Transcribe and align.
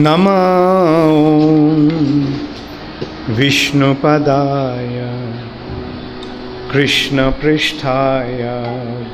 नमो 0.00 0.34
विष्णुपदाय 3.34 4.98
कृष्णपृष्ठाय 6.72 8.42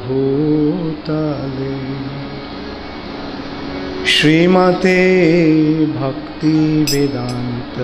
भूतले। 0.04 1.78
श्रीमते 4.06 5.00
Bhaktivedanta 5.86 7.78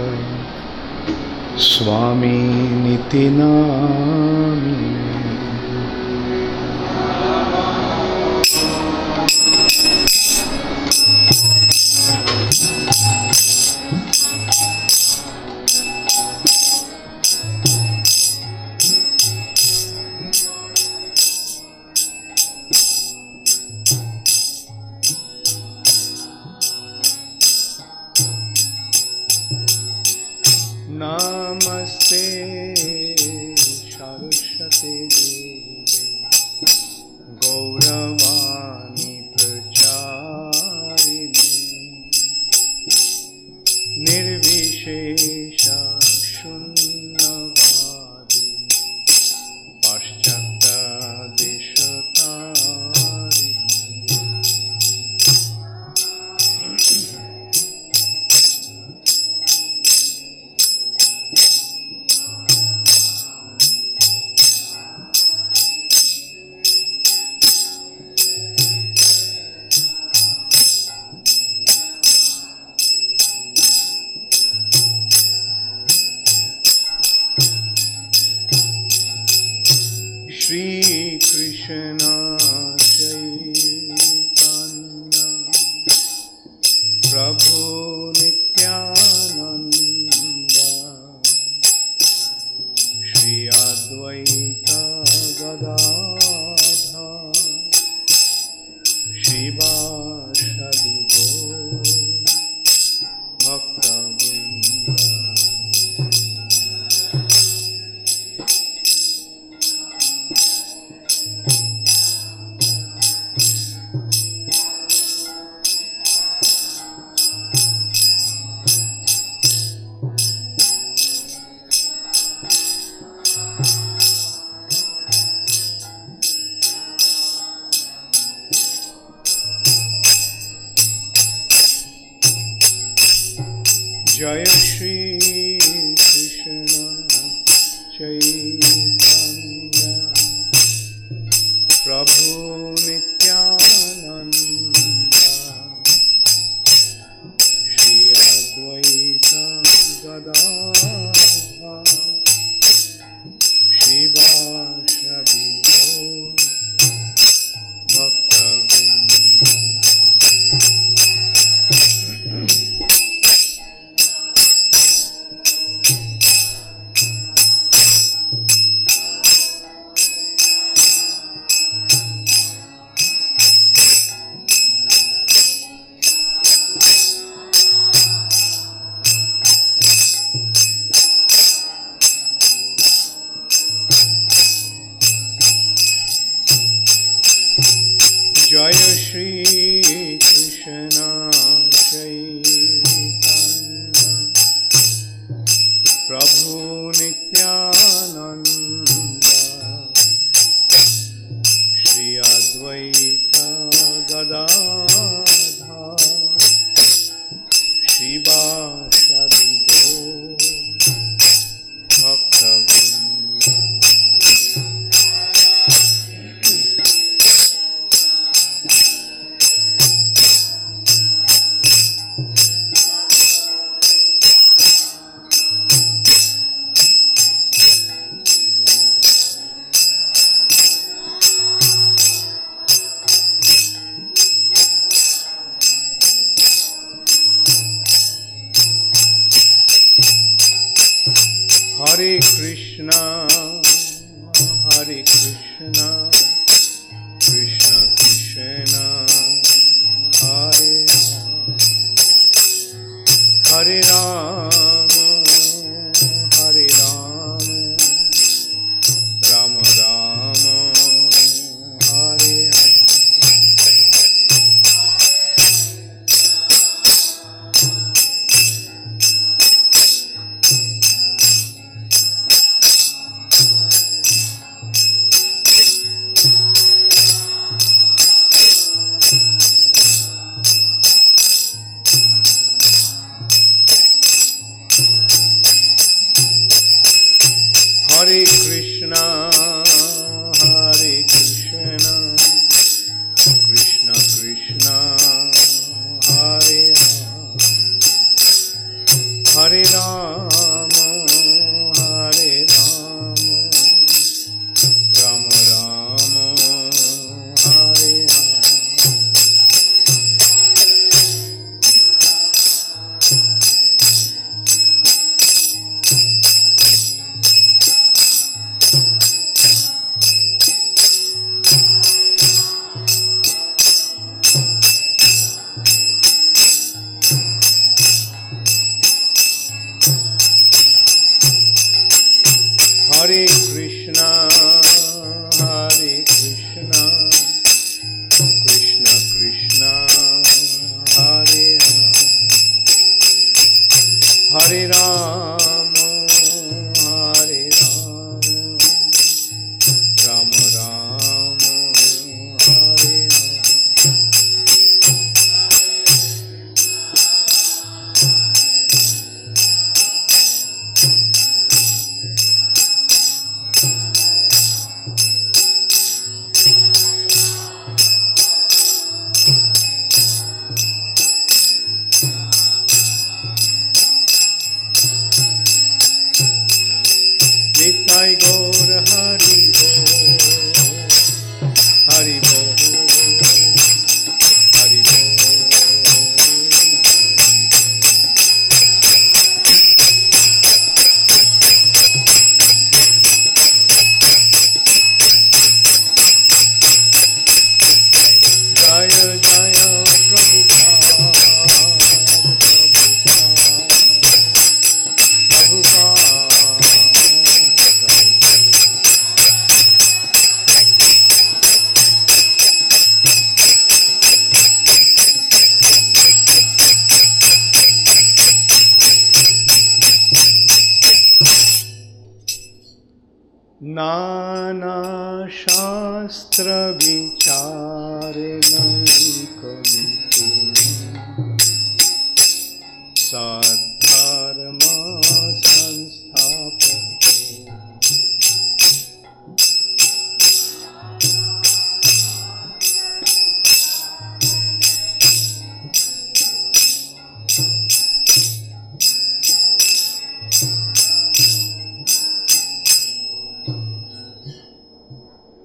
स्वामीनिति 1.58 3.24
नामिने 3.30 5.09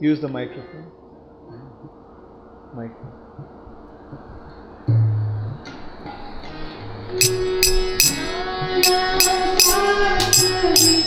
Use 0.06 0.22
the 0.22 0.28
microphone. 0.28 0.92
Microphone. 2.76 3.26
Thank 10.38 10.80
you. 10.80 11.05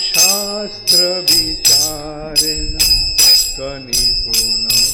शास्त्रविचारणं 0.00 0.66
त्वनिपुण 3.56 4.85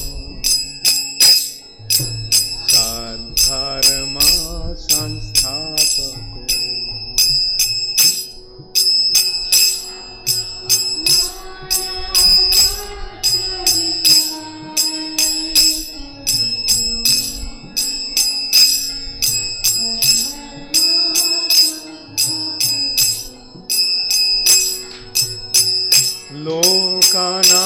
lokana 26.45 27.62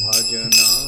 भजना। 0.04 0.87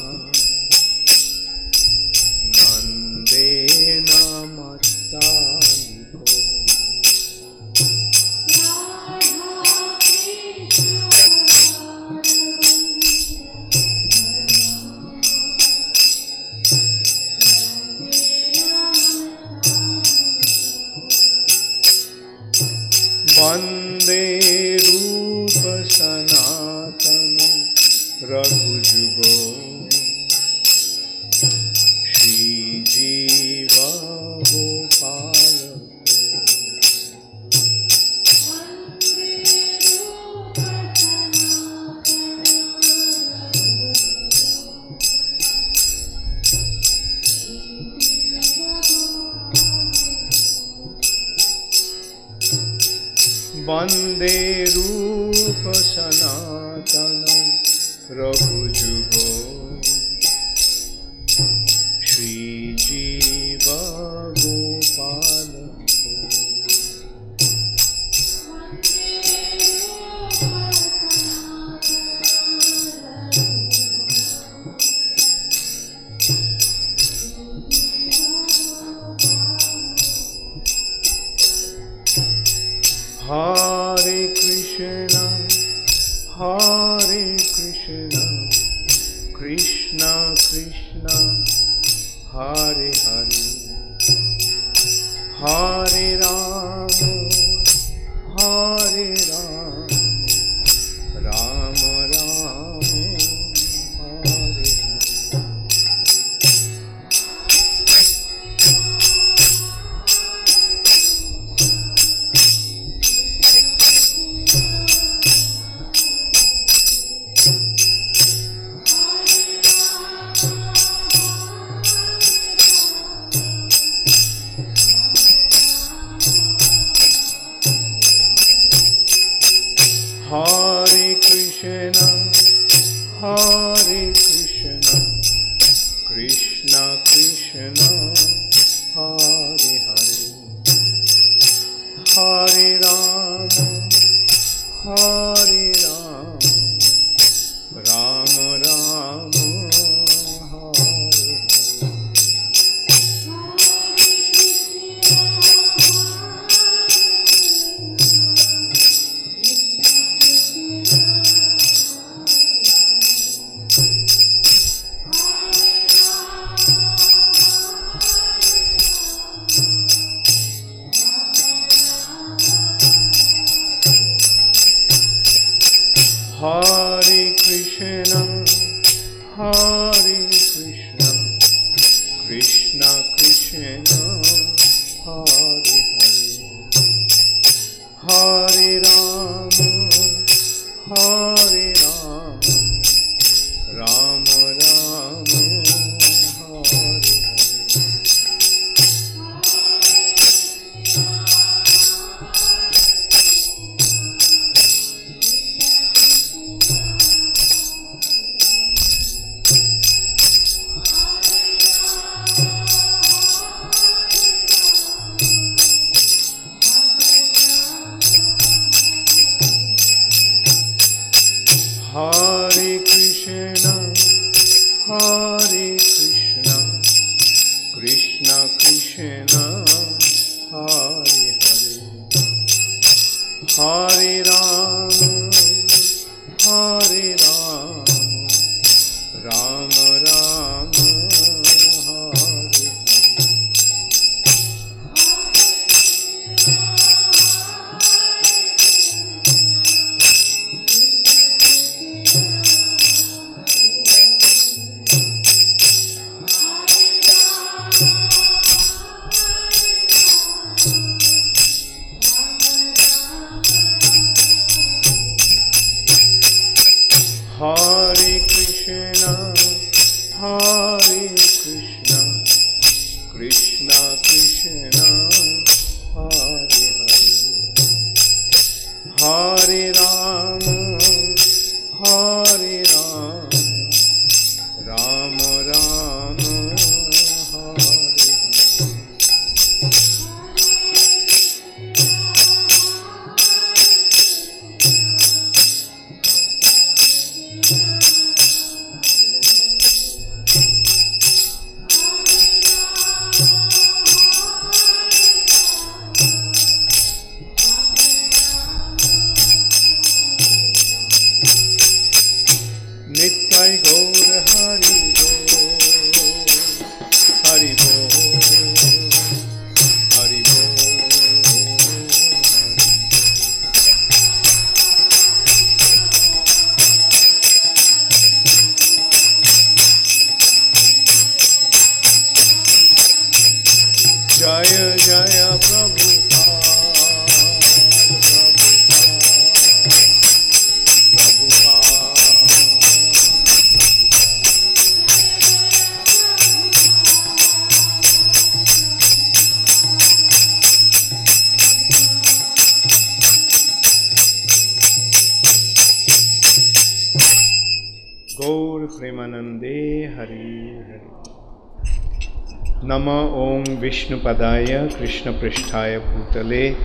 ओं 363.91 363.97
विष्णुपदाय, 363.97 364.69
कृष्णपृष्ठाय 364.79 365.79
भूतले, 365.79 366.57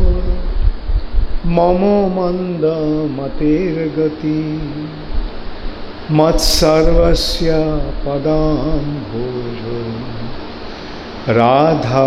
मम 1.54 1.82
मन्दमतेर्गति 2.14 2.70
मत्सर्वस्य 6.18 7.58
पदाम्भोजो 8.04 9.82
राधा 11.38 12.06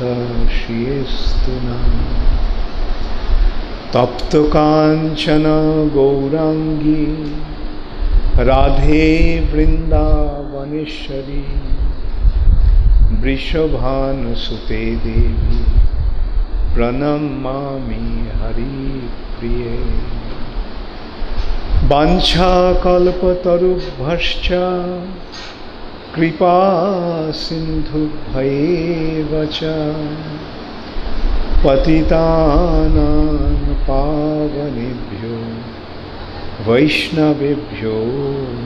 श्रियस्तुना 0.56 1.78
तप्तकाञ्चन 3.94 5.46
गौराङ्गी 5.94 7.06
राधे 8.44 9.08
वृन्दावनेश्वरी 9.52 11.44
वृषभानुसुते 13.22 14.82
देवी 15.04 15.58
प्रणमामि 16.74 18.06
हरिप्रिये। 18.40 19.78
वाञ्छाकल्पतरुभ्यश्च 21.88 24.48
कृपा 26.14 26.56
सिन्धुभ्यैव 27.32 29.30
च 29.52 29.60
पतितानां 31.62 33.06
पावनेभ्यो 33.86 35.38
वैष्णवेभ्यो 36.66 37.94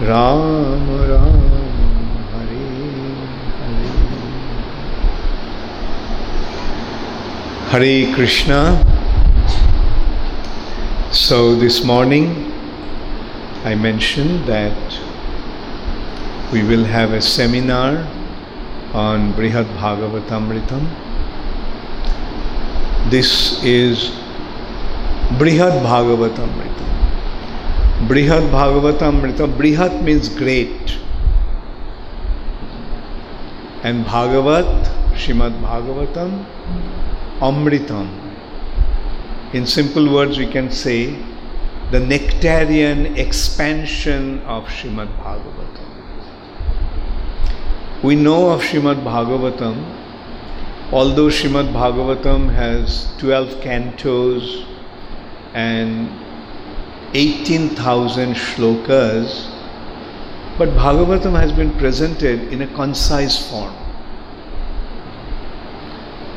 Ram 0.07 1.01
Ram. 1.11 1.54
Hare 7.69 8.13
Krishna. 8.13 8.77
So 11.11 11.55
this 11.55 11.83
morning 11.83 12.53
I 13.63 13.73
mentioned 13.73 14.45
that 14.45 14.99
we 16.53 16.63
will 16.63 16.83
have 16.85 17.11
a 17.11 17.21
seminar 17.21 18.07
on 18.93 19.33
Brihad 19.33 19.65
Bhagavatamritam. 19.79 20.85
This 23.09 23.63
is 23.63 24.11
Brihad 25.39 25.81
Bhagavatamritam. 25.81 26.89
Brihad 28.07 28.51
Bhagavatamritam. 28.51 29.57
Brihat 29.57 30.03
means 30.03 30.29
great. 30.29 30.99
And 33.81 34.05
Bhagavat, 34.05 34.85
Shrimad 35.15 35.59
Bhagavatam, 35.61 36.45
Amritam. 37.39 38.09
In 39.53 39.65
simple 39.65 40.11
words, 40.11 40.37
we 40.37 40.47
can 40.47 40.71
say 40.71 41.15
the 41.91 41.99
nectarian 41.99 43.17
expansion 43.17 44.41
of 44.41 44.65
Shrimad 44.65 45.07
Bhagavatam. 45.17 45.85
We 48.03 48.15
know 48.15 48.49
of 48.49 48.61
Shrimad 48.61 49.03
Bhagavatam, 49.03 49.83
although 50.91 51.27
Shrimad 51.27 51.71
Bhagavatam 51.73 52.53
has 52.53 53.07
12 53.19 53.61
cantos 53.61 54.65
and 55.53 56.09
18,000 57.13 58.33
shlokas, 58.33 59.51
but 60.57 60.69
Bhagavatam 60.69 61.39
has 61.39 61.51
been 61.51 61.73
presented 61.77 62.51
in 62.53 62.61
a 62.61 62.67
concise 62.67 63.49
form. 63.49 63.73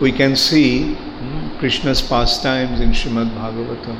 We 0.00 0.12
can 0.12 0.36
see 0.36 0.94
hmm, 0.94 1.58
Krishna's 1.58 2.00
pastimes 2.00 2.80
in 2.80 2.90
Shrimad 2.90 3.34
Bhagavatam. 3.34 3.98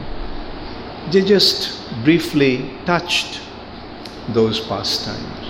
They 1.10 1.22
just 1.22 1.80
briefly 2.04 2.70
touched 2.86 3.40
those 4.28 4.60
pastimes. 4.60 5.46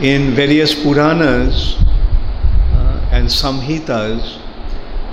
In 0.00 0.32
various 0.32 0.74
Puranas 0.74 1.76
uh, 1.80 3.08
and 3.12 3.28
Samhitas, 3.28 4.40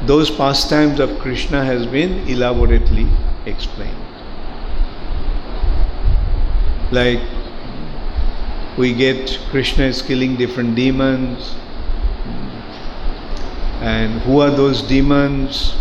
those 0.06 0.32
pastimes 0.32 1.00
of 1.00 1.20
Krishna 1.20 1.64
has 1.64 1.86
been 1.86 2.28
elaborately 2.28 3.08
explained. 3.46 3.98
Like 6.92 7.22
we 8.78 8.94
get 8.94 9.40
Krishna 9.50 9.86
is 9.86 10.02
killing 10.02 10.36
different 10.38 10.76
demons, 10.76 11.56
and 13.82 14.22
who 14.22 14.40
are 14.40 14.52
those 14.52 14.82
demons? 14.84 15.76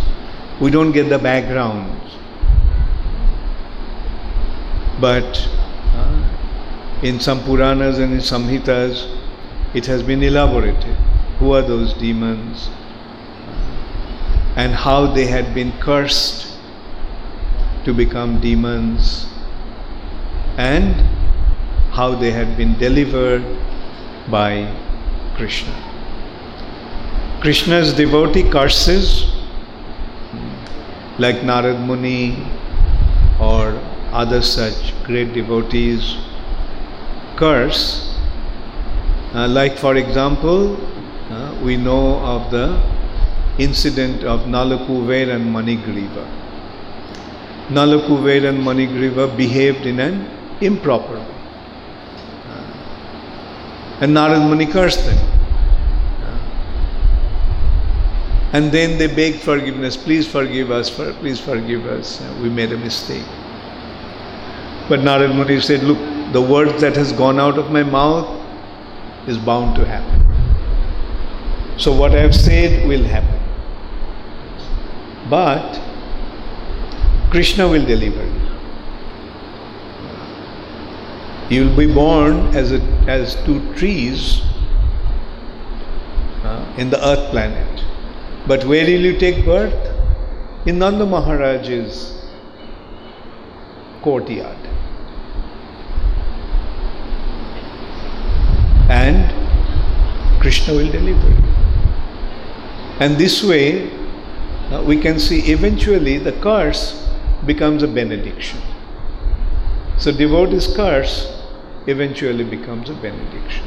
We 0.59 0.71
don't 0.71 0.91
get 0.91 1.09
the 1.09 1.19
background. 1.19 1.99
But 4.99 5.49
in 7.03 7.19
some 7.19 7.43
Puranas 7.43 7.97
and 7.97 8.13
in 8.13 8.19
Samhitas, 8.19 9.17
it 9.73 9.85
has 9.85 10.03
been 10.03 10.21
elaborated. 10.21 10.95
Who 11.39 11.53
are 11.53 11.61
those 11.61 11.93
demons? 11.93 12.69
And 14.55 14.73
how 14.73 15.07
they 15.07 15.25
had 15.25 15.55
been 15.55 15.71
cursed 15.79 16.57
to 17.85 17.93
become 17.93 18.39
demons, 18.39 19.25
and 20.57 20.93
how 21.91 22.13
they 22.13 22.29
had 22.31 22.55
been 22.57 22.77
delivered 22.77 23.43
by 24.29 24.71
Krishna. 25.35 25.90
Krishna's 27.41 27.91
devotee 27.93 28.47
curses, 28.47 29.25
like 31.17 31.37
Narad 31.37 31.83
Muni 31.87 32.37
or 33.39 33.81
other 34.11 34.43
such 34.43 34.93
great 35.05 35.33
devotees, 35.33 36.17
curse. 37.37 38.15
Uh, 39.33 39.47
like, 39.47 39.75
for 39.79 39.95
example, 39.95 40.77
uh, 41.31 41.59
we 41.63 41.77
know 41.77 42.19
of 42.19 42.51
the 42.51 42.79
incident 43.57 44.23
of 44.23 44.41
Nalakuver 44.41 45.33
and 45.33 45.43
Manigriva. 45.55 46.27
Nalakuver 47.69 48.49
and 48.49 48.59
Manigriva 48.59 49.35
behaved 49.35 49.87
in 49.87 49.99
an 49.99 50.29
improper 50.61 51.15
way. 51.15 51.35
Uh, 52.49 54.01
and 54.01 54.15
Narad 54.15 54.47
Muni 54.47 54.67
cursed 54.67 55.03
them. 55.05 55.30
And 58.53 58.71
then 58.71 58.97
they 58.97 59.07
begged 59.07 59.41
forgiveness. 59.41 59.95
Please 59.95 60.27
forgive 60.27 60.71
us. 60.71 60.89
For, 60.89 61.13
please 61.13 61.39
forgive 61.39 61.85
us. 61.85 62.21
We 62.41 62.49
made 62.49 62.73
a 62.73 62.77
mistake. 62.77 63.25
But 64.89 64.99
Narad 64.99 65.33
Muni 65.33 65.61
said, 65.61 65.83
Look, 65.83 65.97
the 66.33 66.41
word 66.41 66.79
that 66.79 66.95
has 66.97 67.13
gone 67.13 67.39
out 67.39 67.57
of 67.57 67.71
my 67.71 67.83
mouth 67.83 68.27
is 69.27 69.37
bound 69.37 69.75
to 69.77 69.85
happen. 69.85 70.19
So 71.77 71.95
what 71.95 72.11
I 72.11 72.19
have 72.19 72.35
said 72.35 72.87
will 72.87 73.03
happen. 73.03 73.39
But 75.29 75.79
Krishna 77.31 77.69
will 77.69 77.85
deliver 77.85 78.23
you. 78.25 78.41
You 81.49 81.69
will 81.69 81.77
be 81.77 81.93
born 81.93 82.53
as, 82.55 82.71
a, 82.73 82.81
as 83.07 83.35
two 83.45 83.73
trees 83.75 84.41
uh, 86.43 86.75
in 86.77 86.89
the 86.89 87.05
earth 87.05 87.29
planet. 87.31 87.70
But 88.51 88.65
where 88.65 88.83
will 88.83 89.05
you 89.07 89.17
take 89.17 89.45
birth? 89.45 89.81
In 90.65 90.79
Nanda 90.79 91.05
Maharaj's 91.05 92.21
courtyard. 94.01 94.57
And 98.89 99.31
Krishna 100.41 100.73
will 100.73 100.91
deliver 100.91 101.29
you. 101.29 101.37
And 102.99 103.15
this 103.15 103.41
way, 103.41 103.89
uh, 104.69 104.83
we 104.85 104.99
can 104.99 105.17
see 105.17 105.39
eventually 105.53 106.17
the 106.17 106.33
curse 106.41 107.07
becomes 107.45 107.83
a 107.83 107.87
benediction. 107.87 108.59
So 109.97 110.11
devotee's 110.11 110.67
curse 110.75 111.41
eventually 111.87 112.43
becomes 112.43 112.89
a 112.89 112.95
benediction. 112.95 113.65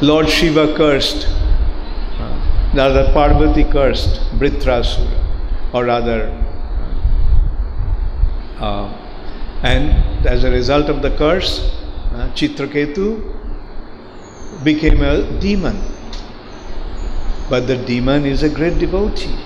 Lord 0.00 0.28
Shiva 0.28 0.74
cursed, 0.76 1.28
uh, 2.24 2.72
rather 2.74 3.12
Parvati 3.12 3.64
cursed 3.64 4.20
Vritrasura, 4.38 5.10
or 5.72 5.84
rather, 5.84 6.30
uh, 8.60 8.64
uh, 8.64 8.88
and 9.62 10.26
as 10.26 10.44
a 10.44 10.50
result 10.50 10.88
of 10.88 11.02
the 11.02 11.10
curse, 11.16 11.58
uh, 12.12 12.30
Chitraketu 12.34 13.34
became 14.62 15.02
a 15.02 15.40
demon. 15.40 15.80
But 17.50 17.66
the 17.66 17.76
demon 17.76 18.24
is 18.24 18.42
a 18.42 18.48
great 18.48 18.78
devotee. 18.78 19.36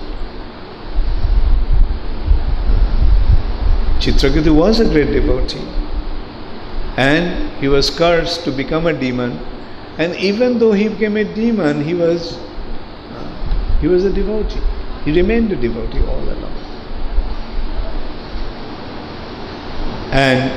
Chitraketu 3.99 4.55
was 4.55 4.79
a 4.79 4.85
great 4.85 5.11
devotee. 5.11 5.67
And 6.95 7.51
he 7.59 7.67
was 7.67 7.89
cursed 7.89 8.43
to 8.45 8.51
become 8.51 8.87
a 8.87 8.93
demon. 8.93 9.39
And 9.97 10.15
even 10.15 10.59
though 10.59 10.71
he 10.71 10.87
became 10.87 11.17
a 11.17 11.23
demon, 11.25 11.83
he 11.83 11.93
was 11.93 12.37
he 13.81 13.87
was 13.87 14.03
a 14.03 14.11
devotee. 14.11 14.59
He 15.05 15.11
remained 15.13 15.51
a 15.51 15.55
devotee 15.55 15.99
all 15.99 16.19
along. 16.19 16.53
And 20.11 20.51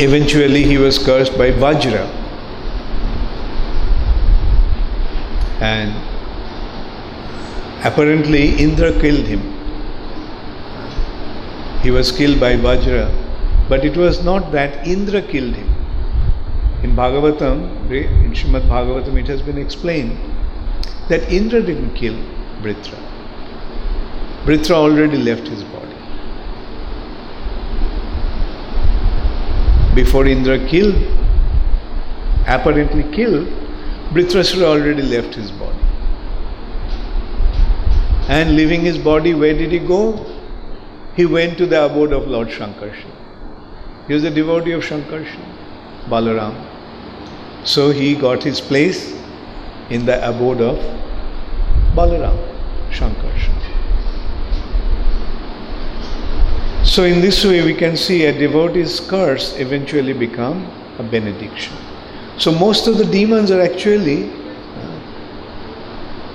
eventually 0.00 0.62
he 0.62 0.78
was 0.78 0.98
cursed 0.98 1.36
by 1.36 1.50
Vajra. 1.50 2.06
And 5.60 5.92
apparently 7.84 8.54
Indra 8.56 8.92
killed 9.00 9.26
him. 9.26 9.40
He 11.82 11.90
was 11.90 12.12
killed 12.12 12.38
by 12.38 12.56
Vajra, 12.56 13.10
but 13.68 13.84
it 13.84 13.96
was 13.96 14.22
not 14.24 14.52
that 14.52 14.86
Indra 14.86 15.22
killed 15.22 15.54
him. 15.54 15.68
In 16.82 16.94
Bhagavatam, 16.94 17.90
in 17.90 18.32
Srimad 18.32 18.68
Bhagavatam, 18.68 19.18
it 19.18 19.26
has 19.26 19.42
been 19.42 19.58
explained 19.58 20.18
that 21.08 21.30
Indra 21.30 21.62
didn't 21.62 21.94
kill 21.94 22.14
Vritra. 22.62 22.98
Vritra 24.44 24.74
already 24.74 25.18
left 25.18 25.46
his 25.48 25.62
body. 25.64 25.94
Before 29.94 30.26
Indra 30.26 30.58
killed, 30.66 30.96
apparently 32.46 33.04
killed, 33.14 33.46
Vritrasura 34.12 34.64
already 34.64 35.02
left 35.02 35.34
his 35.34 35.50
body. 35.52 35.78
And 38.28 38.56
leaving 38.56 38.80
his 38.80 38.98
body, 38.98 39.34
where 39.34 39.54
did 39.54 39.72
he 39.72 39.78
go? 39.78 40.24
He 41.16 41.26
went 41.26 41.58
to 41.58 41.66
the 41.66 41.84
abode 41.84 42.12
of 42.12 42.26
Lord 42.26 42.48
Shankarshan. 42.48 43.10
He 44.08 44.14
was 44.14 44.24
a 44.24 44.30
devotee 44.30 44.72
of 44.72 44.82
Shankarshan, 44.82 45.44
Balaram. 46.08 46.54
So 47.66 47.90
he 47.90 48.14
got 48.14 48.42
his 48.42 48.60
place 48.60 49.13
in 49.90 50.06
the 50.06 50.16
abode 50.28 50.60
of 50.60 50.78
Balaram, 51.94 52.38
Shankarshan. 52.90 53.54
So 56.84 57.04
in 57.04 57.20
this 57.20 57.44
way 57.44 57.64
we 57.64 57.74
can 57.74 57.96
see 57.96 58.26
a 58.26 58.32
devotee's 58.32 59.00
curse 59.00 59.58
eventually 59.58 60.12
become 60.12 60.64
a 60.98 61.02
benediction. 61.02 61.76
So 62.38 62.52
most 62.52 62.86
of 62.86 62.98
the 62.98 63.04
demons 63.04 63.50
are 63.50 63.60
actually 63.60 64.30
uh, 64.30 65.00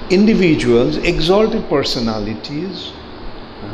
individuals, 0.10 0.98
exalted 0.98 1.70
personalities 1.70 2.92
uh, 2.92 3.68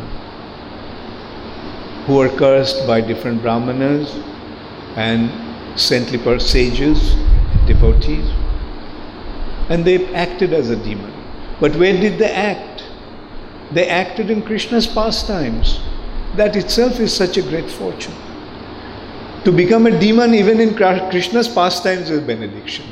who 2.05 2.19
are 2.21 2.29
cursed 2.29 2.85
by 2.85 3.01
different 3.01 3.41
brahmanas 3.41 4.15
and 4.95 5.31
saintly 5.79 6.39
sages, 6.39 7.15
devotees, 7.65 8.25
and 9.69 9.85
they 9.85 10.13
acted 10.13 10.53
as 10.53 10.69
a 10.69 10.75
demon. 10.75 11.11
But 11.59 11.75
where 11.75 11.93
did 11.93 12.19
they 12.19 12.31
act? 12.31 12.83
They 13.71 13.87
acted 13.87 14.29
in 14.29 14.41
Krishna's 14.41 14.87
pastimes. 14.87 15.79
That 16.35 16.55
itself 16.55 16.99
is 16.99 17.13
such 17.13 17.37
a 17.37 17.41
great 17.41 17.69
fortune. 17.69 18.13
To 19.45 19.51
become 19.51 19.87
a 19.87 19.99
demon 19.99 20.33
even 20.33 20.59
in 20.59 20.75
Krishna's 20.75 21.47
pastimes 21.47 22.09
is 22.09 22.21
benediction. 22.21 22.85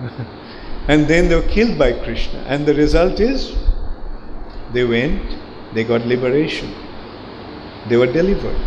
and 0.88 1.06
then 1.08 1.28
they 1.28 1.36
were 1.36 1.48
killed 1.48 1.78
by 1.78 1.92
Krishna. 1.92 2.40
And 2.46 2.66
the 2.66 2.74
result 2.74 3.20
is 3.20 3.54
they 4.72 4.84
went, 4.84 5.22
they 5.74 5.84
got 5.84 6.06
liberation. 6.06 6.74
They 7.88 7.96
were 7.96 8.12
delivered. 8.12 8.58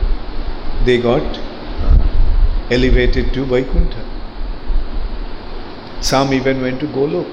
They 0.85 1.01
got 1.01 1.37
elevated 2.71 3.33
to 3.33 3.45
Vaikuntha. 3.45 4.16
Some 6.01 6.33
even 6.33 6.61
went 6.61 6.79
to 6.81 6.87
Golok. 6.87 7.29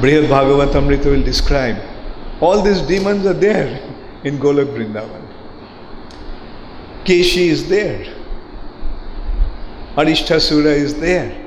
Brihad 0.00 0.28
Bhagavatamrita 0.28 1.06
will 1.06 1.22
describe 1.22 1.76
all 2.40 2.62
these 2.62 2.82
demons 2.82 3.24
are 3.26 3.32
there 3.32 3.80
in 4.24 4.38
Golok 4.38 4.74
Vrindavan. 4.76 5.22
Keshi 7.04 7.48
is 7.48 7.68
there. 7.68 8.14
Arishtasura 9.96 10.74
is 10.76 10.98
there. 11.00 11.44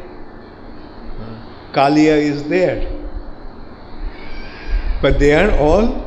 Kaliya 1.74 2.17
is 2.17 2.43
there. 2.45 2.89
But 5.02 5.19
they 5.19 5.34
are 5.34 5.52
all 5.58 6.06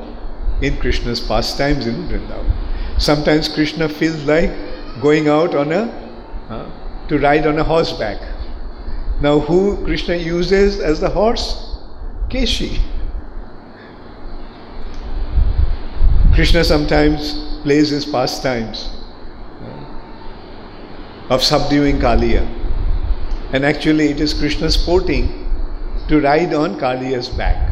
in 0.61 0.77
Krishna's 0.79 1.21
pastimes 1.21 1.87
in 1.87 1.95
Vrindavan. 2.09 3.01
Sometimes 3.01 3.49
Krishna 3.49 3.89
feels 3.89 4.25
like 4.25 4.51
going 5.01 5.29
out 5.29 5.55
on 5.55 5.73
a 5.73 5.83
uh, 6.51 6.71
to 7.09 7.19
ride 7.19 7.47
on 7.47 7.59
a 7.59 7.65
horseback. 7.65 8.21
Now 9.23 9.39
who 9.39 9.85
Krishna 9.85 10.17
uses 10.17 10.81
as 10.81 10.99
the 10.99 11.09
horse? 11.09 11.79
Keshi. 12.29 12.81
Krishna 16.35 16.65
sometimes 16.65 17.61
plays 17.63 17.91
his 17.91 18.05
pastimes 18.05 18.91
uh, 19.63 21.35
of 21.35 21.41
subduing 21.41 22.01
Kaliya. 22.01 22.43
And 23.53 23.65
actually, 23.65 24.09
it 24.09 24.21
is 24.21 24.35
Krishna 24.35 24.69
sporting 24.73 25.29
to 26.09 26.21
ride 26.21 26.53
on 26.53 26.81
Kaliya's 26.81 27.29
back. 27.29 27.69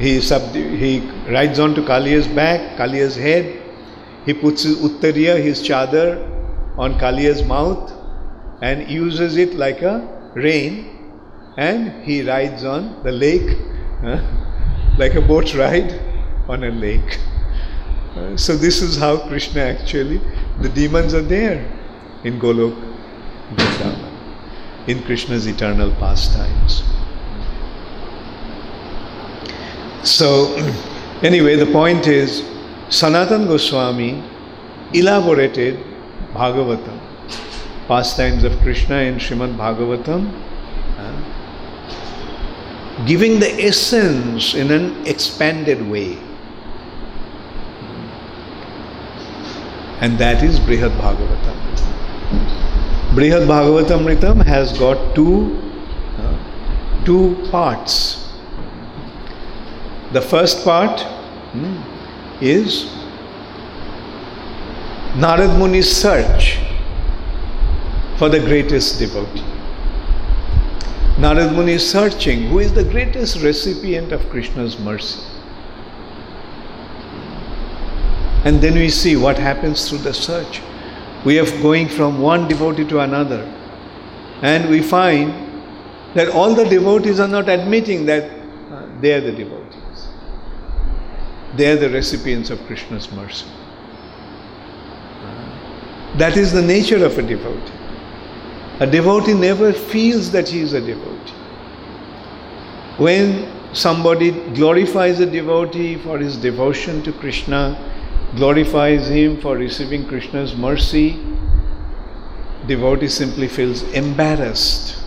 He, 0.00 0.18
subdu- 0.18 0.76
he 0.76 1.08
rides 1.30 1.60
on 1.60 1.76
to 1.76 1.82
Kaliya's 1.82 2.26
back, 2.26 2.76
Kaliya's 2.76 3.14
head. 3.14 3.62
He 4.26 4.34
puts 4.34 4.64
his 4.64 4.78
uttariya, 4.78 5.40
his 5.40 5.62
chadar, 5.62 6.26
on 6.76 6.98
Kaliya's 6.98 7.44
mouth 7.44 7.97
and 8.60 8.88
uses 8.90 9.36
it 9.36 9.54
like 9.54 9.82
a 9.82 10.30
rein. 10.34 10.94
And 11.56 12.04
he 12.04 12.22
rides 12.22 12.64
on 12.64 13.02
the 13.02 13.12
lake, 13.12 13.56
like 14.98 15.14
a 15.14 15.20
boat 15.20 15.54
ride 15.54 15.92
on 16.48 16.64
a 16.64 16.70
lake. 16.70 17.18
Uh, 18.16 18.36
so 18.36 18.56
this 18.56 18.80
is 18.80 18.96
how 18.96 19.18
Krishna 19.28 19.60
actually, 19.60 20.20
the 20.60 20.68
demons 20.68 21.14
are 21.14 21.22
there 21.22 21.64
in 22.24 22.38
Golok 22.40 22.74
Vrindavan, 23.54 24.88
in 24.88 25.02
Krishna's 25.02 25.46
eternal 25.46 25.90
pastimes. 25.96 26.82
So, 30.02 30.54
anyway, 31.22 31.56
the 31.56 31.70
point 31.70 32.06
is, 32.06 32.44
Sanatan 32.88 33.46
Goswami 33.46 34.22
elaborated 34.94 35.78
Bhagavatam, 36.32 36.97
pastimes 37.88 38.44
of 38.44 38.56
Krishna 38.60 38.98
in 38.98 39.16
Srimad 39.16 39.56
Bhagavatam, 39.56 40.30
uh, 40.98 41.20
giving 43.06 43.40
the 43.40 43.50
essence 43.64 44.54
in 44.54 44.70
an 44.70 45.06
expanded 45.06 45.88
way. 45.88 46.18
and 50.00 50.18
that 50.18 50.42
is 50.42 50.60
Brihad 50.60 50.92
Bhagavatam. 51.00 51.56
Brihad 53.14 54.46
has 54.46 54.78
got 54.78 55.14
two, 55.14 55.60
uh, 56.18 57.04
two 57.04 57.48
parts. 57.50 58.32
The 60.12 60.20
first 60.20 60.64
part 60.64 61.00
hmm, 61.52 61.82
is 62.40 62.84
Narad 65.16 65.58
Muni's 65.58 65.90
search 65.90 66.58
for 68.18 68.28
the 68.28 68.40
greatest 68.40 68.98
devotee. 68.98 69.44
Narad 71.18 71.54
Muni 71.54 71.72
is 71.72 71.88
searching 71.88 72.48
who 72.48 72.58
is 72.58 72.72
the 72.72 72.84
greatest 72.84 73.42
recipient 73.42 74.12
of 74.12 74.28
Krishna's 74.30 74.78
mercy. 74.78 75.20
And 78.44 78.60
then 78.60 78.74
we 78.74 78.88
see 78.88 79.16
what 79.16 79.36
happens 79.36 79.88
through 79.88 79.98
the 79.98 80.14
search. 80.14 80.60
We 81.24 81.38
are 81.38 81.46
going 81.62 81.88
from 81.88 82.20
one 82.20 82.48
devotee 82.48 82.84
to 82.86 83.00
another. 83.00 83.42
And 84.42 84.68
we 84.70 84.82
find 84.82 85.32
that 86.14 86.28
all 86.28 86.54
the 86.54 86.64
devotees 86.64 87.20
are 87.20 87.28
not 87.28 87.48
admitting 87.48 88.06
that 88.06 88.30
uh, 88.70 88.86
they 89.00 89.12
are 89.14 89.20
the 89.20 89.32
devotees. 89.32 90.08
They 91.56 91.72
are 91.72 91.76
the 91.76 91.90
recipients 91.90 92.50
of 92.50 92.64
Krishna's 92.66 93.10
mercy. 93.12 93.46
That 96.16 96.36
is 96.36 96.52
the 96.52 96.62
nature 96.62 97.04
of 97.04 97.18
a 97.18 97.22
devotee. 97.22 97.77
A 98.80 98.86
devotee 98.86 99.34
never 99.34 99.72
feels 99.72 100.30
that 100.30 100.48
he 100.48 100.60
is 100.60 100.72
a 100.72 100.80
devotee. 100.80 101.32
When 102.96 103.48
somebody 103.72 104.30
glorifies 104.54 105.18
a 105.18 105.26
devotee 105.26 105.96
for 105.96 106.18
his 106.18 106.36
devotion 106.36 107.02
to 107.02 107.12
Krishna, 107.12 107.76
glorifies 108.36 109.08
him 109.08 109.40
for 109.40 109.56
receiving 109.56 110.06
Krishna's 110.06 110.54
mercy, 110.54 111.18
devotee 112.68 113.08
simply 113.08 113.48
feels 113.48 113.82
embarrassed. 113.94 115.02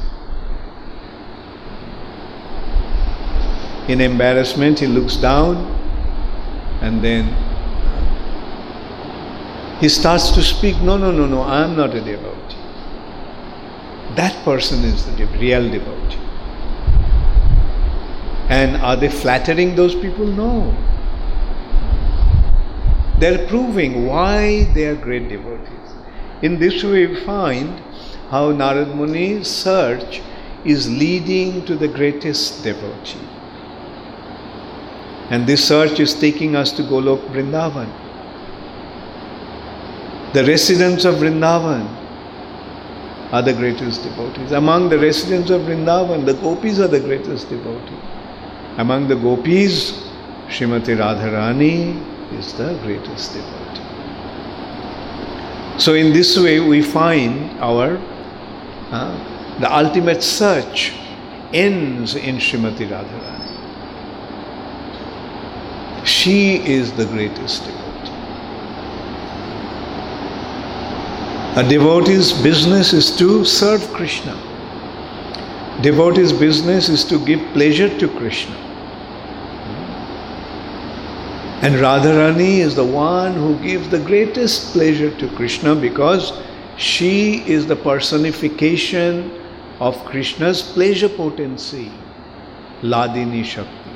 In 3.87 4.01
embarrassment, 4.01 4.79
he 4.79 4.87
looks 4.87 5.15
down 5.15 5.55
and 6.81 7.01
then 7.01 7.25
he 9.79 9.87
starts 9.89 10.29
to 10.31 10.41
speak, 10.41 10.79
No, 10.81 10.97
no, 10.97 11.11
no, 11.11 11.25
no, 11.25 11.41
I 11.41 11.63
am 11.63 11.77
not 11.77 11.95
a 11.95 12.01
devotee. 12.01 12.40
That 14.15 14.43
person 14.43 14.83
is 14.83 15.05
the 15.05 15.25
real 15.39 15.69
devotee. 15.71 16.17
And 18.49 18.75
are 18.77 18.97
they 18.97 19.09
flattering 19.09 19.75
those 19.75 19.95
people? 19.95 20.25
No. 20.25 20.75
They're 23.19 23.47
proving 23.47 24.07
why 24.07 24.65
they 24.73 24.87
are 24.87 24.95
great 24.95 25.29
devotees. 25.29 25.93
In 26.41 26.59
this 26.59 26.83
way, 26.83 27.05
we 27.05 27.23
find 27.23 27.79
how 28.29 28.51
Narad 28.51 28.95
Muni's 28.95 29.47
search 29.47 30.21
is 30.65 30.89
leading 30.89 31.65
to 31.65 31.75
the 31.75 31.87
greatest 31.87 32.63
devotee. 32.63 33.19
And 35.29 35.47
this 35.47 35.65
search 35.65 35.99
is 35.99 36.13
taking 36.13 36.55
us 36.55 36.73
to 36.73 36.83
Golok 36.83 37.25
Vrindavan. 37.29 37.89
The 40.33 40.43
residents 40.43 41.05
of 41.05 41.15
Vrindavan 41.15 42.00
are 43.31 43.41
the 43.41 43.53
greatest 43.53 44.03
devotees. 44.03 44.51
Among 44.51 44.89
the 44.89 44.99
residents 44.99 45.49
of 45.49 45.61
Vrindavan, 45.61 46.25
the 46.25 46.33
gopis 46.33 46.79
are 46.79 46.87
the 46.87 46.99
greatest 46.99 47.49
devotees. 47.49 47.99
Among 48.77 49.07
the 49.07 49.15
gopis, 49.15 50.09
Srimati 50.47 50.97
Radharani 50.97 51.95
is 52.37 52.53
the 52.53 52.77
greatest 52.83 53.33
devotee. 53.33 53.81
So, 55.79 55.93
in 55.93 56.11
this 56.13 56.37
way, 56.37 56.59
we 56.59 56.81
find 56.81 57.57
our 57.59 57.97
uh, 58.91 59.59
the 59.59 59.73
ultimate 59.73 60.21
search 60.21 60.93
ends 61.53 62.15
in 62.15 62.37
Srimati 62.37 62.87
Radharani. 62.89 63.41
She 66.05 66.57
is 66.57 66.91
the 66.93 67.05
greatest 67.05 67.63
devotee. 67.63 67.90
A 71.53 71.67
devotee's 71.67 72.31
business 72.31 72.93
is 72.93 73.11
to 73.17 73.43
serve 73.43 73.85
Krishna. 73.91 74.35
Devotee's 75.81 76.31
business 76.31 76.87
is 76.87 77.03
to 77.03 77.19
give 77.25 77.41
pleasure 77.51 77.89
to 77.99 78.07
Krishna. 78.07 78.55
And 81.61 81.75
Radharani 81.75 82.59
is 82.59 82.73
the 82.75 82.85
one 82.85 83.33
who 83.33 83.59
gives 83.61 83.89
the 83.89 83.99
greatest 83.99 84.71
pleasure 84.71 85.11
to 85.17 85.27
Krishna 85.35 85.75
because 85.75 86.31
she 86.77 87.43
is 87.45 87.65
the 87.65 87.75
personification 87.75 89.29
of 89.81 89.97
Krishna's 90.05 90.61
pleasure 90.61 91.09
potency, 91.09 91.91
Hladini 92.81 93.43
Shakti. 93.43 93.91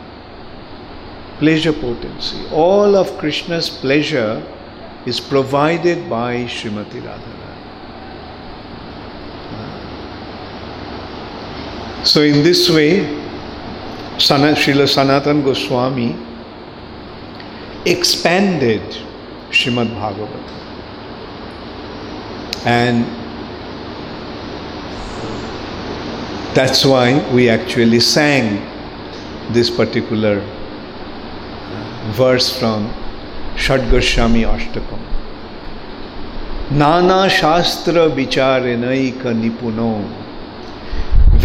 Pleasure 1.39 1.71
potency. 1.71 2.45
All 2.51 2.97
of 2.97 3.17
Krishna's 3.17 3.69
pleasure 3.69 4.45
is 5.05 5.21
provided 5.21 6.09
by 6.09 6.43
Srimati 6.47 7.01
Radharani. 7.01 7.34
So, 12.05 12.21
in 12.21 12.43
this 12.43 12.69
way, 12.69 12.99
Srila 14.17 14.87
Sanatan 14.87 15.43
Goswami 15.43 16.15
expanded 17.83 18.81
Shrimad 19.49 19.87
Bhagavatam. 19.87 20.55
And 22.67 23.05
that's 26.55 26.85
why 26.85 27.27
we 27.33 27.49
actually 27.49 27.99
sang 27.99 28.61
this 29.51 29.71
particular 29.71 30.41
verse 32.13 32.55
from 32.59 32.93
Shad 33.57 33.89
Goswami 33.89 34.43
Ashtakam. 34.43 34.99
Nana 36.69 37.27
Shastra 37.29 38.09
Vicharenaika 38.11 39.33
Nipuno, 39.33 40.24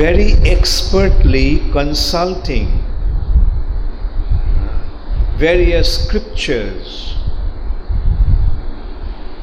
very 0.00 0.32
expertly 0.50 1.58
consulting 1.72 2.68
various 5.36 5.88
scriptures. 6.04 7.16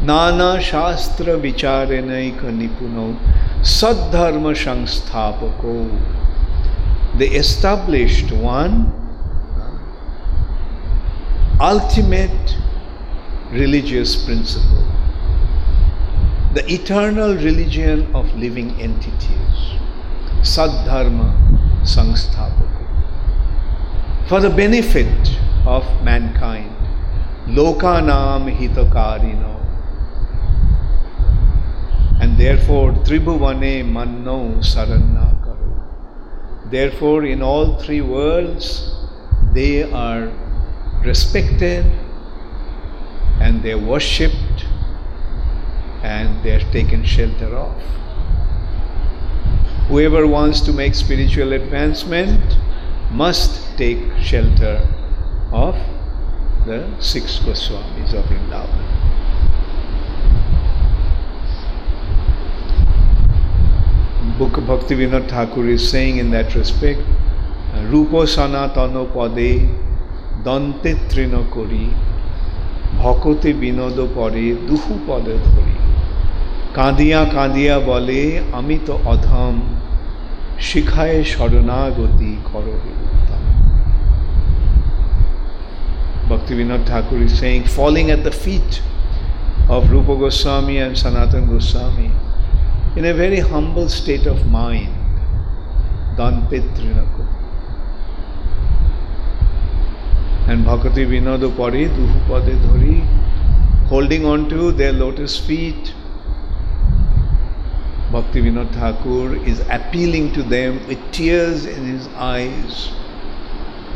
Nana 0.02 0.60
Shastra 0.60 1.36
Vicharenaika 1.44 2.50
Nipuno 2.62 3.06
Sadharma 3.62 4.56
Sangstapako. 4.64 5.76
They 7.20 7.28
established 7.44 8.32
one 8.32 8.76
ultimate 11.62 12.58
religious 13.52 14.16
principle 14.26 14.86
the 16.56 16.66
eternal 16.74 17.36
religion 17.36 18.08
of 18.16 18.26
living 18.36 18.72
entities. 18.82 19.77
Sadharma 20.42 21.34
Sangstapako. 21.84 22.68
For 24.28 24.40
the 24.42 24.50
benefit 24.50 25.40
of 25.66 25.84
mankind. 26.04 26.74
Lokanam 27.48 28.54
hitakarino. 28.54 29.56
And 32.22 32.38
therefore, 32.38 32.92
Tribhuvane 33.06 33.86
manno 33.86 34.60
saranna 34.60 35.42
karu. 35.44 36.72
Therefore, 36.72 37.26
in 37.26 37.42
all 37.42 37.80
three 37.80 38.02
worlds, 38.02 38.94
they 39.54 39.84
are 39.92 40.32
respected 41.04 41.86
and 43.40 43.64
they're 43.64 43.78
worshipped 43.78 44.66
and 46.04 46.44
they're 46.44 46.68
taken 46.72 47.04
shelter 47.04 47.56
of. 47.56 47.82
Whoever 49.89 50.27
wants 50.27 50.61
to 50.63 50.73
make 50.73 50.95
spiritual 50.95 51.53
advancement 51.53 52.57
must 53.13 53.77
take 53.77 53.99
shelter 54.21 54.81
of 55.53 55.77
the 56.67 56.79
six 57.01 57.39
Goswamis 57.41 58.15
of 58.15 58.25
Vrindavan. 58.27 58.85
Book 64.39 64.57
of 64.57 64.65
Bhaktivinoda 64.65 65.29
Thakur 65.29 65.69
is 65.69 65.89
saying 65.89 66.19
in 66.19 66.31
that 66.31 66.55
respect, 66.55 67.01
Rupo 67.93 68.25
Sanatano 68.27 69.07
Pade 69.13 69.69
Dante 70.45 70.95
Trino 71.09 71.45
Kori 71.51 71.91
ভকতে 73.01 73.51
বিনোদ 73.63 73.99
পরে 74.17 74.45
দুহু 74.69 74.95
পদে 75.07 75.37
ধরি 75.47 75.77
কাঁদিয়া 76.79 77.21
কাঁদিয়া 77.35 77.77
বলে 77.91 78.21
আমি 78.59 78.77
তো 78.87 78.95
অধম 79.13 79.55
শিখায় 80.60 81.20
শরণাগতি 81.34 82.32
করবে 82.52 82.92
Bhaktivinoda 86.30 86.86
Thakur 86.86 87.20
is 87.24 87.40
saying, 87.40 87.64
falling 87.64 88.12
at 88.12 88.22
the 88.26 88.32
feet 88.32 88.82
of 89.70 89.90
Rupa 89.90 90.14
Goswami 90.18 90.78
and 90.80 90.98
Sanatan 90.98 91.48
Goswami 91.48 92.12
in 92.98 93.06
a 93.06 93.14
very 93.14 93.40
humble 93.40 93.88
state 93.88 94.26
of 94.26 94.46
mind. 94.48 94.94
Danpetrinako. 96.18 97.24
And 100.50 100.66
Bhakti 100.66 101.06
Vinoda 101.06 101.50
Pari, 101.56 101.86
Duhupade 101.86 102.56
Dhari, 102.64 102.98
holding 103.88 104.26
on 104.26 104.50
to 104.50 104.74
their 104.74 104.92
lotus 104.92 105.40
feet. 105.40 105.94
Bhakti 108.18 108.42
Vinod 108.42 108.74
Thakur 108.74 109.36
is 109.46 109.60
appealing 109.70 110.34
to 110.34 110.42
them 110.42 110.80
with 110.88 110.98
tears 111.12 111.68
in 111.68 111.86
his 111.86 112.08
eyes, 112.16 112.90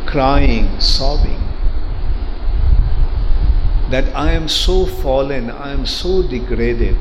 crying, 0.06 0.80
sobbing 0.80 1.42
that 3.90 4.16
I 4.16 4.34
am 4.34 4.48
so 4.48 4.86
fallen, 4.86 5.50
I 5.50 5.72
am 5.72 5.88
so 5.88 6.22
degraded. 6.22 6.98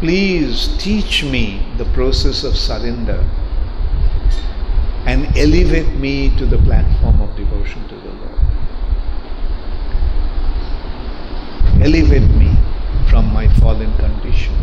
please 0.00 0.76
teach 0.76 1.24
me 1.24 1.66
the 1.78 1.86
process 1.94 2.44
of 2.44 2.54
surrender 2.54 3.24
and 5.06 5.24
elevate 5.38 5.94
me 6.04 6.36
to 6.36 6.44
the 6.44 6.58
platform 6.58 7.22
of 7.22 7.34
devotion 7.34 7.88
to 7.88 7.94
the 7.94 8.12
Lord. 8.20 8.40
Elevate 11.88 12.30
me 12.42 12.54
from 13.08 13.32
my 13.32 13.48
fallen 13.54 13.96
condition. 13.96 14.54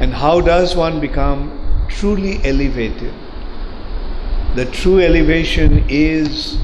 And 0.00 0.14
how 0.14 0.40
does 0.40 0.76
one 0.76 1.00
become 1.00 1.86
truly 1.88 2.40
elevated? 2.44 3.12
The 4.54 4.66
true 4.66 5.00
elevation 5.00 5.84
is 5.88 6.58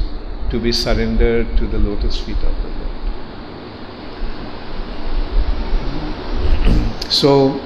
to 0.51 0.61
be 0.61 0.71
surrendered 0.71 1.57
to 1.57 1.67
the 1.67 1.79
lotus 1.79 2.21
feet 2.21 2.37
of 2.37 2.55
the 2.63 2.69
Lord. 2.69 2.91
So, 7.11 7.61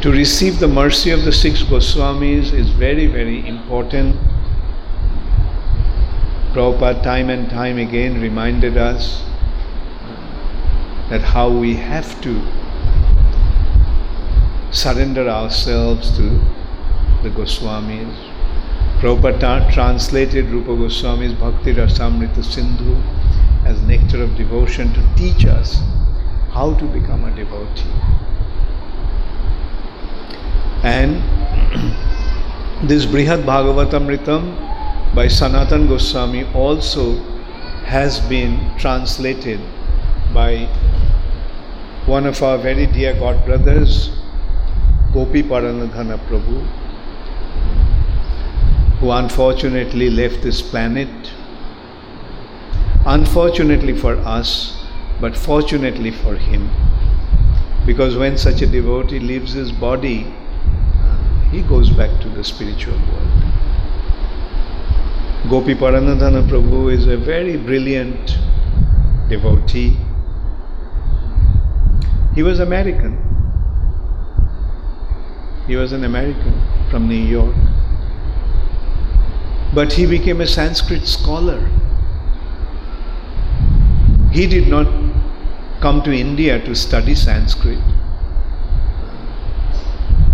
to 0.00 0.12
receive 0.12 0.60
the 0.60 0.68
mercy 0.68 1.10
of 1.10 1.24
the 1.24 1.32
six 1.32 1.62
Goswamis 1.62 2.52
is 2.52 2.70
very, 2.70 3.06
very 3.06 3.46
important. 3.48 4.16
Prabhupada 6.52 7.02
time 7.02 7.30
and 7.30 7.50
time 7.50 7.78
again 7.78 8.20
reminded 8.20 8.76
us 8.76 9.24
that 11.10 11.20
how 11.20 11.50
we 11.50 11.74
have 11.74 12.20
to 12.20 12.40
surrender 14.70 15.28
ourselves 15.28 16.16
to 16.16 16.28
the 17.22 17.30
Goswamis. 17.30 18.14
Prabhupada 19.00 19.72
translated 19.72 20.46
Rupa 20.46 20.76
Goswami's 20.76 21.32
Bhakti 21.32 21.72
Rasamrita 21.74 22.44
Sindhu 22.44 22.96
as 23.64 23.80
nectar 23.82 24.22
of 24.22 24.36
devotion 24.36 24.92
to 24.92 25.02
teach 25.16 25.46
us 25.46 25.80
how 26.50 26.74
to 26.74 26.84
become 26.86 27.24
a 27.24 27.34
devotee. 27.34 27.88
And 30.82 31.22
this 32.88 33.06
Brihad 33.06 33.44
Bhagavatamritam 33.44 35.14
by 35.14 35.28
Sanatan 35.28 35.86
Goswami 35.88 36.44
also 36.52 37.16
has 37.84 38.20
been 38.20 38.76
translated 38.78 39.60
by 40.34 40.66
one 42.06 42.26
of 42.26 42.42
our 42.42 42.58
very 42.58 42.86
dear 42.86 43.14
God 43.14 43.44
brothers, 43.44 44.10
Gopi 45.18 45.42
Paranadhana 45.42 46.16
Prabhu, 46.28 46.58
who 49.00 49.10
unfortunately 49.10 50.10
left 50.10 50.42
this 50.42 50.62
planet. 50.62 51.32
Unfortunately 53.04 53.96
for 53.96 54.14
us, 54.18 54.80
but 55.20 55.36
fortunately 55.36 56.12
for 56.12 56.36
him. 56.36 56.70
Because 57.84 58.16
when 58.16 58.38
such 58.38 58.62
a 58.62 58.66
devotee 58.68 59.18
leaves 59.18 59.54
his 59.54 59.72
body, 59.72 60.24
uh, 60.24 61.50
he 61.50 61.62
goes 61.62 61.90
back 61.90 62.20
to 62.20 62.28
the 62.28 62.44
spiritual 62.44 62.94
world. 62.94 63.42
Gopi 65.50 65.74
Paranadhana 65.74 66.48
Prabhu 66.48 66.92
is 66.92 67.08
a 67.08 67.16
very 67.16 67.56
brilliant 67.56 68.38
devotee. 69.28 69.96
He 72.36 72.44
was 72.44 72.60
American. 72.60 73.27
He 75.68 75.76
was 75.76 75.92
an 75.92 76.02
American 76.04 76.62
from 76.90 77.08
New 77.08 77.14
York. 77.14 77.54
But 79.74 79.92
he 79.92 80.06
became 80.06 80.40
a 80.40 80.46
Sanskrit 80.46 81.06
scholar. 81.06 81.60
He 84.32 84.46
did 84.46 84.68
not 84.68 84.86
come 85.82 86.02
to 86.04 86.12
India 86.12 86.58
to 86.64 86.74
study 86.74 87.14
Sanskrit. 87.14 87.78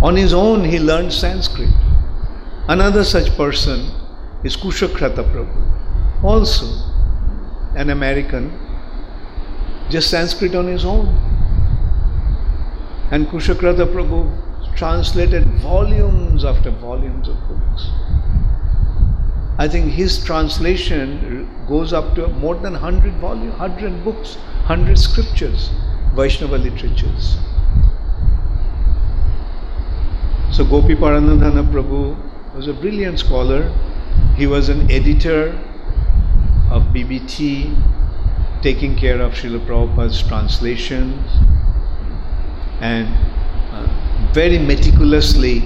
On 0.01 0.15
his 0.15 0.33
own, 0.33 0.63
he 0.63 0.79
learned 0.79 1.11
Sanskrit. 1.11 1.69
Another 2.69 3.03
such 3.03 3.35
person 3.35 3.91
is 4.45 4.55
Kushakrata 4.55 5.23
Prabhu, 5.33 6.23
also 6.23 6.65
an 7.75 7.89
American, 7.89 8.57
just 9.89 10.09
Sanskrit 10.09 10.55
on 10.55 10.67
his 10.67 10.85
own. 10.85 11.07
And 13.11 13.27
Kushakrata 13.27 13.85
Prabhu 13.85 14.45
translated 14.75 15.45
volumes 15.61 16.43
after 16.43 16.69
volumes 16.69 17.27
of 17.27 17.35
books. 17.47 17.89
I 19.57 19.67
think 19.69 19.93
his 19.93 20.23
translation 20.23 21.49
goes 21.67 21.93
up 21.93 22.13
to 22.15 22.27
more 22.27 22.55
than 22.55 22.73
100 22.73 23.13
volumes, 23.15 23.57
100 23.57 24.03
books, 24.03 24.35
100 24.35 24.99
scriptures, 24.99 25.69
Vaishnava 26.13 26.57
literatures. 26.57 27.37
So 30.51 30.65
Gopi 30.65 30.95
Paranadhana 30.95 31.69
Prabhu 31.71 32.15
was 32.55 32.67
a 32.67 32.73
brilliant 32.73 33.19
scholar. 33.19 33.73
He 34.35 34.45
was 34.47 34.69
an 34.69 34.91
editor 34.91 35.49
of 36.69 36.83
BBT, 36.93 37.73
taking 38.61 38.95
care 38.97 39.21
of 39.21 39.33
Srila 39.33 39.65
Prabhupada's 39.65 40.21
translations 40.21 41.29
and 42.81 43.07
uh, 43.71 44.04
very 44.35 44.59
meticulously 44.59 45.63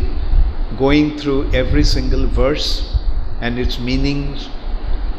going 0.77 1.17
through 1.17 1.51
every 1.51 1.83
single 1.83 2.27
verse 2.27 2.97
and 3.41 3.59
its 3.59 3.79
meanings. 3.79 4.49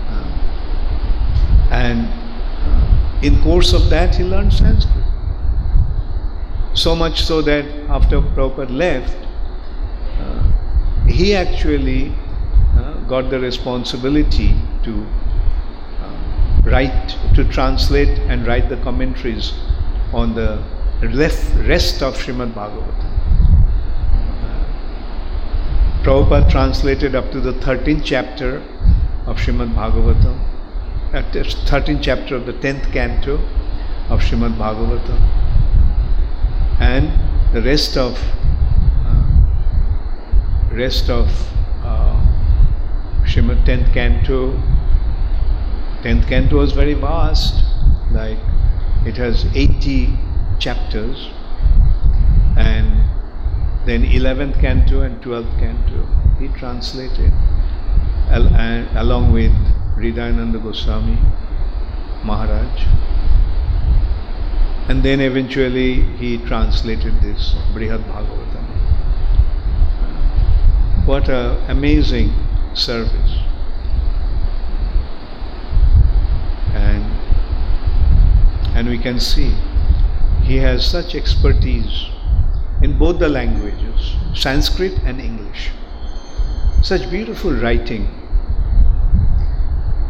Uh, 0.08 1.68
and 1.70 2.06
uh, 2.08 3.20
in 3.22 3.40
course 3.42 3.72
of 3.72 3.90
that 3.90 4.14
he 4.14 4.24
learned 4.24 4.52
Sanskrit. 4.52 5.04
So 6.74 6.94
much 6.94 7.22
so 7.22 7.42
that 7.42 7.64
after 7.88 8.20
Prabhupada 8.20 8.70
left, 8.70 9.16
he 11.10 11.34
actually 11.34 12.14
uh, 12.78 12.94
got 13.08 13.30
the 13.30 13.38
responsibility 13.40 14.54
to 14.84 15.06
uh, 16.00 16.62
write, 16.64 17.16
to 17.34 17.44
translate 17.52 18.18
and 18.30 18.46
write 18.46 18.68
the 18.68 18.76
commentaries 18.78 19.52
on 20.12 20.34
the 20.34 20.62
rest 21.02 22.02
of 22.02 22.14
Srimad 22.14 22.52
Bhagavatam. 22.54 23.19
Uh, 26.00 26.02
Prabhupada 26.02 26.50
translated 26.50 27.14
up 27.14 27.30
to 27.30 27.40
the 27.40 27.52
13th 27.52 28.02
chapter 28.04 28.62
of 29.26 29.36
Srimad 29.36 29.74
Bhagavatam, 29.74 30.38
at 31.12 31.32
the 31.32 31.40
13th 31.40 32.02
chapter 32.02 32.36
of 32.36 32.46
the 32.46 32.52
10th 32.54 32.90
canto 32.92 33.34
of 34.08 34.20
Srimad 34.20 34.56
Bhagavatam, 34.56 35.20
and 36.80 37.54
the 37.54 37.62
rest 37.62 37.96
of 37.96 38.18
rest 40.72 41.10
of 41.10 41.28
uh, 41.84 42.16
Srimad 43.24 43.66
10th 43.66 43.92
canto. 43.92 44.52
10th 46.02 46.26
canto 46.28 46.60
is 46.62 46.72
very 46.72 46.94
vast, 46.94 47.62
like 48.12 48.38
it 49.04 49.18
has 49.18 49.44
80 49.54 50.16
chapters, 50.58 51.28
and 52.56 52.99
then 53.86 54.02
11th 54.04 54.60
canto 54.60 55.02
and 55.02 55.22
12th 55.22 55.58
canto 55.58 56.06
he 56.38 56.48
translated 56.58 57.32
al- 58.30 59.02
along 59.02 59.32
with 59.32 59.52
Hridayananda 59.96 60.62
Goswami 60.62 61.18
Maharaj. 62.24 62.84
And 64.88 65.02
then 65.02 65.20
eventually 65.20 66.02
he 66.16 66.38
translated 66.38 67.20
this 67.22 67.54
Brihad 67.74 68.02
Bhagavatam. 68.04 68.66
What 71.06 71.28
an 71.28 71.58
amazing 71.70 72.32
service. 72.74 73.38
And, 76.74 77.04
and 78.76 78.88
we 78.88 78.98
can 78.98 79.20
see 79.20 79.54
he 80.42 80.56
has 80.56 80.84
such 80.86 81.14
expertise 81.14 82.08
in 82.82 82.96
both 82.98 83.18
the 83.18 83.28
languages, 83.28 84.16
Sanskrit 84.34 84.98
and 85.04 85.20
English. 85.20 85.70
Such 86.82 87.10
beautiful 87.10 87.52
writing. 87.52 88.06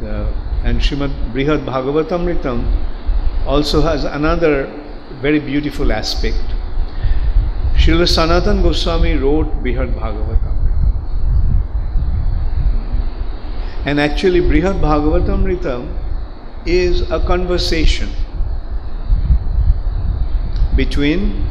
Uh, 0.02 0.32
and 0.64 0.80
Srimad 0.80 1.10
Brihad 1.32 1.64
Bhagavatamritam 1.66 2.64
also 3.46 3.80
has 3.80 4.04
another 4.04 4.66
very 5.20 5.40
beautiful 5.40 5.92
aspect. 5.92 6.42
Srila 7.74 8.06
Sanatan 8.06 8.62
Goswami 8.62 9.14
wrote 9.16 9.46
Brihad 9.62 9.94
Bhagavatam. 9.94 10.60
And 13.86 13.98
actually, 13.98 14.40
Brihad 14.40 14.80
Bhagavatamrita 14.80 15.88
is 16.66 17.00
a 17.10 17.24
conversation 17.26 18.10
between 20.76 21.49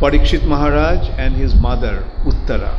Parikshit 0.00 0.46
Maharaj 0.46 1.08
and 1.18 1.34
his 1.34 1.54
mother, 1.54 2.04
Uttara. 2.24 2.74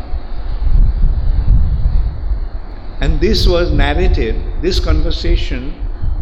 And 2.99 3.21
this 3.21 3.47
was 3.47 3.71
narrated, 3.71 4.35
this 4.61 4.79
conversation 4.79 5.73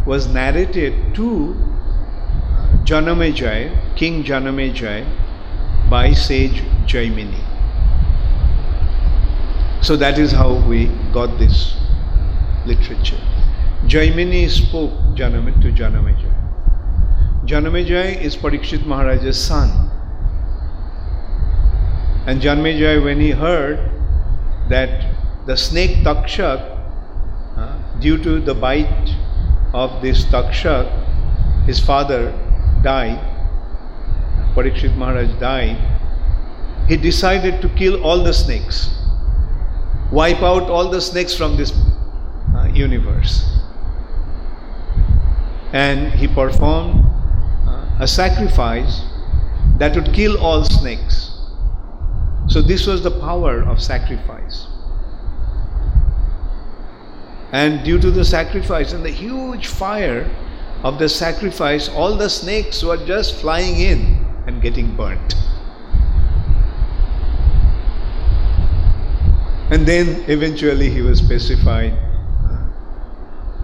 was 0.06 0.28
narrated 0.28 1.14
to 1.14 1.54
Janamejai, 2.84 3.96
King 3.96 4.24
Janamejai, 4.24 5.06
by 5.90 6.12
sage 6.12 6.62
Jaimini. 6.86 7.44
So 9.82 9.96
that 9.96 10.18
is 10.18 10.32
how 10.32 10.66
we 10.68 10.86
got 11.12 11.38
this 11.38 11.76
literature. 12.66 13.20
Jaimini 13.86 14.48
spoke 14.50 14.92
Janamit 15.16 15.62
to 15.62 15.72
Janamejaya. 15.72 17.46
Janamejaya 17.46 18.20
is 18.20 18.36
Parikshit 18.36 18.84
Maharaj's 18.84 19.38
son. 19.38 19.89
And 22.26 22.40
Janamejaya, 22.40 23.02
when 23.02 23.20
he 23.20 23.30
heard 23.30 23.78
that 24.68 25.14
the 25.46 25.56
snake 25.56 26.04
Takshak, 26.04 26.60
uh, 27.56 27.98
due 28.00 28.22
to 28.22 28.40
the 28.40 28.54
bite 28.54 29.16
of 29.72 30.02
this 30.02 30.24
Takshak, 30.26 30.86
his 31.66 31.80
father 31.80 32.32
died, 32.82 33.18
Parikshit 34.54 34.96
Maharaj 34.96 35.32
died, 35.40 35.78
he 36.88 36.96
decided 36.96 37.62
to 37.62 37.68
kill 37.70 38.02
all 38.02 38.22
the 38.22 38.32
snakes, 38.32 38.90
wipe 40.10 40.42
out 40.42 40.68
all 40.68 40.90
the 40.90 41.00
snakes 41.00 41.34
from 41.34 41.56
this 41.56 41.72
uh, 42.54 42.68
universe. 42.74 43.48
And 45.72 46.12
he 46.12 46.26
performed 46.26 47.04
uh, 47.66 47.86
a 48.00 48.08
sacrifice 48.08 49.02
that 49.78 49.94
would 49.94 50.12
kill 50.12 50.36
all 50.38 50.64
snakes. 50.64 51.29
So, 52.50 52.60
this 52.60 52.84
was 52.84 53.02
the 53.02 53.12
power 53.12 53.62
of 53.62 53.80
sacrifice. 53.80 54.66
And 57.52 57.84
due 57.84 57.98
to 58.00 58.10
the 58.10 58.24
sacrifice 58.24 58.92
and 58.92 59.04
the 59.04 59.10
huge 59.10 59.68
fire 59.68 60.28
of 60.82 60.98
the 60.98 61.08
sacrifice, 61.08 61.88
all 61.88 62.16
the 62.16 62.28
snakes 62.28 62.82
were 62.82 62.96
just 63.06 63.36
flying 63.36 63.78
in 63.78 64.26
and 64.48 64.60
getting 64.60 64.96
burnt. 64.96 65.34
And 69.70 69.86
then 69.86 70.24
eventually 70.28 70.90
he 70.90 71.02
was 71.02 71.20
pacified 71.20 71.96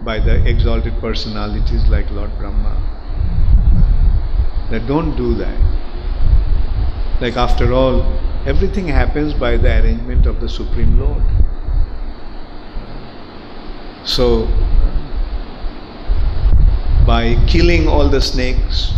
by 0.05 0.19
the 0.19 0.47
exalted 0.47 0.97
personalities 1.01 1.85
like 1.87 2.09
Lord 2.11 2.31
Brahma. 2.37 2.75
That 4.71 4.87
don't 4.87 5.17
do 5.17 5.33
that. 5.33 5.59
Like 7.19 7.35
after 7.35 7.73
all, 7.73 8.26
everything 8.47 8.87
happens 8.87 9.33
by 9.33 9.57
the 9.57 9.69
arrangement 9.69 10.25
of 10.25 10.39
the 10.39 10.47
Supreme 10.47 10.97
Lord. 10.97 11.21
So, 14.05 14.45
by 17.05 17.35
killing 17.45 17.89
all 17.89 18.07
the 18.09 18.21
snakes, 18.21 18.93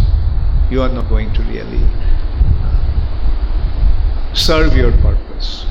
you 0.69 0.83
are 0.83 0.89
not 0.89 1.09
going 1.09 1.33
to 1.33 1.41
really 1.43 1.83
serve 4.35 4.75
your 4.75 4.91
purpose. 4.97 5.65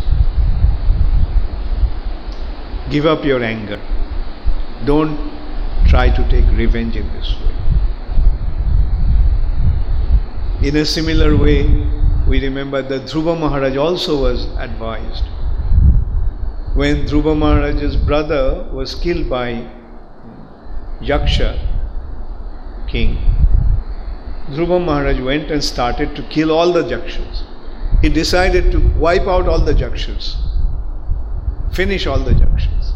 Give 2.91 3.07
up 3.07 3.25
your 3.25 3.45
anger. 3.45 3.81
Don't 4.87 5.17
try 5.87 6.11
to 6.11 6.29
take 6.29 6.45
revenge 6.57 6.97
in 6.97 7.07
this 7.13 7.33
way. 7.41 7.55
In 10.69 10.77
a 10.77 10.85
similar 10.85 11.37
way, 11.37 11.63
we 12.29 12.43
remember 12.45 12.83
that 12.83 13.03
Dhruva 13.03 13.39
Maharaj 13.41 13.77
also 13.77 14.23
was 14.23 14.45
advised. 14.59 15.25
When 16.75 17.07
Dhruva 17.07 17.37
Maharaj's 17.37 17.97
brother 17.97 18.69
was 18.73 18.95
killed 18.95 19.31
by 19.31 19.67
Yaksha 21.01 21.59
king, 22.87 23.17
Dhruva 24.51 24.85
Maharaj 24.85 25.21
went 25.21 25.51
and 25.51 25.65
started 25.65 26.15
to 26.17 26.23
kill 26.25 26.51
all 26.51 26.73
the 26.73 26.83
Jakshas. 26.83 27.45
He 28.03 28.09
decided 28.11 28.71
to 28.73 28.79
wipe 28.99 29.27
out 29.27 29.49
all 29.49 29.65
the 29.65 29.73
Jakshas, 29.75 30.37
finish 31.75 32.07
all 32.07 32.21
the 32.21 32.33
Jakshas. 32.33 32.93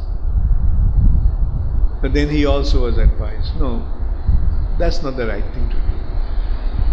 But 2.02 2.12
then 2.12 2.28
he 2.28 2.44
also 2.46 2.82
was 2.82 2.98
advised 2.98 3.56
no, 3.56 3.86
that's 4.78 5.02
not 5.02 5.16
the 5.16 5.26
right 5.26 5.44
thing 5.54 5.68
to 5.68 5.74
do. 5.74 5.80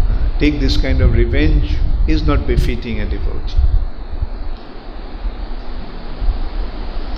Uh, 0.08 0.38
take 0.38 0.60
this 0.60 0.76
kind 0.76 1.00
of 1.00 1.12
revenge 1.12 1.76
is 2.10 2.26
not 2.26 2.46
befitting 2.46 3.00
a 3.00 3.06
devotee. 3.08 3.56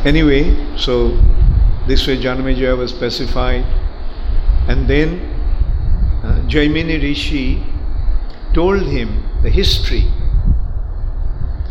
Anyway, 0.05 0.77
so 0.77 1.09
this 1.87 2.07
way 2.07 2.21
Janamejaya 2.21 2.77
was 2.77 2.91
specified, 2.91 3.65
and 4.69 4.89
then 4.89 5.21
uh, 6.25 6.43
Jaimini 6.49 7.01
Rishi 7.03 7.63
told 8.53 8.83
him 8.83 9.23
the 9.43 9.51
history 9.51 10.07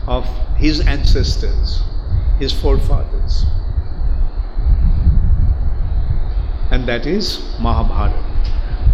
of 0.08 0.26
his 0.58 0.80
ancestors, 0.82 1.82
his 2.40 2.54
forefathers 2.54 3.46
and 6.72 6.88
that 6.88 7.06
is 7.06 7.40
Mahabharata. 7.60 8.18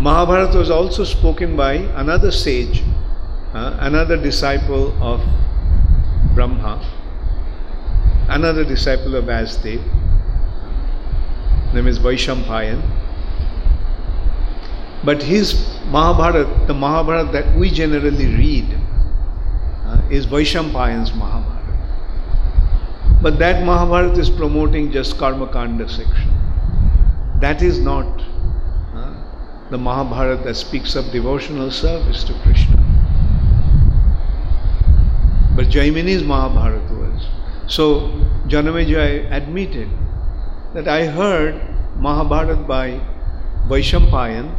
Mahabharata 0.02 0.58
was 0.58 0.70
also 0.70 1.04
spoken 1.04 1.56
by 1.56 1.74
another 2.02 2.32
sage, 2.32 2.84
uh, 3.54 3.78
another 3.80 4.18
disciple 4.22 4.92
of 5.02 5.22
Brahma, 6.36 6.82
another 8.30 8.64
disciple 8.64 9.16
of 9.16 9.26
Vyasadev, 9.26 9.82
name 11.74 11.88
is 11.88 12.00
Vaishampayan. 12.00 12.82
But 15.04 15.24
his 15.24 15.54
Mahabharata, 15.86 16.66
the 16.68 16.74
Mahabharata 16.74 17.32
that 17.32 17.58
we 17.58 17.70
generally 17.70 18.28
read, 18.36 18.78
uh, 19.86 20.02
is 20.10 20.26
Vaishampayan's 20.26 21.14
Mahabharata. 21.14 21.58
But 23.22 23.40
that 23.40 23.64
Mahabharata 23.66 24.20
is 24.20 24.30
promoting 24.30 24.92
just 24.92 25.18
Karma 25.18 25.48
Kanda 25.48 25.88
section. 25.88 26.34
That 27.40 27.62
is 27.62 27.80
not 27.80 28.22
uh, 28.94 29.14
the 29.70 29.78
Mahabharata 29.78 30.44
that 30.44 30.56
speaks 30.56 30.96
of 30.96 31.12
devotional 31.12 31.72
service 31.72 32.24
to 32.26 32.34
Krishna. 32.42 32.87
But 35.58 35.70
Jaimini's 35.70 36.24
Mahabharata 36.24 36.94
was. 36.94 37.28
So 37.66 38.12
Janamejaya 38.48 39.32
admitted 39.32 39.90
that 40.76 40.88
I 40.88 41.08
heard 41.08 41.56
Mahabharata 41.98 42.58
by 42.58 43.02
Vaishampayan, 43.68 44.52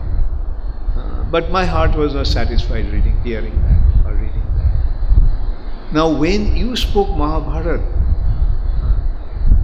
uh, 0.96 1.22
but 1.30 1.52
my 1.52 1.64
heart 1.64 1.96
was 1.96 2.14
not 2.14 2.26
satisfied 2.26 2.92
reading, 2.92 3.16
hearing 3.22 3.54
that 3.62 4.06
or 4.06 4.14
reading 4.14 4.42
that. 4.56 5.92
Now, 5.92 6.10
when 6.18 6.56
you 6.56 6.74
spoke 6.74 7.16
Mahabharata, 7.16 7.80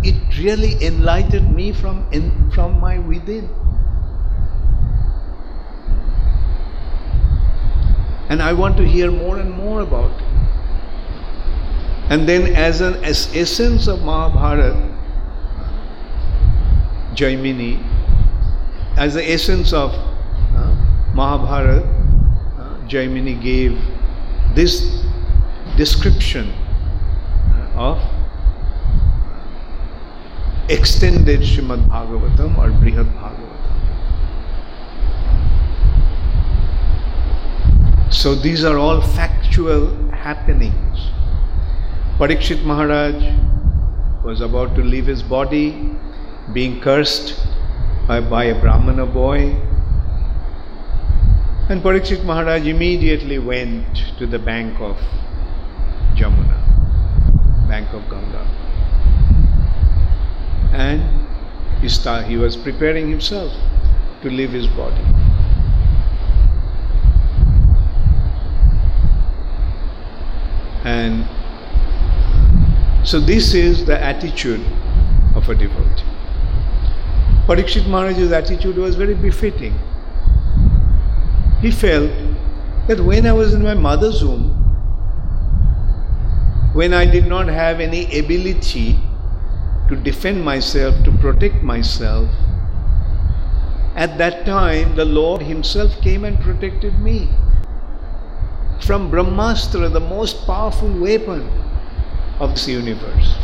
it 0.05 0.39
really 0.39 0.87
enlightened 0.87 1.53
me 1.53 1.73
from, 1.73 2.07
in, 2.13 2.53
from 2.53 2.79
my 2.81 2.99
within. 3.01 3.49
And 8.29 8.41
I 8.41 8.53
want 8.53 8.77
to 8.77 8.87
hear 8.87 9.11
more 9.11 9.39
and 9.39 9.51
more 9.51 9.81
about 9.81 10.21
it. 10.21 10.24
And 12.11 12.29
then, 12.29 12.55
as 12.55 12.81
an 12.81 13.03
as 13.03 13.35
essence 13.35 13.89
of 13.89 14.03
Mahabharata, 14.03 14.77
Jaimini, 17.15 17.83
as 18.97 19.15
the 19.15 19.31
essence 19.31 19.73
of 19.73 19.91
uh, 19.91 20.75
Mahabharata, 21.15 21.83
uh, 22.59 22.87
Jaimini 22.87 23.41
gave 23.43 23.81
this 24.55 25.03
description 25.77 26.53
of 27.75 27.99
extended 30.69 31.41
Srimad 31.41 31.89
Bhagavatam 31.89 32.57
or 32.59 32.71
Brihad 32.71 33.07
Bhagavatam. 33.15 33.55
So 38.13 38.35
these 38.35 38.65
are 38.65 38.79
all 38.79 39.01
factual 39.01 39.89
happenings. 40.11 41.14
Parikshit 42.19 42.65
Maharaj 42.65 43.15
was 44.25 44.41
about 44.41 44.75
to 44.77 44.83
leave 44.83 45.07
his 45.07 45.23
body, 45.23 45.97
being 46.53 46.81
cursed 46.81 47.47
by, 48.09 48.21
by 48.21 48.45
a 48.45 48.61
Brahmana 48.61 49.07
boy. 49.07 49.51
And 51.69 51.83
Parikshit 51.83 52.25
Maharaj 52.25 52.67
immediately 52.67 53.39
went 53.39 54.03
to 54.19 54.27
the 54.27 54.39
bank 54.39 54.81
of 54.81 54.97
Jamuna, 56.15 57.69
bank 57.69 57.93
of 57.93 58.09
Ganga 58.09 58.65
and 60.75 61.01
he, 61.81 61.89
he 62.29 62.37
was 62.37 62.57
preparing 62.57 63.09
himself 63.09 63.53
to 64.23 64.29
leave 64.29 64.51
his 64.51 64.67
body. 64.67 65.05
And 70.85 71.27
so 73.05 73.21
this 73.21 73.53
is 73.53 73.85
the 73.85 74.03
attitude 74.03 74.65
of 75.37 75.49
a 75.51 75.55
devotee. 75.55 76.05
Parikshit 77.47 77.87
Maharaj's 77.87 78.33
attitude 78.33 78.77
was 78.77 78.95
very 78.97 79.13
befitting. 79.13 79.79
He 81.61 81.71
felt 81.71 82.11
that 82.89 83.01
when 83.01 83.27
I 83.27 83.33
was 83.33 83.53
in 83.53 83.63
my 83.63 83.75
mother's 83.75 84.25
womb, 84.25 84.53
when 86.73 86.95
I 86.95 87.05
did 87.05 87.27
not 87.27 87.47
have 87.49 87.79
any 87.79 88.05
ability 88.19 88.99
to 89.91 89.97
defend 89.97 90.43
myself, 90.43 91.05
to 91.05 91.13
protect 91.13 91.63
myself, 91.63 92.31
at 93.97 94.17
that 94.17 94.47
time 94.47 94.97
the 94.97 95.05
Lord 95.05 95.43
Himself 95.43 95.93
came 96.01 96.25
and 96.25 96.41
protected 96.41 96.99
me. 96.99 97.29
From 98.81 99.11
Brahmastra, 99.11 99.93
the 99.93 100.01
most 100.01 100.47
powerful 100.47 100.91
weapon 100.99 101.64
of 102.41 102.51
this 102.53 102.69
universe. 102.69 103.35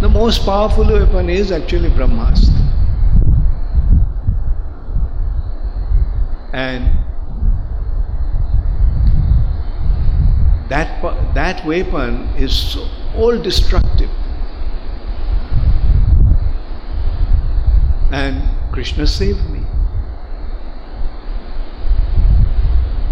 The 0.00 0.08
most 0.08 0.44
powerful 0.44 0.84
weapon 0.84 1.28
is 1.28 1.52
actually 1.52 1.90
Brahmastra. 1.90 2.56
And 6.52 6.84
that, 10.68 11.02
that 11.34 11.66
weapon 11.66 12.28
is 12.36 12.54
so 12.54 12.88
all 13.16 13.36
destructive. 13.38 14.10
And 18.12 18.42
Krishna 18.72 19.06
saved 19.06 19.50
me. 19.50 19.60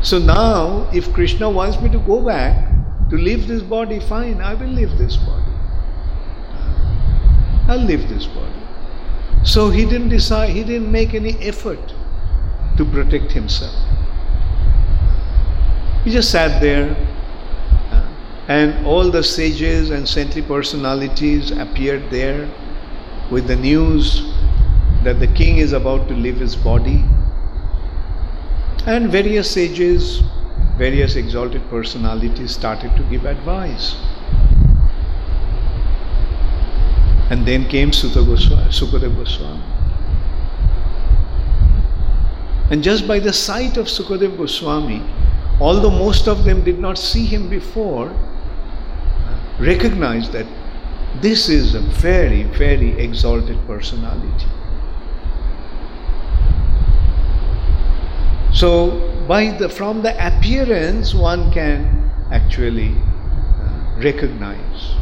So 0.01 0.19
now, 0.19 0.89
if 0.95 1.13
Krishna 1.13 1.51
wants 1.51 1.81
me 1.81 1.91
to 1.91 1.99
go 1.99 2.25
back 2.25 2.78
to 3.11 3.17
leave 3.17 3.49
this 3.49 3.63
body, 3.63 4.01
fine, 4.01 4.41
I 4.41 4.55
will 4.55 4.69
leave 4.69 4.99
this 4.99 5.17
body. 5.17 5.53
I'll 7.69 7.85
leave 7.85 8.09
this 8.09 8.27
body. 8.27 8.53
So 9.45 9.71
he 9.71 9.85
didn't 9.85 10.09
decide, 10.09 10.51
he 10.51 10.65
didn't 10.65 10.91
make 10.91 11.15
any 11.15 11.37
effort 11.39 11.95
to 12.77 12.85
protect 12.85 13.33
himself. 13.33 13.75
He 16.05 16.11
just 16.11 16.31
sat 16.31 16.61
there, 16.61 16.97
and 18.49 18.87
all 18.87 19.11
the 19.11 19.23
sages 19.23 19.91
and 19.91 20.09
saintly 20.09 20.43
personalities 20.43 21.51
appeared 21.51 22.11
there 22.11 22.49
with 23.31 23.47
the 23.47 23.57
news 23.57 24.23
that 25.05 25.21
the 25.21 25.27
king 25.27 25.59
is 25.59 25.73
about 25.73 26.09
to 26.09 26.15
leave 26.15 26.39
his 26.39 26.57
body. 26.57 27.05
And 28.87 29.11
various 29.11 29.51
sages, 29.51 30.23
various 30.79 31.17
exalted 31.17 31.69
personalities 31.69 32.53
started 32.53 32.95
to 32.97 33.03
give 33.11 33.25
advice. 33.25 33.97
And 37.31 37.45
then 37.47 37.69
came 37.69 37.93
Suta 37.93 38.23
Goswami, 38.25 38.71
Sukadev 38.71 39.17
Goswami. 39.17 39.63
And 42.71 42.83
just 42.83 43.09
by 43.09 43.19
the 43.19 43.33
sight 43.33 43.77
of 43.77 43.87
Sukadev 43.87 44.37
Goswami, 44.39 45.03
although 45.61 45.91
most 45.91 46.29
of 46.29 46.45
them 46.45 46.63
did 46.63 46.79
not 46.79 46.97
see 46.97 47.27
him 47.27 47.49
before, 47.49 48.15
recognized 49.59 50.33
that 50.33 50.47
this 51.21 51.49
is 51.49 51.75
a 51.75 51.81
very, 51.81 52.45
very 52.45 52.93
exalted 53.01 53.59
personality. 53.67 54.47
So, 58.53 59.08
by 59.29 59.55
the, 59.59 59.69
from 59.69 60.03
the 60.03 60.15
appearance, 60.27 61.15
one 61.15 61.53
can 61.53 62.11
actually 62.33 62.97
uh, 62.97 64.01
recognize 64.03 64.95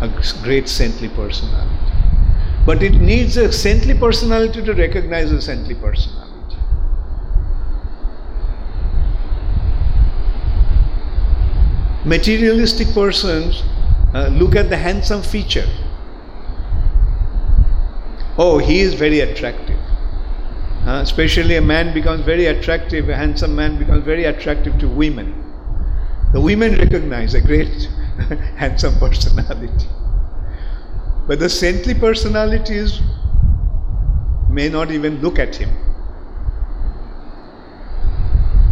a 0.00 0.08
great 0.42 0.68
saintly 0.68 1.08
personality. 1.08 1.92
But 2.66 2.82
it 2.82 2.94
needs 2.94 3.36
a 3.36 3.52
saintly 3.52 3.94
personality 3.94 4.62
to 4.64 4.74
recognize 4.74 5.30
a 5.30 5.40
saintly 5.40 5.76
personality. 5.76 6.56
Materialistic 12.04 12.88
persons 12.94 13.62
uh, 14.12 14.26
look 14.32 14.56
at 14.56 14.68
the 14.68 14.76
handsome 14.76 15.22
feature. 15.22 15.68
Oh, 18.36 18.58
he 18.58 18.80
is 18.80 18.94
very 18.94 19.20
attractive. 19.20 19.71
Uh, 20.86 21.00
especially 21.02 21.56
a 21.56 21.60
man 21.62 21.94
becomes 21.94 22.24
very 22.24 22.46
attractive, 22.46 23.08
a 23.08 23.14
handsome 23.14 23.54
man 23.54 23.78
becomes 23.78 24.04
very 24.04 24.24
attractive 24.24 24.78
to 24.78 24.88
women. 24.88 25.32
The 26.32 26.40
women 26.40 26.76
recognize 26.76 27.34
a 27.34 27.40
great 27.40 27.68
handsome 28.56 28.98
personality. 28.98 29.86
But 31.28 31.38
the 31.38 31.48
saintly 31.48 31.94
personalities 31.94 33.00
may 34.50 34.68
not 34.68 34.90
even 34.90 35.20
look 35.22 35.38
at 35.38 35.54
him. 35.54 35.70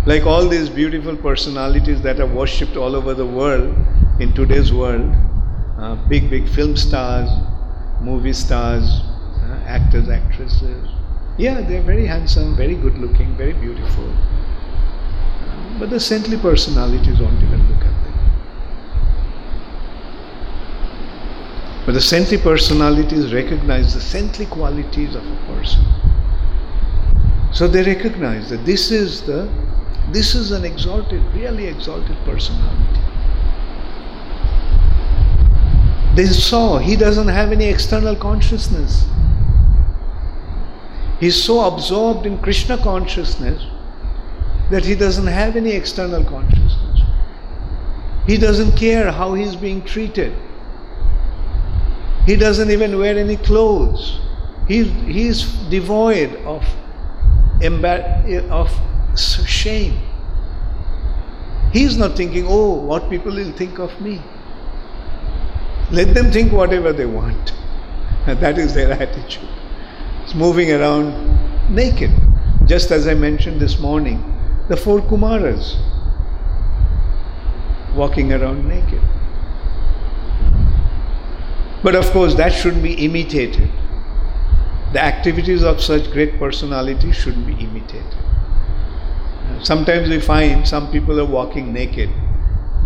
Like 0.06 0.26
all 0.26 0.48
these 0.48 0.68
beautiful 0.68 1.16
personalities 1.16 2.02
that 2.02 2.18
are 2.18 2.26
worshipped 2.26 2.76
all 2.76 2.96
over 2.96 3.14
the 3.14 3.26
world 3.26 3.76
in 4.18 4.34
today's 4.34 4.72
world 4.72 5.14
uh, 5.80 5.94
big, 6.08 6.28
big 6.28 6.46
film 6.48 6.76
stars, 6.76 7.30
movie 8.02 8.34
stars, 8.34 8.84
uh, 9.42 9.62
actors, 9.66 10.08
actresses. 10.08 10.99
Yeah, 11.40 11.62
they're 11.62 11.80
very 11.80 12.04
handsome, 12.04 12.54
very 12.54 12.74
good 12.74 12.98
looking, 12.98 13.34
very 13.34 13.54
beautiful. 13.54 14.12
But 15.78 15.88
the 15.88 15.98
saintly 15.98 16.36
personalities 16.36 17.18
won't 17.18 17.42
even 17.42 17.66
look 17.66 17.82
at 17.82 18.04
them. 18.04 18.12
But 21.86 21.92
the 21.92 22.00
saintly 22.02 22.36
personalities 22.36 23.32
recognize 23.32 23.94
the 23.94 24.02
saintly 24.02 24.44
qualities 24.44 25.14
of 25.14 25.26
a 25.26 25.36
person. 25.46 25.82
So 27.54 27.66
they 27.66 27.84
recognize 27.84 28.50
that 28.50 28.66
this 28.66 28.90
is 28.90 29.22
the 29.22 29.48
this 30.12 30.34
is 30.34 30.50
an 30.50 30.66
exalted, 30.66 31.22
really 31.34 31.68
exalted 31.68 32.18
personality. 32.26 33.00
They 36.16 36.26
saw 36.26 36.76
he 36.76 36.96
doesn't 36.96 37.28
have 37.28 37.50
any 37.50 37.64
external 37.64 38.14
consciousness. 38.14 39.06
He's 41.20 41.42
so 41.42 41.66
absorbed 41.66 42.24
in 42.24 42.38
Krishna 42.38 42.78
consciousness 42.78 43.62
that 44.70 44.86
he 44.86 44.94
doesn't 44.94 45.26
have 45.26 45.54
any 45.54 45.72
external 45.72 46.24
consciousness. 46.24 47.02
He 48.26 48.38
doesn't 48.38 48.72
care 48.72 49.12
how 49.12 49.34
he's 49.34 49.54
being 49.54 49.84
treated. 49.84 50.32
He 52.24 52.36
doesn't 52.36 52.70
even 52.70 52.98
wear 52.98 53.18
any 53.18 53.36
clothes. 53.36 54.18
He, 54.66 54.84
he 54.84 55.26
is 55.26 55.52
devoid 55.68 56.36
of, 56.46 56.64
of 58.50 58.70
shame. 59.46 60.00
He's 61.72 61.98
not 61.98 62.16
thinking, 62.16 62.46
oh, 62.48 62.74
what 62.74 63.10
people 63.10 63.32
will 63.34 63.52
think 63.52 63.78
of 63.78 64.00
me. 64.00 64.22
Let 65.90 66.14
them 66.14 66.30
think 66.32 66.52
whatever 66.52 66.92
they 66.92 67.06
want. 67.06 67.52
That 68.26 68.58
is 68.58 68.74
their 68.74 68.92
attitude. 68.92 69.59
It's 70.30 70.36
moving 70.36 70.70
around 70.70 71.74
naked. 71.74 72.12
Just 72.64 72.92
as 72.92 73.08
I 73.08 73.14
mentioned 73.14 73.60
this 73.60 73.80
morning, 73.80 74.22
the 74.68 74.76
four 74.76 75.00
Kumaras 75.00 75.74
walking 77.96 78.32
around 78.32 78.68
naked. 78.68 79.02
But 81.82 81.96
of 81.96 82.08
course, 82.12 82.36
that 82.36 82.50
shouldn't 82.50 82.84
be 82.84 82.92
imitated. 83.04 83.68
The 84.92 85.02
activities 85.02 85.64
of 85.64 85.80
such 85.80 86.12
great 86.12 86.38
personalities 86.38 87.16
shouldn't 87.16 87.44
be 87.44 87.54
imitated. 87.54 88.14
Sometimes 89.64 90.08
we 90.08 90.20
find 90.20 90.64
some 90.64 90.92
people 90.92 91.18
are 91.18 91.26
walking 91.26 91.72
naked. 91.72 92.08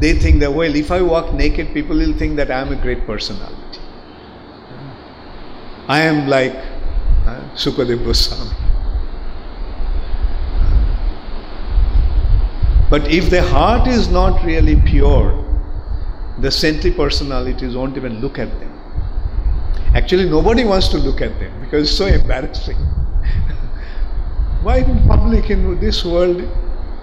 They 0.00 0.14
think 0.14 0.40
that, 0.40 0.54
well, 0.54 0.74
if 0.74 0.90
I 0.90 1.02
walk 1.02 1.34
naked, 1.34 1.74
people 1.74 1.98
will 1.98 2.16
think 2.16 2.36
that 2.36 2.50
I 2.50 2.60
am 2.60 2.72
a 2.72 2.76
great 2.76 3.04
personality. 3.04 3.80
I 5.86 6.00
am 6.00 6.26
like 6.26 6.73
Sukadev 7.54 8.04
Goswami. 8.04 8.50
But 12.90 13.10
if 13.10 13.30
the 13.30 13.42
heart 13.42 13.88
is 13.88 14.08
not 14.08 14.44
really 14.44 14.76
pure, 14.76 15.40
the 16.38 16.50
saintly 16.50 16.90
personalities 16.90 17.74
won't 17.74 17.96
even 17.96 18.20
look 18.20 18.38
at 18.38 18.48
them. 18.60 18.70
Actually, 19.94 20.28
nobody 20.28 20.64
wants 20.64 20.88
to 20.88 20.98
look 20.98 21.20
at 21.20 21.38
them 21.38 21.60
because 21.60 21.88
it's 21.88 21.96
so 21.96 22.06
embarrassing. 22.06 22.76
Why 24.62 24.78
in 24.78 25.06
public 25.06 25.50
in 25.50 25.80
this 25.80 26.04
world 26.04 26.42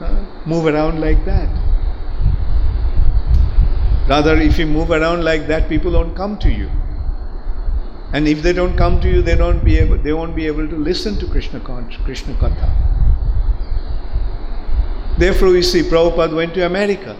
uh, 0.01 0.25
move 0.45 0.65
around 0.65 0.99
like 0.99 1.23
that? 1.25 1.49
Rather, 4.09 4.37
if 4.37 4.57
you 4.59 4.65
move 4.65 4.91
around 4.91 5.23
like 5.23 5.47
that, 5.47 5.69
people 5.69 5.91
don't 5.91 6.15
come 6.15 6.37
to 6.39 6.51
you. 6.51 6.69
And 8.13 8.27
if 8.27 8.41
they 8.41 8.53
don't 8.53 8.75
come 8.77 8.99
to 9.01 9.09
you, 9.09 9.21
they 9.21 9.35
don't 9.35 9.63
be 9.63 9.77
able, 9.77 9.97
they 9.97 10.13
won't 10.13 10.35
be 10.35 10.47
able 10.47 10.67
to 10.67 10.75
listen 10.75 11.17
to 11.19 11.27
Krishna, 11.27 11.59
Krishna 12.03 12.33
Katha. 12.35 12.69
Therefore, 15.17 15.49
we 15.51 15.61
see 15.61 15.81
Prabhupada 15.81 16.35
went 16.35 16.53
to 16.55 16.65
America. 16.65 17.15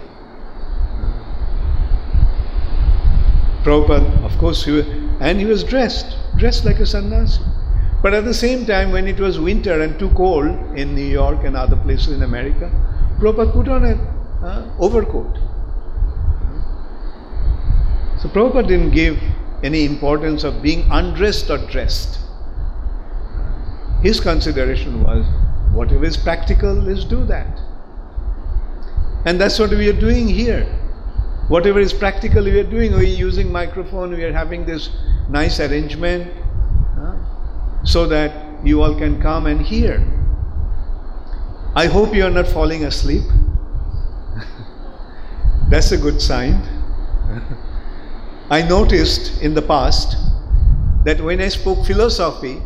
Prabhupada, 3.64 4.24
of 4.24 4.38
course, 4.38 4.66
he 4.66 4.72
was, 4.72 4.86
and 5.22 5.40
he 5.40 5.46
was 5.46 5.64
dressed, 5.64 6.18
dressed 6.38 6.66
like 6.66 6.80
a 6.80 6.86
sannyasi. 6.86 7.42
But 8.02 8.14
at 8.14 8.26
the 8.26 8.34
same 8.34 8.66
time, 8.66 8.92
when 8.92 9.08
it 9.08 9.20
was 9.20 9.40
winter 9.40 9.82
and 9.82 9.98
too 10.00 10.10
cold 10.10 10.48
in 10.78 10.96
New 10.96 11.06
York 11.06 11.46
and 11.46 11.56
other 11.56 11.76
places 11.78 12.14
in 12.14 12.24
America, 12.24 12.70
Prabhupada 13.20 13.54
put 13.54 13.68
on 13.68 13.86
an 13.86 14.00
uh, 14.44 14.76
overcoat 14.80 15.38
So 18.22 18.30
Prabhupada 18.30 18.68
didn't 18.68 18.92
give 18.92 19.18
any 19.64 19.86
importance 19.86 20.44
of 20.44 20.62
being 20.62 20.90
undressed 20.92 21.50
or 21.50 21.58
dressed. 21.58 22.20
His 24.02 24.20
consideration 24.20 25.04
was 25.04 25.26
whatever 25.74 26.04
is 26.06 26.18
practical, 26.18 26.74
let's 26.74 27.04
do 27.04 27.24
that. 27.26 27.60
And 29.26 29.40
that's 29.40 29.60
what 29.60 29.70
we 29.70 29.88
are 29.88 30.00
doing 30.00 30.28
here. 30.28 30.66
Whatever 31.48 31.80
is 31.80 31.94
practical, 31.94 32.44
we 32.44 32.60
are 32.60 32.64
doing. 32.64 32.96
We 32.96 33.00
are 33.00 33.04
using 33.04 33.52
microphone, 33.52 34.12
we 34.12 34.24
are 34.24 34.34
having 34.34 34.66
this 34.66 34.90
nice 35.30 35.60
arrangement 35.60 36.32
uh, 36.98 37.16
so 37.84 38.08
that 38.08 38.66
you 38.66 38.82
all 38.82 38.96
can 38.96 39.22
come 39.22 39.46
and 39.46 39.62
hear. 39.62 40.04
I 41.76 41.86
hope 41.86 42.16
you 42.16 42.26
are 42.26 42.32
not 42.32 42.48
falling 42.48 42.86
asleep. 42.86 43.24
That's 45.70 45.92
a 45.92 45.98
good 45.98 46.22
sign. 46.22 46.62
I 48.52 48.62
noticed 48.62 49.42
in 49.42 49.54
the 49.54 49.62
past 49.62 50.18
that 51.06 51.22
when 51.22 51.40
I 51.40 51.48
spoke 51.48 51.86
philosophy, 51.86 52.62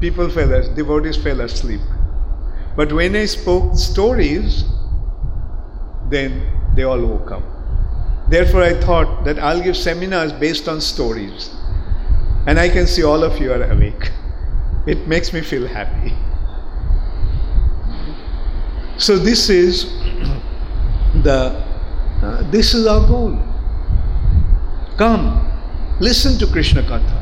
people 0.00 0.30
fell 0.30 0.74
devotees 0.74 1.18
fell 1.18 1.42
asleep. 1.42 1.82
But 2.76 2.94
when 2.94 3.14
I 3.14 3.26
spoke 3.26 3.76
stories, 3.76 4.64
then 6.08 6.40
they 6.74 6.84
all 6.84 7.04
woke 7.04 7.30
up. 7.30 7.42
Therefore, 8.30 8.62
I 8.62 8.72
thought 8.80 9.24
that 9.26 9.38
I'll 9.38 9.62
give 9.62 9.76
seminars 9.76 10.32
based 10.32 10.66
on 10.66 10.80
stories. 10.80 11.50
And 12.46 12.58
I 12.58 12.70
can 12.70 12.86
see 12.86 13.02
all 13.02 13.22
of 13.22 13.38
you 13.38 13.52
are 13.52 13.62
awake. 13.70 14.10
It 14.86 15.06
makes 15.06 15.34
me 15.34 15.42
feel 15.42 15.66
happy. 15.66 16.16
So, 18.96 19.18
this 19.18 19.50
is 19.50 19.84
the 21.22 21.62
uh, 22.22 22.50
this 22.50 22.72
is 22.72 22.86
our 22.86 23.06
goal. 23.06 23.51
Come, 24.96 25.50
listen 26.00 26.38
to 26.38 26.46
Krishna 26.52 26.82
Katha. 26.82 27.18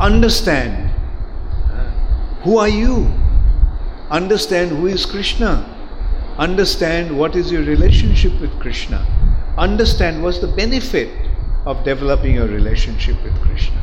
Understand 0.00 0.86
who 2.46 2.58
are 2.58 2.68
you? 2.68 3.12
Understand 4.08 4.70
who 4.70 4.86
is 4.86 5.04
Krishna. 5.04 5.64
Understand 6.38 7.18
what 7.18 7.34
is 7.34 7.50
your 7.50 7.62
relationship 7.62 8.40
with 8.40 8.52
Krishna. 8.60 9.04
Understand 9.58 10.22
what's 10.22 10.38
the 10.38 10.46
benefit 10.46 11.10
of 11.64 11.82
developing 11.82 12.36
your 12.36 12.46
relationship 12.46 13.20
with 13.24 13.34
Krishna. 13.40 13.82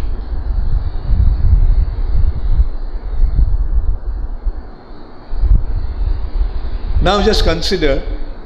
Now 7.02 7.22
just 7.22 7.44
consider, 7.44 8.02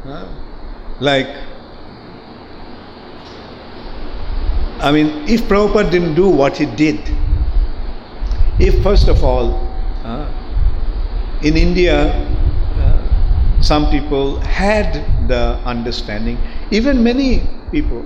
uh, 0.06 0.28
like 1.00 1.28
I 4.80 4.92
mean, 4.92 5.28
if 5.28 5.42
Prabhupada 5.44 5.90
didn't 5.90 6.16
do 6.16 6.30
what 6.30 6.58
he 6.58 6.66
did, 6.66 7.00
if 8.60 8.84
first 8.84 9.08
of 9.08 9.24
all, 9.24 9.56
uh, 10.04 10.32
in 11.44 11.58
India, 11.58 12.10
uh, 12.10 13.62
some 13.62 13.90
people 13.90 14.40
had 14.42 14.94
the 15.28 15.60
understanding, 15.66 16.38
even 16.72 17.04
many 17.04 17.48
people, 17.72 18.04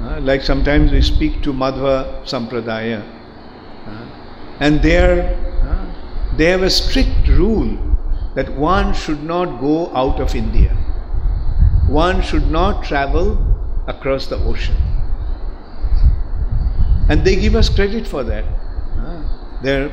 uh, 0.00 0.20
like 0.20 0.42
sometimes 0.42 0.90
we 0.90 1.00
speak 1.00 1.42
to 1.42 1.52
Madhva 1.52 2.24
Sampradaya, 2.24 3.02
and 4.60 4.82
there 4.82 5.36
they 6.36 6.46
have 6.46 6.62
a 6.62 6.70
strict 6.70 7.28
rule 7.28 7.76
that 8.34 8.48
one 8.56 8.94
should 8.94 9.22
not 9.22 9.60
go 9.60 9.94
out 9.94 10.20
of 10.20 10.34
India. 10.34 10.70
One 11.88 12.22
should 12.22 12.50
not 12.50 12.84
travel 12.84 13.38
across 13.86 14.26
the 14.26 14.36
ocean. 14.36 14.76
And 17.10 17.24
they 17.24 17.34
give 17.34 17.56
us 17.56 17.68
credit 17.68 18.06
for 18.06 18.22
that. 18.22 18.44
Uh, 18.44 19.62
their 19.62 19.88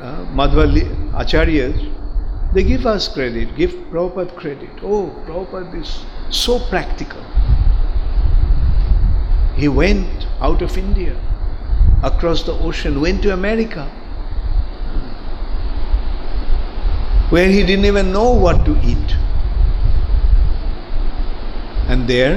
uh, 0.00 0.24
Madhva 0.40 0.66
Acharyas, 1.14 1.92
they 2.54 2.62
give 2.62 2.86
us 2.86 3.08
credit, 3.08 3.56
give 3.56 3.72
Prabhupada 3.90 4.36
credit. 4.36 4.70
Oh, 4.80 5.10
Prabhupada 5.26 5.80
is 5.80 6.04
so 6.30 6.60
practical. 6.68 7.20
He 9.56 9.66
went 9.66 10.28
out 10.40 10.62
of 10.62 10.78
India, 10.78 11.20
across 12.04 12.44
the 12.44 12.52
ocean, 12.52 13.00
went 13.00 13.22
to 13.24 13.32
America, 13.32 13.86
where 17.30 17.48
he 17.48 17.66
didn't 17.66 17.84
even 17.84 18.12
know 18.12 18.30
what 18.30 18.64
to 18.64 18.78
eat. 18.84 19.16
And 21.88 22.06
there, 22.06 22.36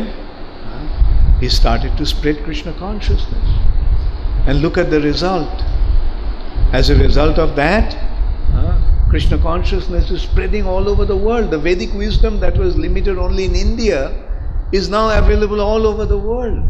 uh, 0.66 1.40
he 1.40 1.50
started 1.50 1.96
to 1.98 2.06
spread 2.08 2.44
Krishna 2.44 2.74
consciousness 2.74 3.63
and 4.46 4.62
look 4.62 4.78
at 4.78 4.90
the 4.90 5.00
result. 5.02 5.50
As 6.74 6.90
a 6.90 6.96
result 6.96 7.38
of 7.40 7.56
that, 7.56 7.96
uh, 8.54 9.08
Krishna 9.10 9.38
consciousness 9.38 10.10
is 10.12 10.22
spreading 10.22 10.66
all 10.66 10.90
over 10.90 11.06
the 11.06 11.16
world. 11.16 11.52
The 11.52 11.60
Vedic 11.60 11.94
wisdom 11.94 12.40
that 12.40 12.58
was 12.58 12.76
limited 12.76 13.18
only 13.18 13.46
in 13.46 13.56
India 13.56 14.12
is 14.72 14.90
now 14.90 15.18
available 15.18 15.62
all 15.62 15.86
over 15.86 16.06
the 16.06 16.18
world. 16.18 16.70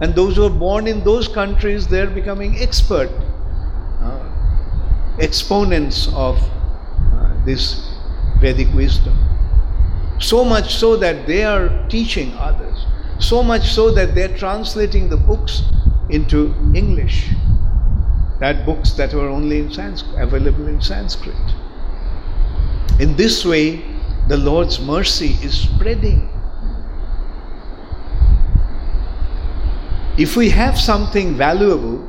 And 0.00 0.14
those 0.14 0.36
who 0.36 0.46
are 0.46 0.50
born 0.50 0.86
in 0.86 1.04
those 1.04 1.28
countries, 1.28 1.86
they're 1.86 2.08
becoming 2.08 2.56
expert 2.58 3.10
uh, 4.00 5.16
exponents 5.18 6.08
of 6.14 6.38
uh, 6.38 7.44
this 7.44 7.86
Vedic 8.40 8.72
wisdom. 8.74 9.14
So 10.18 10.42
much 10.42 10.74
so 10.76 10.96
that 10.96 11.26
they 11.26 11.44
are 11.44 11.86
teaching 11.88 12.32
others. 12.34 12.86
So 13.20 13.42
much 13.42 13.70
so 13.70 13.90
that 13.92 14.14
they're 14.14 14.36
translating 14.36 15.08
the 15.08 15.16
books 15.16 15.62
into 16.08 16.54
English. 16.74 17.30
That 18.40 18.64
books 18.66 18.92
that 18.92 19.12
were 19.12 19.28
only 19.28 19.60
in 19.60 19.70
Sanskrit, 19.70 20.20
available 20.20 20.66
in 20.66 20.80
Sanskrit. 20.80 21.36
In 22.98 23.14
this 23.16 23.44
way, 23.44 23.84
the 24.28 24.36
Lord's 24.36 24.80
mercy 24.80 25.36
is 25.42 25.60
spreading. 25.60 26.28
If 30.18 30.36
we 30.36 30.48
have 30.50 30.78
something 30.78 31.36
valuable, 31.36 32.06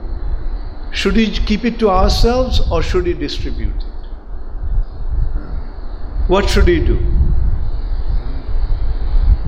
should 0.91 1.15
we 1.15 1.31
keep 1.31 1.65
it 1.65 1.77
to 1.79 1.89
ourselves 1.89 2.61
or 2.71 2.81
should 2.81 3.05
we 3.05 3.13
distribute 3.13 3.75
it? 3.75 4.07
What 6.27 6.49
should 6.49 6.65
we 6.65 6.79
do? 6.79 7.10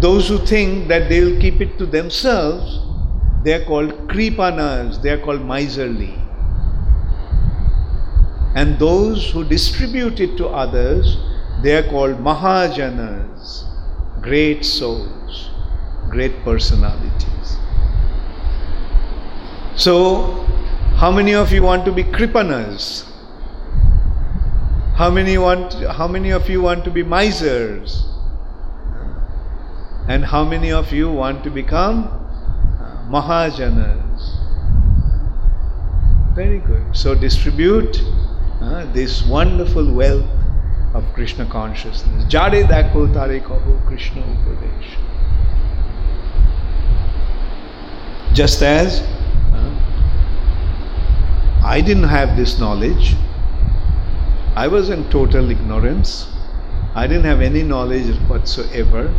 Those 0.03 0.27
who 0.27 0.37
think 0.39 0.89
that 0.89 1.07
they 1.07 1.23
will 1.23 1.39
keep 1.39 1.61
it 1.61 1.77
to 1.77 1.85
themselves, 1.85 2.79
they 3.45 3.53
are 3.53 3.63
called 3.63 3.91
kripanas, 4.09 5.01
they 5.01 5.09
are 5.11 5.17
called 5.17 5.45
miserly. 5.45 6.13
And 8.53 8.77
those 8.77 9.31
who 9.31 9.45
distribute 9.45 10.19
it 10.19 10.35
to 10.35 10.49
others, 10.49 11.15
they 11.63 11.77
are 11.77 11.89
called 11.89 12.17
mahajanas, 12.17 13.63
great 14.21 14.65
souls, 14.65 15.49
great 16.09 16.37
personalities. 16.43 17.57
So, 19.77 20.45
how 20.97 21.11
many 21.11 21.33
of 21.33 21.53
you 21.53 21.63
want 21.63 21.85
to 21.85 21.93
be 21.93 22.03
kripanas? 22.03 23.09
How 24.95 25.09
many 25.09 25.37
want 25.37 25.73
how 26.01 26.09
many 26.09 26.31
of 26.31 26.49
you 26.49 26.61
want 26.61 26.83
to 26.83 26.91
be 26.91 27.03
misers? 27.03 28.12
And 30.07 30.25
how 30.25 30.43
many 30.43 30.71
of 30.71 30.91
you 30.91 31.09
want 31.09 31.43
to 31.45 31.49
become 31.49 32.05
uh, 32.05 33.09
Mahajanas? 33.09 34.03
Very 36.35 36.59
good. 36.59 36.95
So 36.95 37.15
distribute 37.15 38.01
uh, 38.61 38.85
this 38.91 39.25
wonderful 39.25 39.93
wealth 39.93 40.25
of 40.93 41.05
Krishna 41.13 41.45
consciousness. 41.45 42.25
Jare 42.25 42.63
dakho 42.63 43.11
tare 43.13 43.39
kaho 43.39 43.85
Krishna 43.87 44.21
Upadesh. 44.21 44.97
Just 48.33 48.61
as 48.61 49.01
uh, 49.53 49.79
I 51.63 51.81
didn't 51.81 52.09
have 52.09 52.35
this 52.35 52.59
knowledge, 52.59 53.15
I 54.55 54.67
was 54.67 54.89
in 54.89 55.09
total 55.09 55.49
ignorance. 55.49 56.27
I 56.93 57.07
didn't 57.07 57.25
have 57.25 57.41
any 57.41 57.63
knowledge 57.63 58.15
whatsoever. 58.27 59.13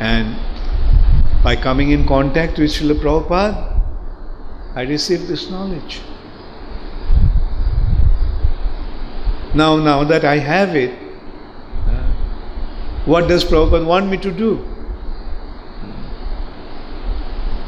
And 0.00 0.36
by 1.42 1.56
coming 1.56 1.90
in 1.90 2.06
contact 2.06 2.58
with 2.58 2.70
Srila 2.70 3.00
Prabhupada, 3.00 3.74
I 4.74 4.82
received 4.82 5.28
this 5.28 5.50
knowledge. 5.50 6.00
Now, 9.54 9.76
now 9.76 10.02
that 10.04 10.24
I 10.24 10.38
have 10.38 10.74
it, 10.74 10.90
uh, 11.86 12.12
what 13.04 13.28
does 13.28 13.44
Prabhupada 13.44 13.86
want 13.86 14.08
me 14.10 14.16
to 14.16 14.32
do? 14.32 14.66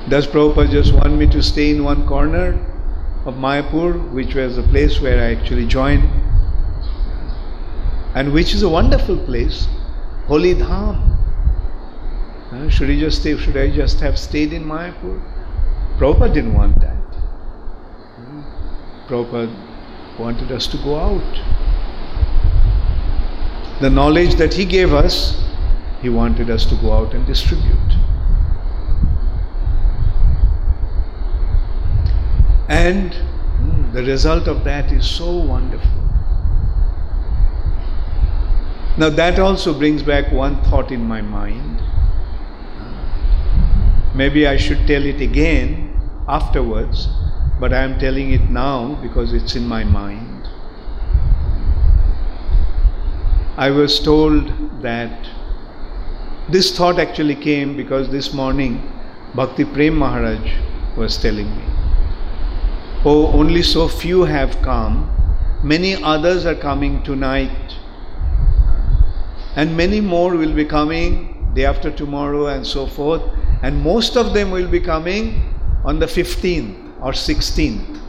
Does 0.09 0.27
Prabhupada 0.27 0.70
just 0.70 0.93
want 0.95 1.14
me 1.14 1.27
to 1.29 1.43
stay 1.43 1.70
in 1.70 1.85
one 1.85 2.07
corner 2.07 2.59
of 3.24 3.35
Mayapur, 3.35 4.12
which 4.12 4.35
was 4.35 4.57
the 4.57 4.62
place 4.62 5.01
where 5.01 5.20
I 5.20 5.35
actually 5.35 5.66
joined, 5.66 6.09
and 8.14 8.33
which 8.33 8.55
is 8.55 8.62
a 8.62 8.68
wonderful 8.68 9.18
place, 9.18 9.66
Holy 10.27 10.55
Dham. 10.55 11.16
Should, 12.71 12.89
he 12.89 12.99
just 12.99 13.21
stay, 13.21 13.37
should 13.37 13.57
I 13.57 13.71
just 13.71 14.01
have 14.01 14.19
stayed 14.19 14.53
in 14.53 14.65
Mayapur? 14.65 15.23
Prabhupada 15.99 16.35
didn't 16.35 16.55
want 16.55 16.81
that. 16.81 16.97
Uh, 18.19 19.09
Prabhupada 19.09 20.19
wanted 20.19 20.51
us 20.53 20.67
to 20.69 20.77
go 20.79 20.97
out. 20.99 21.33
The 23.81 23.91
knowledge 23.91 24.35
that 24.37 24.55
he 24.55 24.65
gave 24.65 24.93
us, 24.93 25.43
he 26.01 26.09
wanted 26.09 26.51
us 26.51 26.65
to 26.67 26.77
go 26.77 26.93
out 26.93 27.15
and 27.15 27.27
distribute. 27.27 27.97
And 32.69 33.13
mm, 33.13 33.93
the 33.93 34.03
result 34.03 34.49
of 34.49 34.65
that 34.65 34.91
is 34.93 35.09
so 35.09 35.37
wonderful. 35.37 35.91
Now, 38.99 39.11
that 39.11 39.39
also 39.39 39.79
brings 39.79 40.03
back 40.03 40.33
one 40.33 40.63
thought 40.65 40.91
in 40.91 41.05
my 41.05 41.21
mind. 41.21 41.83
Maybe 44.17 44.47
I 44.47 44.57
should 44.57 44.87
tell 44.87 45.05
it 45.05 45.21
again 45.21 45.93
afterwards, 46.27 47.07
but 47.61 47.75
I 47.75 47.83
am 47.83 47.99
telling 47.99 48.33
it 48.33 48.49
now 48.49 48.95
because 49.03 49.35
it's 49.35 49.55
in 49.57 49.69
my 49.69 49.85
mind. 49.85 50.49
I 53.59 53.71
was 53.71 54.01
told 54.01 54.81
that 54.81 55.29
this 56.49 56.75
thought 56.75 56.99
actually 56.99 57.35
came 57.35 57.77
because 57.77 58.09
this 58.09 58.33
morning 58.33 58.91
Bhakti 59.35 59.67
Prem 59.67 59.99
Maharaj 59.99 60.51
was 60.97 61.19
telling 61.19 61.55
me, 61.55 61.64
Oh, 63.05 63.31
only 63.35 63.62
so 63.62 63.87
few 63.87 64.25
have 64.25 64.62
come, 64.62 65.11
many 65.62 65.95
others 66.03 66.47
are 66.47 66.55
coming 66.55 67.03
tonight. 67.03 67.77
And 69.57 69.77
many 69.77 70.01
more 70.01 70.35
will 70.35 70.55
be 70.55 70.64
coming 70.64 71.53
day 71.55 71.67
after 71.67 71.91
tomorrow 71.91 72.47
and 72.47 72.67
so 72.67 72.87
forth 72.87 73.23
and 73.63 73.83
most 73.83 74.17
of 74.17 74.35
them 74.35 74.51
will 74.51 74.69
be 74.69 74.81
coming 74.81 75.55
on 75.85 75.99
the 75.99 76.07
15th 76.07 77.01
or 77.01 77.13
16th 77.13 78.01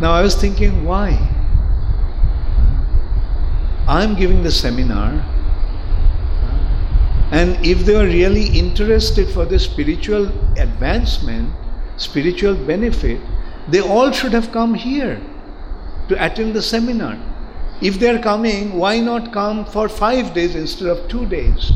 now 0.00 0.12
i 0.12 0.22
was 0.22 0.34
thinking 0.34 0.84
why? 0.84 1.32
I'm 3.88 4.16
giving 4.16 4.42
the 4.42 4.50
seminar. 4.50 5.24
And 7.30 7.64
if 7.64 7.84
they 7.86 7.94
are 7.94 8.04
really 8.04 8.46
interested 8.58 9.28
for 9.28 9.44
the 9.44 9.58
spiritual 9.58 10.26
advancement 10.58 11.52
spiritual 11.96 12.54
benefit 12.54 13.18
they 13.68 13.80
all 13.80 14.10
should 14.12 14.32
have 14.32 14.52
come 14.52 14.74
here 14.74 15.20
to 16.08 16.24
attend 16.24 16.54
the 16.54 16.62
seminar 16.62 17.18
if 17.82 17.98
they 17.98 18.08
are 18.08 18.18
coming, 18.18 18.72
why 18.74 19.00
not 19.00 19.32
come 19.32 19.64
for 19.66 19.88
five 19.88 20.32
days 20.32 20.54
instead 20.54 20.88
of 20.88 21.08
two 21.08 21.26
days? 21.26 21.72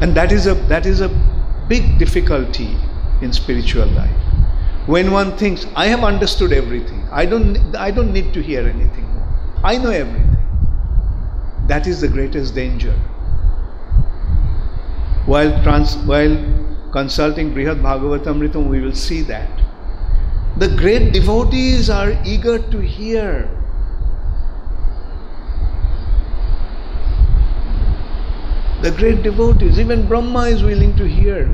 And 0.00 0.14
that 0.14 0.30
is 0.30 0.46
a 0.46 0.54
that 0.72 0.86
is 0.86 1.00
a 1.00 1.08
big 1.68 1.98
difficulty 1.98 2.76
in 3.22 3.32
spiritual 3.32 3.86
life. 3.86 4.14
When 4.86 5.10
one 5.10 5.36
thinks, 5.36 5.66
I 5.74 5.86
have 5.86 6.04
understood 6.04 6.52
everything, 6.52 7.06
I 7.10 7.26
don't 7.26 7.74
I 7.74 7.90
don't 7.90 8.12
need 8.12 8.32
to 8.34 8.42
hear 8.42 8.66
anything 8.66 9.04
more. 9.14 9.28
I 9.64 9.76
know 9.78 9.90
everything. 9.90 10.36
That 11.66 11.86
is 11.86 12.00
the 12.00 12.08
greatest 12.08 12.54
danger. 12.54 12.92
While 15.26 15.62
trans, 15.62 15.96
while 16.06 16.36
consulting 16.92 17.52
Brihad 17.52 17.82
Bhagavatamritam, 17.82 18.68
we 18.68 18.80
will 18.80 18.94
see 18.94 19.22
that 19.22 19.67
the 20.58 20.68
great 20.76 21.12
devotees 21.12 21.88
are 21.88 22.20
eager 22.24 22.58
to 22.58 22.80
hear. 22.80 23.48
The 28.82 28.90
great 28.90 29.22
devotees, 29.22 29.78
even 29.78 30.06
Brahma 30.08 30.48
is 30.48 30.64
willing 30.64 30.96
to 30.96 31.06
hear. 31.06 31.48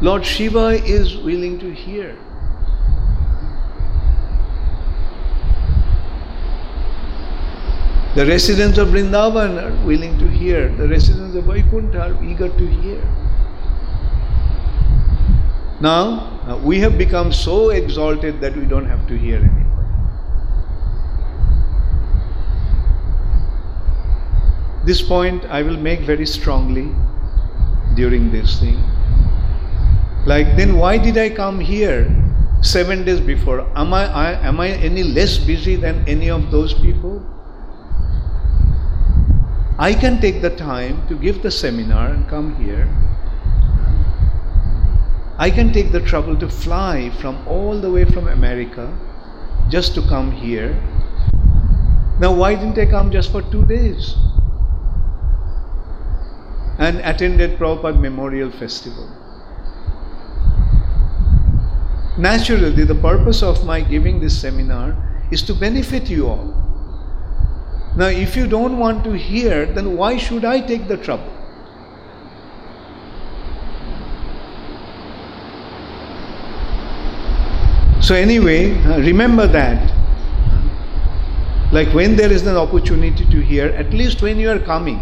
Lord 0.00 0.24
Shiva 0.24 0.68
is 0.96 1.16
willing 1.18 1.58
to 1.58 1.72
hear. 1.72 2.16
The 8.14 8.26
residents 8.26 8.78
of 8.78 8.88
Vrindavan 8.88 9.62
are 9.62 9.86
willing 9.86 10.18
to 10.18 10.28
hear. 10.28 10.68
The 10.76 10.88
residents 10.88 11.36
of 11.36 11.44
Vaikuntha 11.44 12.00
are 12.00 12.24
eager 12.24 12.48
to 12.48 12.66
hear. 12.66 13.00
Now, 15.82 16.38
uh, 16.46 16.56
we 16.58 16.78
have 16.78 16.96
become 16.96 17.32
so 17.32 17.70
exalted 17.70 18.40
that 18.40 18.56
we 18.56 18.66
don't 18.66 18.86
have 18.86 19.04
to 19.08 19.18
hear 19.18 19.38
anybody. 19.38 19.66
This 24.84 25.02
point 25.02 25.44
I 25.46 25.62
will 25.62 25.76
make 25.76 26.02
very 26.02 26.24
strongly 26.24 26.94
during 27.96 28.30
this 28.30 28.60
thing. 28.60 28.78
Like, 30.24 30.56
then 30.56 30.76
why 30.76 30.98
did 30.98 31.18
I 31.18 31.28
come 31.30 31.58
here 31.58 32.06
seven 32.62 33.04
days 33.04 33.18
before? 33.20 33.62
Am 33.76 33.92
I, 33.92 34.04
I 34.06 34.32
am 34.46 34.60
I 34.60 34.68
any 34.68 35.02
less 35.02 35.36
busy 35.36 35.74
than 35.74 36.04
any 36.06 36.30
of 36.30 36.52
those 36.52 36.74
people? 36.74 37.26
I 39.80 39.94
can 39.94 40.20
take 40.20 40.42
the 40.42 40.50
time 40.50 41.08
to 41.08 41.16
give 41.16 41.42
the 41.42 41.50
seminar 41.50 42.10
and 42.10 42.28
come 42.28 42.54
here 42.54 42.86
I 45.42 45.50
can 45.50 45.72
take 45.72 45.90
the 45.90 46.00
trouble 46.00 46.36
to 46.38 46.48
fly 46.48 47.10
from 47.20 47.36
all 47.48 47.80
the 47.80 47.90
way 47.90 48.04
from 48.04 48.28
America 48.28 48.96
just 49.70 49.92
to 49.96 50.02
come 50.02 50.30
here. 50.30 50.70
Now, 52.20 52.32
why 52.32 52.54
didn't 52.54 52.78
I 52.78 52.86
come 52.86 53.10
just 53.10 53.32
for 53.32 53.42
two 53.42 53.64
days? 53.66 54.14
And 56.78 57.00
attended 57.00 57.58
Prabhupada 57.58 57.98
Memorial 57.98 58.52
Festival. 58.52 59.08
Naturally, 62.16 62.84
the 62.84 62.94
purpose 62.94 63.42
of 63.42 63.66
my 63.66 63.80
giving 63.80 64.20
this 64.20 64.40
seminar 64.40 64.94
is 65.32 65.42
to 65.42 65.54
benefit 65.54 66.08
you 66.08 66.28
all. 66.28 66.54
Now, 67.96 68.06
if 68.06 68.36
you 68.36 68.46
don't 68.46 68.78
want 68.78 69.02
to 69.02 69.18
hear, 69.18 69.66
then 69.66 69.96
why 69.96 70.18
should 70.18 70.44
I 70.44 70.60
take 70.60 70.86
the 70.86 70.98
trouble? 70.98 71.41
So, 78.02 78.16
anyway, 78.16 78.76
uh, 78.82 78.98
remember 78.98 79.46
that. 79.46 79.90
Like 81.72 81.94
when 81.94 82.16
there 82.16 82.32
is 82.32 82.46
an 82.46 82.56
opportunity 82.56 83.24
to 83.24 83.40
hear, 83.40 83.66
at 83.68 83.92
least 83.94 84.22
when 84.22 84.38
you 84.38 84.50
are 84.50 84.58
coming, 84.58 85.00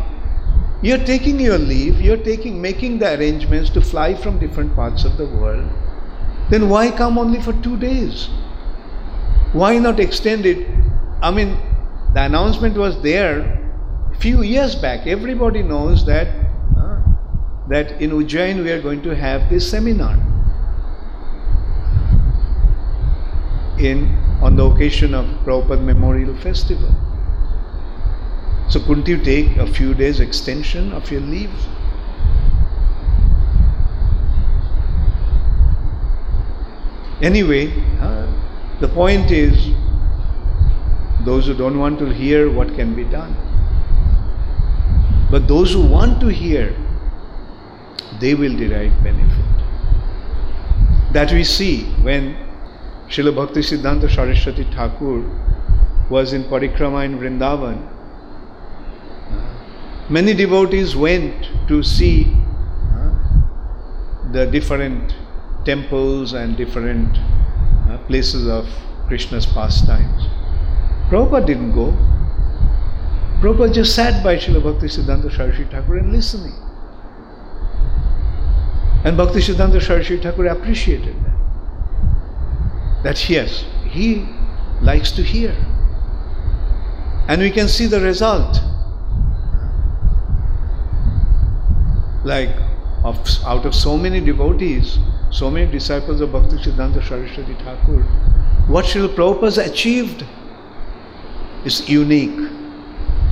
you're 0.82 1.04
taking 1.04 1.40
your 1.40 1.56
leave, 1.56 2.00
you're 2.00 2.22
taking 2.22 2.60
making 2.60 2.98
the 2.98 3.18
arrangements 3.18 3.70
to 3.70 3.80
fly 3.80 4.14
from 4.14 4.38
different 4.38 4.74
parts 4.76 5.04
of 5.04 5.16
the 5.16 5.24
world, 5.24 5.66
then 6.50 6.68
why 6.68 6.90
come 6.90 7.16
only 7.16 7.40
for 7.40 7.54
two 7.62 7.78
days? 7.78 8.28
Why 9.52 9.78
not 9.78 9.98
extend 9.98 10.44
it? 10.44 10.68
I 11.22 11.30
mean, 11.30 11.58
the 12.14 12.22
announcement 12.22 12.76
was 12.76 13.02
there 13.02 13.40
a 14.12 14.16
few 14.18 14.42
years 14.42 14.74
back. 14.74 15.06
Everybody 15.06 15.62
knows 15.62 16.04
that 16.04 16.28
uh, 16.78 17.00
that 17.68 18.00
in 18.00 18.10
Ujjain 18.10 18.62
we 18.62 18.70
are 18.70 18.82
going 18.82 19.02
to 19.02 19.14
have 19.16 19.48
this 19.48 19.70
seminar. 19.70 20.18
In 23.80 24.06
on 24.42 24.56
the 24.56 24.64
occasion 24.64 25.14
of 25.14 25.26
Prabhupada 25.44 25.82
Memorial 25.82 26.36
Festival. 26.36 26.94
So 28.68 28.80
couldn't 28.80 29.08
you 29.08 29.18
take 29.18 29.56
a 29.56 29.66
few 29.66 29.94
days 29.94 30.20
extension 30.20 30.92
of 30.92 31.10
your 31.10 31.20
leave? 31.20 31.50
Anyway, 37.20 37.72
uh, 38.00 38.26
the 38.80 38.88
point 38.88 39.30
is 39.30 39.74
those 41.24 41.46
who 41.46 41.54
don't 41.54 41.78
want 41.78 41.98
to 41.98 42.06
hear 42.06 42.50
what 42.50 42.74
can 42.76 42.94
be 42.94 43.04
done. 43.04 43.36
But 45.30 45.46
those 45.46 45.72
who 45.72 45.86
want 45.86 46.20
to 46.20 46.28
hear, 46.28 46.74
they 48.20 48.34
will 48.34 48.56
derive 48.56 49.02
benefit. 49.04 49.44
That 51.12 51.32
we 51.32 51.44
see 51.44 51.84
when 52.02 52.49
Srila 53.10 53.34
Bhakti 53.34 53.58
Siddhanta 53.58 54.08
Saraswati 54.08 54.62
Thakur 54.72 55.24
was 56.08 56.32
in 56.32 56.44
Parikrama 56.44 57.04
in 57.04 57.18
Vrindavan. 57.18 57.78
Many 60.08 60.32
devotees 60.32 60.94
went 60.94 61.50
to 61.66 61.82
see 61.82 62.32
the 64.30 64.46
different 64.46 65.16
temples 65.64 66.34
and 66.34 66.56
different 66.56 67.18
uh, 67.88 67.98
places 68.06 68.46
of 68.46 68.68
Krishna's 69.08 69.44
pastimes. 69.44 70.28
Prabhupada 71.10 71.46
didn't 71.46 71.72
go. 71.72 71.90
Prabhupada 73.40 73.74
just 73.74 73.96
sat 73.96 74.22
by 74.22 74.36
Srila 74.36 74.62
Bhakti 74.62 74.86
Siddhanta 74.86 75.34
Saraswati 75.36 75.64
Thakur 75.64 75.98
and 75.98 76.12
listening. 76.12 76.54
And 79.02 79.16
Bhakti 79.16 79.40
Siddhanta 79.40 79.82
Saraswati 79.82 80.22
Thakur 80.22 80.46
appreciated 80.46 81.16
that 81.24 81.29
that 83.02 83.28
yes, 83.28 83.64
he 83.88 84.26
likes 84.82 85.10
to 85.12 85.22
hear. 85.22 85.54
And 87.28 87.40
we 87.40 87.50
can 87.50 87.68
see 87.68 87.86
the 87.86 88.00
result. 88.00 88.60
Like, 92.24 92.54
of, 93.04 93.18
out 93.44 93.64
of 93.64 93.74
so 93.74 93.96
many 93.96 94.20
devotees, 94.20 94.98
so 95.30 95.50
many 95.50 95.70
disciples 95.70 96.20
of 96.20 96.32
Bhakti 96.32 96.56
Siddhanta 96.56 97.06
Saraswati 97.06 97.54
Thakur, 97.54 98.02
what 98.68 98.84
Srila 98.84 99.14
Prabhupada 99.14 99.66
achieved 99.70 100.24
is 101.64 101.88
unique, 101.88 102.50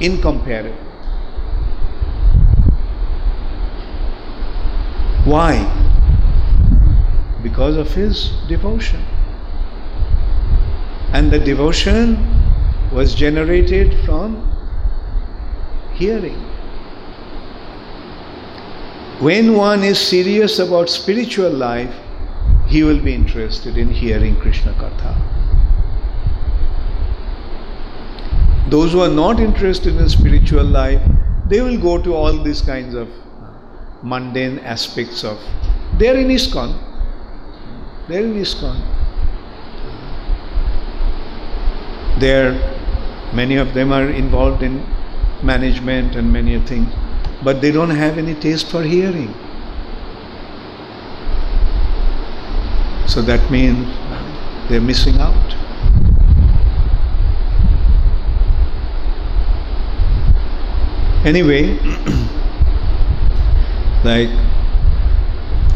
incomparable. 0.00 0.76
Why? 5.24 5.74
Because 7.42 7.76
of 7.76 7.92
his 7.92 8.32
devotion. 8.48 9.04
And 11.12 11.30
the 11.30 11.38
devotion 11.38 12.16
was 12.92 13.14
generated 13.14 14.04
from 14.04 14.44
hearing. 15.94 16.38
When 19.20 19.54
one 19.54 19.82
is 19.82 19.98
serious 19.98 20.58
about 20.58 20.88
spiritual 20.88 21.50
life, 21.50 21.92
he 22.68 22.82
will 22.84 23.00
be 23.00 23.14
interested 23.14 23.76
in 23.76 23.90
hearing 23.90 24.36
Krishna 24.36 24.72
Katha. 24.74 25.16
Those 28.70 28.92
who 28.92 29.00
are 29.00 29.08
not 29.08 29.40
interested 29.40 29.96
in 29.96 30.08
spiritual 30.08 30.64
life, 30.64 31.02
they 31.48 31.62
will 31.62 31.78
go 31.80 32.00
to 32.02 32.14
all 32.14 32.42
these 32.42 32.60
kinds 32.60 32.94
of 32.94 33.08
mundane 34.02 34.58
aspects 34.58 35.24
of. 35.24 35.38
They 35.98 36.08
are 36.10 36.16
in 36.16 36.28
ISKCON. 36.28 36.78
They 38.08 38.18
are 38.18 38.24
in 38.24 38.34
ISKCON. 38.34 38.97
There, 42.18 42.52
many 43.32 43.56
of 43.56 43.74
them 43.74 43.92
are 43.92 44.08
involved 44.08 44.62
in 44.62 44.84
management 45.42 46.16
and 46.16 46.32
many 46.32 46.54
a 46.54 46.60
thing, 46.60 46.86
but 47.44 47.60
they 47.60 47.70
don't 47.70 47.90
have 47.90 48.18
any 48.18 48.34
taste 48.34 48.70
for 48.70 48.82
hearing. 48.82 49.34
So 53.06 53.22
that 53.22 53.50
means 53.50 53.86
they're 54.68 54.80
missing 54.80 55.18
out. 55.18 55.54
Anyway, 61.24 61.78
like 64.04 64.28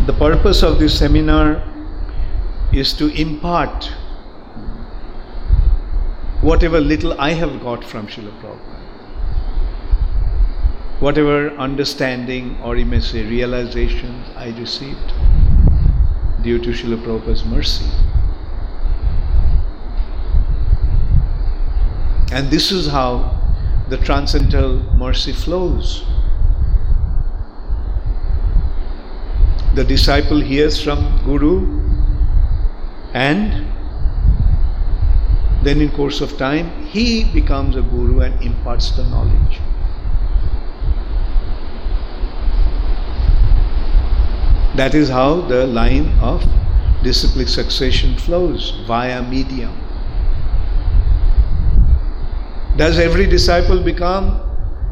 the 0.07 0.13
purpose 0.19 0.63
of 0.63 0.79
this 0.79 0.99
seminar 0.99 1.63
is 2.73 2.93
to 2.95 3.09
impart 3.21 3.91
whatever 6.43 6.81
little 6.81 7.19
I 7.21 7.31
have 7.31 7.61
got 7.63 7.85
from 7.85 8.09
Srila 8.09 8.33
Prabhupada. 8.41 8.81
Whatever 10.99 11.51
understanding 11.57 12.61
or 12.63 12.77
you 12.77 12.85
may 12.85 13.01
say 13.01 13.25
realizations 13.25 14.27
I 14.37 14.49
received 14.59 15.13
due 16.43 16.59
to 16.59 16.71
Srila 16.71 17.01
Prabhupada's 17.05 17.45
mercy. 17.45 17.87
And 22.33 22.51
this 22.51 22.73
is 22.73 22.89
how 22.89 23.39
the 23.89 23.99
transcendental 23.99 24.79
mercy 24.97 25.33
flows. 25.33 26.05
The 29.75 29.85
disciple 29.85 30.41
hears 30.41 30.83
from 30.83 31.21
Guru 31.25 31.81
and 33.15 33.72
then 35.63 35.81
in 35.81 35.91
course 35.91 36.21
of 36.21 36.37
time 36.37 36.87
he 36.87 37.25
becomes 37.33 37.77
a 37.77 37.83
guru 37.83 38.21
and 38.21 38.43
imparts 38.43 38.91
the 38.97 39.05
knowledge. 39.05 39.61
That 44.77 44.95
is 44.95 45.09
how 45.09 45.43
the 45.43 45.67
line 45.67 46.09
of 46.21 46.45
disciplic 47.03 47.49
succession 47.49 48.17
flows 48.17 48.71
via 48.87 49.23
medium. 49.23 49.79
Does 52.77 52.99
every 52.99 53.27
disciple 53.27 53.83
become 53.83 54.41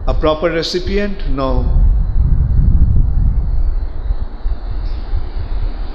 a 0.07 0.13
proper 0.13 0.51
recipient? 0.51 1.31
No. 1.31 1.65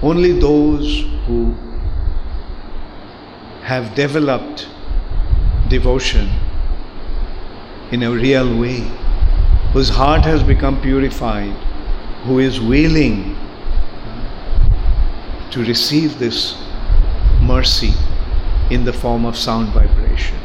Only 0.02 0.40
those 0.40 1.06
who 1.28 1.56
have 3.66 3.96
developed 3.96 4.68
devotion 5.70 6.30
in 7.92 8.04
a 8.04 8.12
real 8.12 8.60
way, 8.60 8.82
whose 9.74 9.90
heart 9.90 10.24
has 10.24 10.44
become 10.44 10.80
purified, 10.82 11.50
who 12.26 12.38
is 12.38 12.62
willing 12.62 13.36
uh, 13.36 15.50
to 15.50 15.66
receive 15.66 16.20
this 16.20 16.62
mercy 17.42 17.92
in 18.70 18.86
the 18.86 18.94
form 18.94 19.26
of 19.26 19.36
sound 19.36 19.70
vibration. 19.70 20.38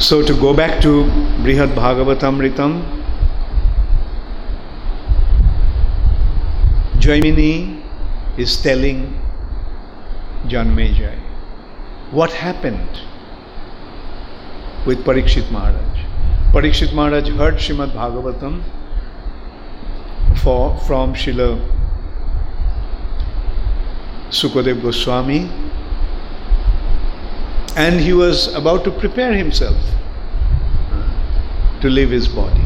So 0.00 0.20
to 0.26 0.34
go 0.34 0.52
back 0.52 0.82
to 0.82 1.04
Brihad 1.44 1.76
Bhagavatamritam, 1.76 2.82
Jaimini 6.98 7.79
is 8.36 8.56
telling 8.62 9.20
Janmejai 10.46 11.18
what 12.10 12.32
happened 12.32 13.02
with 14.86 15.04
Parikshit 15.04 15.50
Maharaj. 15.50 15.98
Parikshit 16.52 16.92
Maharaj 16.92 17.28
heard 17.30 17.54
Shrimad 17.54 17.92
Bhagavatam 17.92 18.62
for, 20.42 20.78
from 20.80 21.14
Srila 21.14 21.60
Sukadev 24.30 24.80
Goswami 24.82 25.50
and 27.76 28.00
he 28.00 28.12
was 28.12 28.52
about 28.54 28.84
to 28.84 28.90
prepare 28.90 29.32
himself 29.32 29.76
to 31.80 31.88
leave 31.88 32.10
his 32.10 32.26
body. 32.28 32.64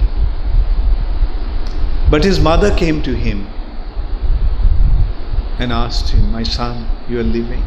But 2.10 2.24
his 2.24 2.40
mother 2.40 2.74
came 2.76 3.02
to 3.02 3.14
him 3.14 3.46
and 5.58 5.72
asked 5.72 6.10
him, 6.10 6.30
My 6.32 6.42
son, 6.42 6.88
you 7.08 7.20
are 7.20 7.24
leaving. 7.24 7.62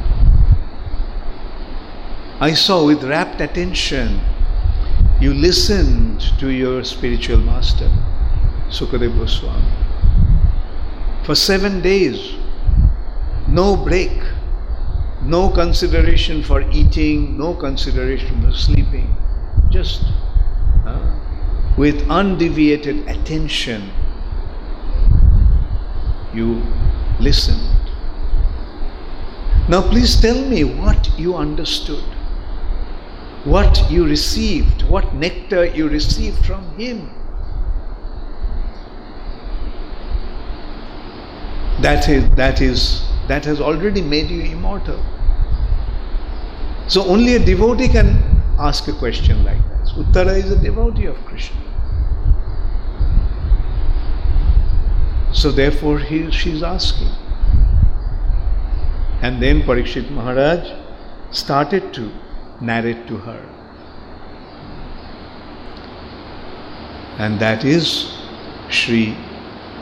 I 2.39 2.53
saw 2.53 2.85
with 2.85 3.03
rapt 3.03 3.41
attention 3.41 4.19
you 5.19 5.33
listened 5.33 6.21
to 6.39 6.49
your 6.49 6.83
spiritual 6.83 7.39
master, 7.39 7.89
Sukadev 8.69 9.17
Goswami. 9.17 9.71
For 11.25 11.33
seven 11.33 11.81
days, 11.81 12.35
no 13.47 13.75
break 13.75 14.11
no 15.27 15.49
consideration 15.49 16.41
for 16.43 16.61
eating, 16.71 17.38
no 17.38 17.53
consideration 17.53 18.41
for 18.41 18.53
sleeping. 18.53 19.15
Just 19.69 20.03
uh, 20.85 21.19
with 21.77 22.07
undeviated 22.07 23.09
attention, 23.09 23.91
you 26.33 26.63
listened. 27.19 27.76
Now, 29.70 29.82
please 29.82 30.20
tell 30.22 30.41
me 30.45 30.63
what 30.63 31.09
you 31.20 31.36
understood, 31.36 32.03
what 33.43 33.91
you 33.91 34.05
received, 34.05 34.84
what 34.84 35.13
nectar 35.13 35.65
you 35.65 35.89
received 35.89 36.45
from 36.45 36.63
Him. 36.78 37.11
That 41.82 42.07
is, 42.07 42.30
that 42.36 42.61
is, 42.61 43.03
that 43.28 43.43
has 43.43 43.59
already 43.59 44.01
made 44.01 44.30
you 44.30 44.41
immortal. 44.41 45.03
So 46.88 47.03
only 47.03 47.36
a 47.36 47.45
devotee 47.45 47.89
can 47.89 48.41
ask 48.57 48.88
a 48.88 48.93
question 48.93 49.43
like 49.43 49.61
this. 49.70 49.91
Uttara 49.91 50.38
is 50.38 50.49
a 50.49 50.61
devotee 50.63 51.05
of 51.07 51.18
Krishna. 51.26 51.61
So 55.34 55.51
therefore 55.51 55.99
he, 55.99 56.32
she 56.32 56.51
is 56.51 56.63
asking. 56.63 57.11
And 59.22 59.41
then 59.41 59.61
Parikshit 59.63 60.11
Maharaj 60.11 60.72
started 61.32 61.93
to 61.93 62.11
narrate 62.61 63.07
to 63.07 63.18
her. 63.18 63.41
And 67.18 67.39
that 67.39 67.65
is 67.65 68.13
Sri 68.70 69.15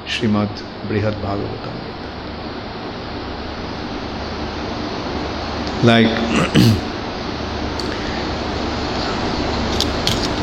Srimad 0.06 0.50
Brihad 0.88 1.16
Bhagavatam. 1.22 1.76
Like 5.84 6.08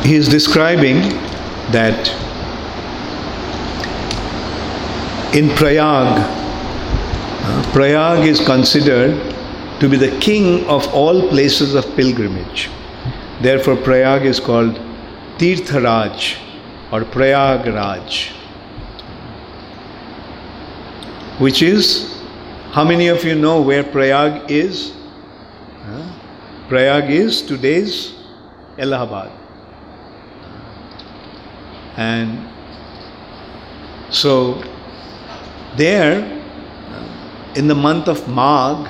he 0.05 0.15
is 0.15 0.27
describing 0.27 1.01
that 1.71 2.09
in 5.33 5.49
Prayag, 5.55 6.42
Prayag 7.73 8.25
is 8.25 8.39
considered 8.39 9.15
to 9.79 9.89
be 9.89 9.97
the 9.97 10.17
king 10.19 10.65
of 10.67 10.87
all 10.93 11.27
places 11.27 11.75
of 11.75 11.83
pilgrimage. 11.95 12.69
Therefore, 13.41 13.75
Prayag 13.75 14.25
is 14.25 14.39
called 14.39 14.79
Tirtharaj 15.37 16.37
or 16.91 17.03
Prayag 17.03 17.67
Raj, 17.67 18.29
which 21.39 21.61
is 21.61 22.21
how 22.71 22.83
many 22.83 23.07
of 23.07 23.23
you 23.25 23.35
know 23.35 23.61
where 23.61 23.83
Prayag 23.83 24.49
is? 24.49 24.93
Prayag 26.69 27.09
is 27.11 27.41
today's 27.41 28.13
Allahabad. 28.77 29.31
And 31.97 32.47
so, 34.09 34.63
there, 35.75 36.32
in 37.55 37.67
the 37.67 37.75
month 37.75 38.07
of 38.07 38.27
Magh, 38.27 38.87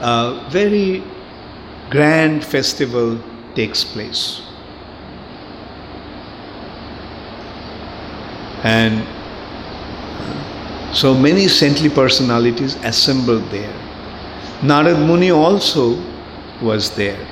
uh, 0.00 0.46
a 0.46 0.48
very 0.50 1.02
grand 1.90 2.44
festival 2.44 3.18
takes 3.54 3.84
place. 3.84 4.42
And 8.62 9.02
uh, 10.18 10.92
so 10.92 11.14
many 11.14 11.48
saintly 11.48 11.88
personalities 11.88 12.76
assembled 12.76 13.44
there. 13.50 13.72
Narad 14.60 15.04
Muni 15.06 15.30
also 15.30 16.02
was 16.62 16.94
there. 16.96 17.26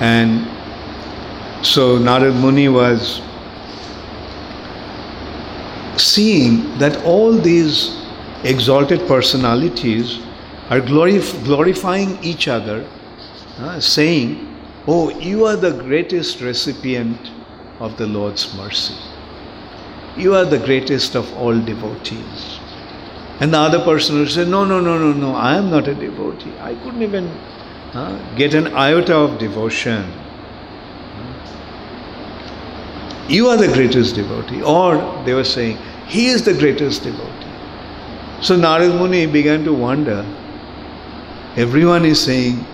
And 0.00 0.46
so 1.64 1.98
Narad 1.98 2.38
Muni 2.40 2.68
was 2.68 3.20
seeing 5.98 6.78
that 6.78 7.04
all 7.04 7.32
these 7.32 7.96
exalted 8.44 9.06
personalities 9.06 10.18
are 10.70 10.80
glorif- 10.80 11.44
glorifying 11.44 12.18
each 12.22 12.48
other, 12.48 12.86
uh, 13.58 13.80
saying, 13.80 14.54
Oh, 14.88 15.10
you 15.10 15.44
are 15.46 15.56
the 15.56 15.72
greatest 15.72 16.40
recipient 16.40 17.30
of 17.80 17.96
the 17.96 18.06
Lord's 18.06 18.54
mercy. 18.56 18.94
You 20.16 20.34
are 20.34 20.44
the 20.44 20.58
greatest 20.58 21.14
of 21.16 21.32
all 21.36 21.58
devotees. 21.60 22.58
And 23.40 23.52
the 23.52 23.58
other 23.58 23.84
person 23.84 24.18
will 24.18 24.28
say, 24.28 24.44
No, 24.44 24.64
no, 24.64 24.80
no, 24.80 24.98
no, 24.98 25.12
no, 25.12 25.34
I 25.34 25.56
am 25.56 25.70
not 25.70 25.88
a 25.88 25.94
devotee. 25.94 26.52
I 26.60 26.74
couldn't 26.76 27.02
even 27.02 27.26
uh, 27.92 28.36
get 28.36 28.54
an 28.54 28.74
iota 28.74 29.14
of 29.14 29.38
devotion. 29.38 30.04
You 33.28 33.48
are 33.48 33.56
the 33.56 33.72
greatest 33.72 34.14
devotee. 34.14 34.62
Or 34.62 35.22
they 35.24 35.34
were 35.34 35.44
saying, 35.44 35.78
He 36.06 36.26
is 36.28 36.44
the 36.44 36.54
greatest 36.54 37.04
devotee. 37.04 37.32
So 38.40 38.56
Narad 38.56 38.96
Muni 38.98 39.26
began 39.26 39.64
to 39.64 39.72
wonder. 39.72 40.24
Everyone 41.56 42.04
is 42.04 42.20
saying, 42.20 42.64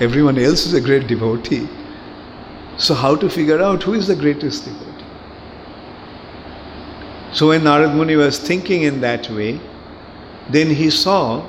everyone 0.00 0.38
else 0.38 0.66
is 0.66 0.74
a 0.74 0.80
great 0.80 1.06
devotee. 1.06 1.68
So, 2.76 2.94
how 2.94 3.16
to 3.16 3.28
figure 3.28 3.60
out 3.60 3.82
who 3.82 3.94
is 3.94 4.06
the 4.06 4.14
greatest 4.14 4.64
devotee? 4.64 5.04
So, 7.32 7.48
when 7.48 7.62
Narad 7.62 7.94
Muni 7.94 8.16
was 8.16 8.38
thinking 8.38 8.82
in 8.82 9.00
that 9.00 9.28
way, 9.30 9.60
then 10.48 10.68
he 10.70 10.90
saw 10.90 11.46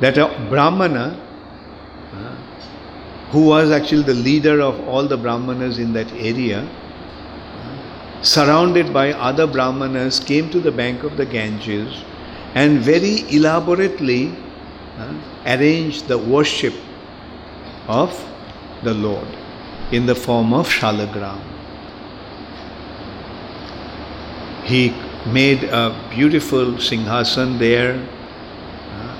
that 0.00 0.16
a 0.16 0.28
Brahmana, 0.48 1.20
uh, 2.12 2.36
who 3.30 3.46
was 3.46 3.70
actually 3.70 4.02
the 4.02 4.14
leader 4.14 4.60
of 4.60 4.88
all 4.88 5.06
the 5.08 5.16
Brahmanas 5.16 5.78
in 5.78 5.92
that 5.92 6.12
area, 6.12 6.68
surrounded 8.24 8.92
by 8.92 9.12
other 9.12 9.46
Brahmanas, 9.46 10.18
came 10.18 10.50
to 10.50 10.58
the 10.58 10.72
bank 10.72 11.02
of 11.04 11.16
the 11.16 11.26
Ganges 11.26 12.02
and 12.54 12.80
very 12.80 13.20
elaborately 13.30 14.34
uh, 14.98 15.14
arranged 15.46 16.08
the 16.08 16.16
worship 16.16 16.74
of 17.86 18.18
the 18.82 18.94
Lord 18.94 19.28
in 19.92 20.06
the 20.06 20.14
form 20.14 20.54
of 20.54 20.68
shalagram. 20.68 21.40
He 24.64 24.94
made 25.26 25.64
a 25.64 25.94
beautiful 26.10 26.74
singhasan 26.76 27.58
there 27.58 27.96
uh, 28.90 29.16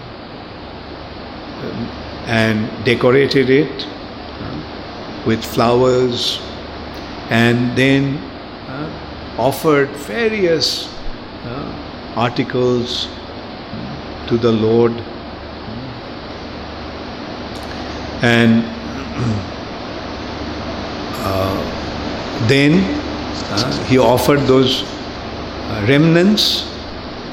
and 2.26 2.84
decorated 2.86 3.50
it 3.50 3.86
uh, 3.86 5.24
with 5.26 5.44
flowers 5.44 6.40
and 7.28 7.76
then 7.76 8.18
offered 9.38 9.88
various 9.90 10.88
uh, 11.44 12.12
articles 12.16 13.08
to 14.28 14.38
the 14.38 14.52
Lord. 14.52 14.92
And 18.22 18.64
uh, 21.24 22.46
then 22.48 22.72
uh, 23.50 23.84
he 23.86 23.98
offered 23.98 24.40
those 24.40 24.82
uh, 24.82 25.86
remnants 25.88 26.70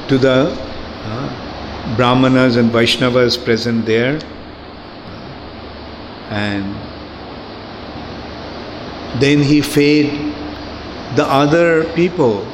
to 0.07 0.17
the 0.17 0.55
uh, 0.57 1.95
Brahmanas 1.95 2.55
and 2.55 2.71
Vaishnavas 2.71 3.43
present 3.43 3.85
there. 3.85 4.19
And 6.29 6.75
then 9.21 9.43
he 9.43 9.61
fed 9.61 10.30
the 11.15 11.25
other 11.25 11.83
people, 11.93 12.45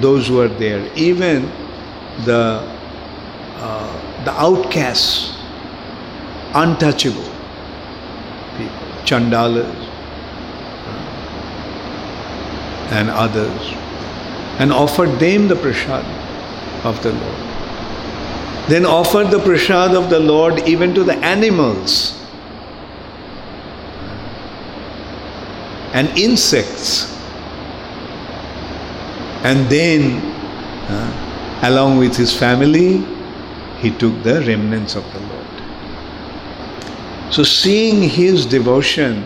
those 0.00 0.28
who 0.28 0.40
are 0.40 0.48
there, 0.48 0.90
even 0.94 1.42
the 2.24 2.62
uh, 3.56 4.24
the 4.24 4.32
outcasts, 4.32 5.34
untouchable 6.54 7.30
people, 8.56 8.86
chandalas 9.04 9.74
uh, 10.84 10.98
and 12.92 13.10
others, 13.10 13.74
and 14.60 14.72
offered 14.72 15.18
them 15.18 15.48
the 15.48 15.56
prasad 15.56 16.04
of 16.84 17.02
the 17.02 17.12
Lord. 17.12 17.42
Then 18.68 18.84
offered 18.84 19.30
the 19.30 19.38
prasad 19.38 19.94
of 19.94 20.10
the 20.10 20.20
Lord 20.20 20.68
even 20.68 20.94
to 20.94 21.04
the 21.04 21.14
animals 21.16 22.12
and 25.92 26.08
insects. 26.18 27.15
And 29.46 29.70
then, 29.70 30.18
uh, 30.90 31.60
along 31.62 31.98
with 31.98 32.16
his 32.16 32.36
family, 32.36 33.04
he 33.78 33.92
took 33.92 34.20
the 34.24 34.40
remnants 34.40 34.96
of 34.96 35.04
the 35.12 35.20
Lord. 35.20 35.46
So, 37.32 37.44
seeing 37.44 38.02
his 38.02 38.44
devotion, 38.44 39.24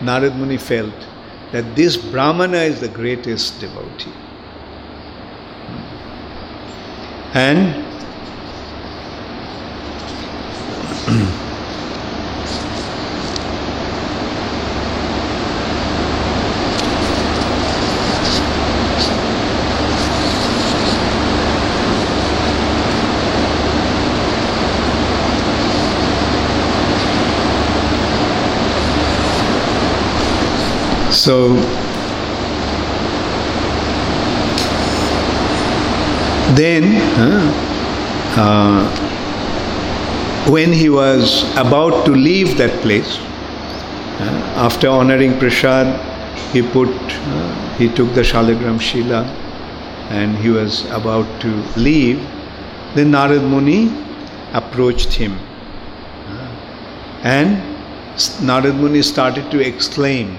Narad 0.00 0.36
Muni 0.36 0.56
felt 0.56 1.06
that 1.52 1.76
this 1.76 1.96
Brahmana 1.96 2.58
is 2.58 2.80
the 2.80 2.88
greatest 2.88 3.60
devotee. 3.60 4.12
And 7.34 7.84
So, 31.26 31.54
then, 36.54 36.84
uh, 37.18 37.52
uh, 38.36 38.86
when 40.48 40.72
he 40.72 40.88
was 40.88 41.42
about 41.56 42.06
to 42.06 42.12
leave 42.12 42.56
that 42.58 42.70
place, 42.80 43.18
uh, 43.18 44.66
after 44.68 44.88
honoring 44.88 45.32
Prashad, 45.32 45.90
he 46.52 46.62
put, 46.62 46.90
he 47.76 47.88
took 47.88 48.14
the 48.14 48.22
Shaligram 48.22 48.80
Shila 48.80 49.24
and 50.10 50.36
he 50.36 50.50
was 50.50 50.88
about 50.92 51.26
to 51.40 51.48
leave. 51.76 52.20
Then 52.94 53.10
Narad 53.10 53.42
Muni 53.50 53.90
approached 54.52 55.12
him. 55.12 55.36
And 57.24 57.60
Narad 58.46 58.76
Muni 58.78 59.02
started 59.02 59.50
to 59.50 59.58
exclaim, 59.58 60.38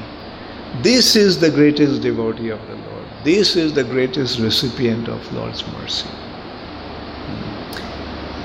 this 0.81 1.15
is 1.15 1.39
the 1.39 1.49
greatest 1.49 2.02
devotee 2.02 2.49
of 2.49 2.65
the 2.68 2.76
Lord. 2.76 3.06
This 3.23 3.56
is 3.56 3.73
the 3.73 3.84
greatest 3.84 4.39
recipient 4.39 5.07
of 5.07 5.34
Lord's 5.34 5.65
mercy. 5.73 6.07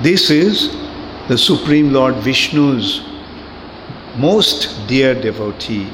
This 0.03 0.31
is 0.31 0.75
the 1.29 1.39
Supreme 1.39 1.93
Lord 1.93 2.17
Vishnu's 2.17 3.03
most 4.17 4.87
dear 4.89 5.15
devotee. 5.15 5.89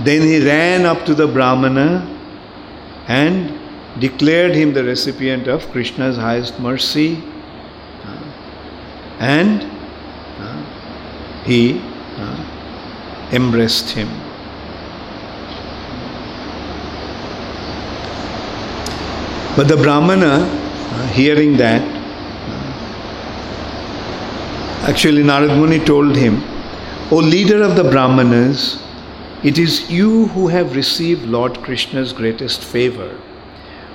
Then 0.00 0.22
he 0.22 0.44
ran 0.44 0.84
up 0.84 1.04
to 1.06 1.14
the 1.14 1.26
Brahmana 1.26 2.10
and 3.06 3.58
declared 4.00 4.54
him 4.54 4.72
the 4.72 4.82
recipient 4.82 5.46
of 5.46 5.70
Krishna's 5.70 6.16
highest 6.16 6.58
mercy, 6.58 7.22
and 9.20 9.62
uh, 10.40 11.44
he 11.44 11.80
uh, 12.16 13.28
embraced 13.32 13.90
him. 13.90 14.08
But 19.56 19.68
the 19.68 19.76
Brahmana, 19.76 20.48
uh, 20.50 21.06
hearing 21.08 21.56
that, 21.58 21.80
actually 24.88 25.22
Narad 25.22 25.56
Muni 25.56 25.78
told 25.78 26.16
him, 26.16 26.42
O 27.12 27.18
leader 27.18 27.62
of 27.62 27.76
the 27.76 27.84
Brahmanas, 27.84 28.82
it 29.44 29.56
is 29.56 29.88
you 29.88 30.26
who 30.28 30.48
have 30.48 30.74
received 30.74 31.22
Lord 31.22 31.62
Krishna's 31.62 32.12
greatest 32.12 32.64
favor. 32.64 33.16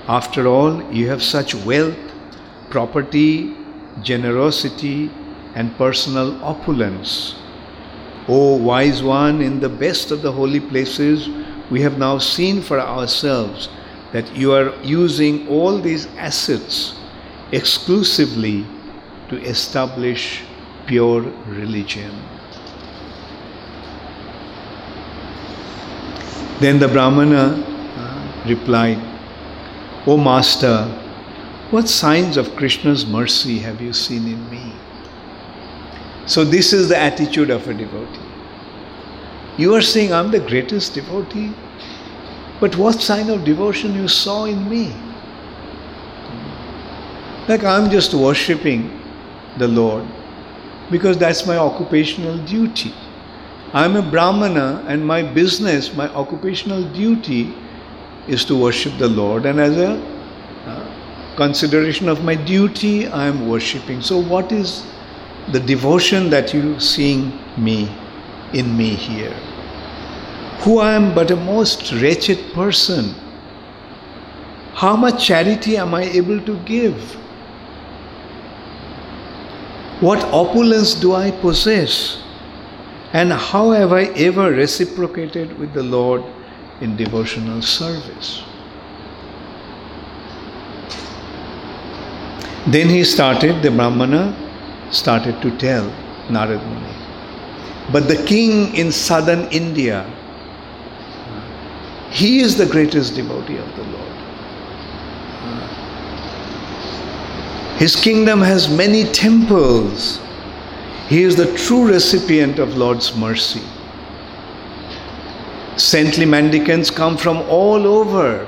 After 0.08 0.48
all, 0.48 0.82
you 0.94 1.10
have 1.10 1.22
such 1.22 1.54
wealth, 1.54 1.98
property, 2.70 3.54
generosity, 4.02 5.12
and 5.56 5.76
personal 5.76 6.42
opulence. 6.42 7.36
O 8.30 8.56
wise 8.56 9.04
one, 9.04 9.42
in 9.42 9.60
the 9.60 9.68
best 9.68 10.10
of 10.10 10.22
the 10.22 10.32
holy 10.32 10.62
places, 10.62 11.28
we 11.70 11.82
have 11.82 11.98
now 11.98 12.18
seen 12.18 12.62
for 12.62 12.80
ourselves 12.80 13.68
that 14.12 14.36
you 14.36 14.52
are 14.54 14.74
using 14.84 15.48
all 15.48 15.78
these 15.78 16.08
assets 16.18 17.00
exclusively 17.52 18.66
to 19.30 19.38
establish 19.42 20.44
pure 20.88 21.22
religion. 21.48 22.12
Then 26.60 26.80
the 26.80 26.88
Brahmana 26.88 27.56
uh, 27.56 28.44
replied, 28.46 28.98
O 30.06 30.18
Master, 30.18 30.86
what 31.72 31.88
signs 31.88 32.36
of 32.36 32.56
Krishna's 32.56 33.06
mercy 33.06 33.60
have 33.60 33.80
you 33.80 33.94
seen 33.94 34.28
in 34.28 34.50
me? 34.50 34.74
So, 36.26 36.44
this 36.44 36.74
is 36.74 36.90
the 36.90 36.98
attitude 36.98 37.50
of 37.50 37.68
a 37.68 37.74
devotee. 37.74 38.20
You 39.58 39.74
are 39.76 39.82
saying, 39.82 40.14
I'm 40.14 40.32
the 40.32 40.40
greatest 40.40 40.96
devotee, 40.96 41.54
but 42.60 42.76
what 42.76 43.02
sign 43.02 43.30
of 43.30 43.46
devotion 43.46 43.96
you 43.96 44.08
saw 44.08 44.46
in 44.46 44.70
me? 44.70 44.94
Like 47.48 47.64
I'm 47.64 47.90
just 47.90 48.14
worshipping 48.14 49.02
the 49.58 49.68
Lord 49.68 50.06
because 50.92 51.18
that's 51.18 51.46
my 51.46 51.58
occupational 51.58 52.38
duty. 52.46 52.94
I'm 53.74 53.96
a 53.96 54.02
Brahmana 54.02 54.84
and 54.88 55.06
my 55.06 55.22
business, 55.22 55.94
my 55.94 56.10
occupational 56.10 56.84
duty 56.92 57.54
is 58.28 58.44
to 58.46 58.56
worship 58.56 58.98
the 58.98 59.08
Lord. 59.08 59.46
And 59.46 59.60
as 59.60 59.78
a 59.78 59.92
uh, 60.66 61.36
consideration 61.36 62.10
of 62.10 62.24
my 62.24 62.36
duty, 62.36 63.08
I 63.08 63.28
am 63.28 63.48
worshipping. 63.48 64.02
So, 64.02 64.20
what 64.22 64.52
is 64.52 64.86
the 65.52 65.60
devotion 65.60 66.30
that 66.32 66.54
you 66.54 66.80
seeing 66.80 67.32
me 67.58 67.90
in 68.54 68.76
me 68.76 68.96
here? 68.96 69.36
Who 70.62 70.80
I 70.80 70.94
am 70.94 71.16
but 71.16 71.32
a 71.32 71.36
most 71.36 71.92
wretched 71.94 72.54
person. 72.54 73.16
How 74.74 74.96
much 74.96 75.26
charity 75.26 75.78
am 75.78 75.94
I 75.94 76.04
able 76.04 76.42
to 76.42 76.58
give? 76.60 77.18
What 80.02 80.24
opulence 80.34 80.94
do 80.94 81.14
I 81.14 81.32
possess? 81.32 82.22
And 83.12 83.34
how 83.34 83.72
have 83.72 83.92
I 83.92 84.04
ever 84.28 84.52
reciprocated 84.52 85.58
with 85.58 85.74
the 85.74 85.84
Lord 85.84 86.24
in 86.80 86.96
devotional 86.96 87.62
service? 87.62 88.44
Then 92.68 92.88
he 92.88 93.04
started, 93.04 93.64
the 93.64 93.72
Brahmana 93.72 94.36
started 94.92 95.42
to 95.42 95.58
tell 95.58 95.90
Narad 96.28 96.64
Muni. 96.66 96.96
But 97.92 98.08
the 98.08 98.24
king 98.26 98.76
in 98.76 98.92
southern 98.92 99.48
India, 99.52 100.06
he 102.20 102.40
is 102.42 102.58
the 102.58 102.66
greatest 102.66 103.16
devotee 103.16 103.56
of 103.56 103.76
the 103.78 103.84
Lord. 103.84 104.16
His 107.78 107.96
kingdom 107.96 108.42
has 108.42 108.68
many 108.68 109.06
temples. 109.06 110.20
He 111.08 111.24
is 111.24 111.38
the 111.38 111.56
true 111.56 111.88
recipient 111.88 112.60
of 112.60 112.76
Lord's 112.76 113.16
mercy. 113.16 113.62
Saintly 115.78 116.26
mendicants 116.26 116.92
come 116.92 117.16
from 117.16 117.38
all 117.44 117.88
over 117.88 118.46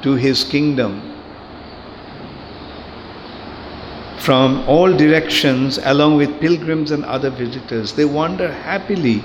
to 0.00 0.14
his 0.14 0.42
kingdom. 0.42 1.02
From 4.16 4.66
all 4.66 4.96
directions, 4.96 5.76
along 5.76 6.16
with 6.16 6.40
pilgrims 6.40 6.90
and 6.90 7.04
other 7.04 7.28
visitors, 7.28 7.92
they 7.92 8.06
wander 8.06 8.50
happily, 8.50 9.22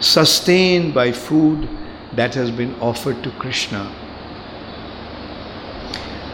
sustained 0.00 0.92
by 0.92 1.10
food 1.10 1.66
that 2.16 2.34
has 2.34 2.50
been 2.50 2.74
offered 2.80 3.22
to 3.22 3.30
Krishna. 3.32 3.90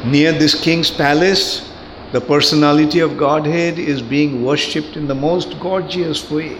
Near 0.04 0.32
this 0.32 0.60
king's 0.60 0.90
palace, 0.90 1.70
the 2.12 2.20
personality 2.20 3.00
of 3.00 3.16
Godhead 3.16 3.78
is 3.78 4.02
being 4.02 4.42
worshipped 4.44 4.96
in 4.96 5.06
the 5.06 5.14
most 5.14 5.58
gorgeous 5.60 6.30
way. 6.30 6.58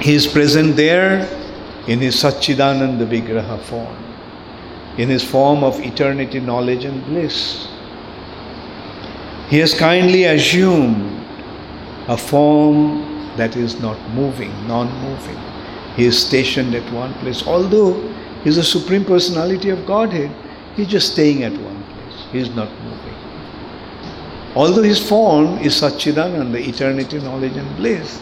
He 0.00 0.14
is 0.14 0.26
present 0.26 0.76
there 0.76 1.28
in 1.88 1.98
his 1.98 2.16
Satchidananda 2.16 3.06
Vigraha 3.06 3.60
form, 3.60 3.96
in 4.96 5.08
his 5.08 5.24
form 5.24 5.64
of 5.64 5.80
eternity, 5.80 6.40
knowledge, 6.40 6.84
and 6.84 7.04
bliss. 7.06 7.68
He 9.48 9.58
has 9.58 9.74
kindly 9.74 10.24
assumed 10.24 11.26
a 12.08 12.16
form 12.16 13.13
that 13.36 13.56
is 13.56 13.80
not 13.80 13.98
moving, 14.10 14.52
non 14.66 14.92
moving. 15.02 15.38
He 15.96 16.04
is 16.04 16.18
stationed 16.18 16.74
at 16.74 16.92
one 16.92 17.14
place. 17.14 17.46
Although 17.46 18.00
he 18.42 18.48
is 18.48 18.56
the 18.56 18.64
Supreme 18.64 19.04
Personality 19.04 19.70
of 19.70 19.86
Godhead, 19.86 20.30
he 20.76 20.82
is 20.82 20.88
just 20.88 21.12
staying 21.12 21.44
at 21.44 21.52
one 21.52 21.82
place. 21.84 22.26
he 22.32 22.38
is 22.40 22.50
not 22.54 22.68
moving. 22.82 23.14
Although 24.56 24.82
his 24.82 25.00
form 25.08 25.58
is 25.58 25.80
Satchidananda, 25.80 26.66
eternity, 26.66 27.18
knowledge, 27.18 27.56
and 27.56 27.76
bliss, 27.76 28.20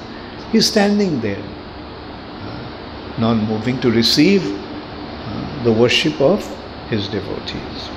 he 0.51 0.59
is 0.59 0.67
standing 0.67 1.21
there, 1.21 1.43
uh, 1.43 3.19
non 3.19 3.47
moving 3.47 3.81
to 3.81 3.91
receive 3.91 4.45
uh, 4.45 5.65
the 5.65 5.73
worship 5.73 6.21
of 6.21 6.45
his 6.89 7.09
devotees. 7.09 7.89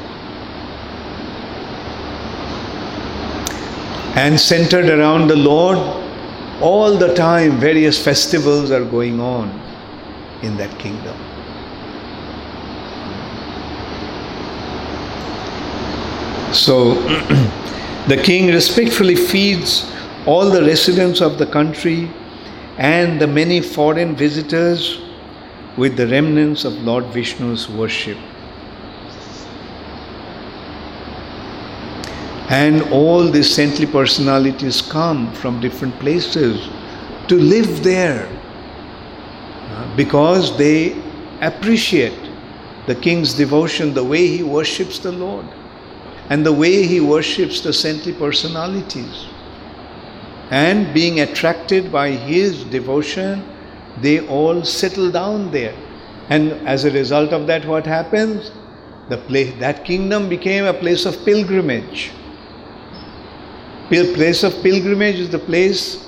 And 4.17 4.39
centered 4.39 4.89
around 4.89 5.27
the 5.27 5.35
Lord, 5.35 5.77
all 6.61 6.97
the 6.97 7.13
time 7.13 7.59
various 7.59 8.01
festivals 8.03 8.71
are 8.71 8.85
going 8.85 9.19
on 9.19 9.49
in 10.41 10.57
that 10.57 10.77
kingdom. 10.79 11.17
So 16.53 16.93
the 18.07 18.21
king 18.23 18.47
respectfully 18.47 19.15
feeds 19.15 19.91
all 20.25 20.49
the 20.49 20.61
residents 20.61 21.21
of 21.21 21.37
the 21.37 21.45
country 21.45 22.09
and 22.77 23.19
the 23.19 23.27
many 23.27 23.61
foreign 23.61 24.15
visitors 24.15 25.01
with 25.77 25.97
the 25.97 26.07
remnants 26.07 26.63
of 26.63 26.73
Lord 26.83 27.05
Vishnu's 27.05 27.69
worship. 27.69 28.17
And 32.49 32.83
all 32.93 33.29
these 33.29 33.53
saintly 33.53 33.87
personalities 33.87 34.81
come 34.81 35.33
from 35.33 35.59
different 35.59 35.97
places 35.99 36.69
to 37.27 37.35
live 37.35 37.83
there 37.83 38.27
uh, 39.71 39.95
because 39.95 40.55
they 40.57 41.01
appreciate 41.41 42.19
the 42.85 42.95
king's 42.95 43.33
devotion, 43.33 43.93
the 43.93 44.03
way 44.03 44.27
he 44.27 44.43
worships 44.43 44.99
the 44.99 45.11
Lord 45.11 45.45
and 46.29 46.45
the 46.45 46.53
way 46.53 46.83
he 46.83 46.99
worships 46.99 47.61
the 47.61 47.73
saintly 47.73 48.13
personalities. 48.13 49.25
And 50.51 50.93
being 50.93 51.21
attracted 51.21 51.91
by 51.91 52.11
his 52.11 52.63
devotion, 52.65 53.43
they 54.01 54.27
all 54.27 54.63
settle 54.63 55.11
down 55.11 55.51
there. 55.51 55.75
And 56.29 56.51
as 56.67 56.85
a 56.85 56.91
result 56.91 57.31
of 57.31 57.47
that, 57.47 57.65
what 57.65 57.85
happens? 57.85 58.51
The 59.09 59.17
place, 59.17 59.53
that 59.59 59.85
kingdom 59.85 60.29
became 60.29 60.65
a 60.65 60.73
place 60.73 61.05
of 61.05 61.23
pilgrimage. 61.25 62.11
Place 63.89 64.43
of 64.43 64.53
pilgrimage 64.63 65.19
is 65.19 65.29
the 65.29 65.39
place 65.39 66.07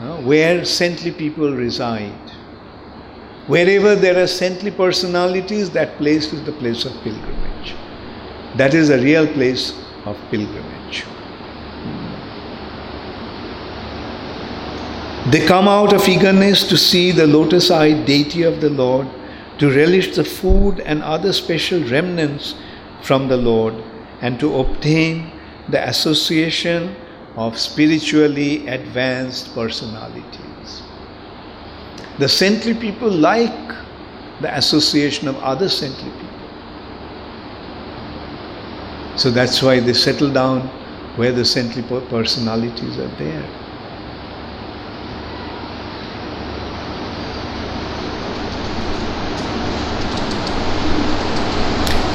uh, 0.00 0.16
where 0.22 0.64
saintly 0.64 1.12
people 1.12 1.52
reside. 1.54 2.30
Wherever 3.46 3.94
there 3.94 4.20
are 4.20 4.26
saintly 4.26 4.72
personalities, 4.72 5.70
that 5.70 5.96
place 5.98 6.32
is 6.32 6.44
the 6.44 6.52
place 6.52 6.84
of 6.84 6.92
pilgrimage. 7.02 7.74
That 8.56 8.74
is 8.74 8.90
a 8.90 8.98
real 8.98 9.26
place 9.26 9.72
of 10.04 10.16
pilgrimage. 10.30 11.04
They 15.30 15.46
come 15.46 15.68
out 15.68 15.92
of 15.92 16.08
eagerness 16.08 16.66
to 16.68 16.76
see 16.76 17.12
the 17.12 17.26
lotus 17.26 17.70
eyed 17.70 18.04
deity 18.04 18.42
of 18.42 18.60
the 18.60 18.70
Lord, 18.70 19.06
to 19.58 19.70
relish 19.70 20.16
the 20.16 20.24
food 20.24 20.80
and 20.80 21.04
other 21.04 21.32
special 21.32 21.84
remnants 21.84 22.56
from 23.02 23.28
the 23.28 23.36
Lord, 23.36 23.74
and 24.22 24.40
to 24.40 24.58
obtain 24.58 25.30
the 25.70 25.88
association 25.88 26.94
of 27.36 27.58
spiritually 27.58 28.66
advanced 28.68 29.54
personalities. 29.54 30.82
The 32.18 32.28
saintly 32.28 32.74
people 32.74 33.10
like 33.10 33.68
the 34.40 34.54
association 34.56 35.28
of 35.28 35.36
other 35.36 35.68
saintly 35.68 36.10
people. 36.10 36.28
So 39.16 39.30
that's 39.30 39.62
why 39.62 39.80
they 39.80 39.92
settle 39.92 40.32
down 40.32 40.68
where 41.16 41.32
the 41.32 41.44
saintly 41.44 41.82
personalities 41.82 42.98
are 42.98 43.08
there. 43.16 43.44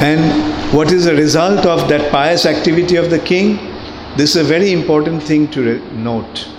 And 0.02 0.55
what 0.72 0.92
is 0.92 1.06
the 1.06 1.16
result 1.16 1.66
of 1.66 1.88
that 1.90 2.12
pious 2.12 2.46
activity 2.46 2.96
of 2.96 3.10
the 3.10 3.20
king? 3.20 3.58
This 4.18 4.36
is 4.36 4.38
a 4.38 4.44
very 4.44 4.72
important 4.72 5.22
thing 5.22 5.50
to 5.52 5.80
note. 5.94 6.50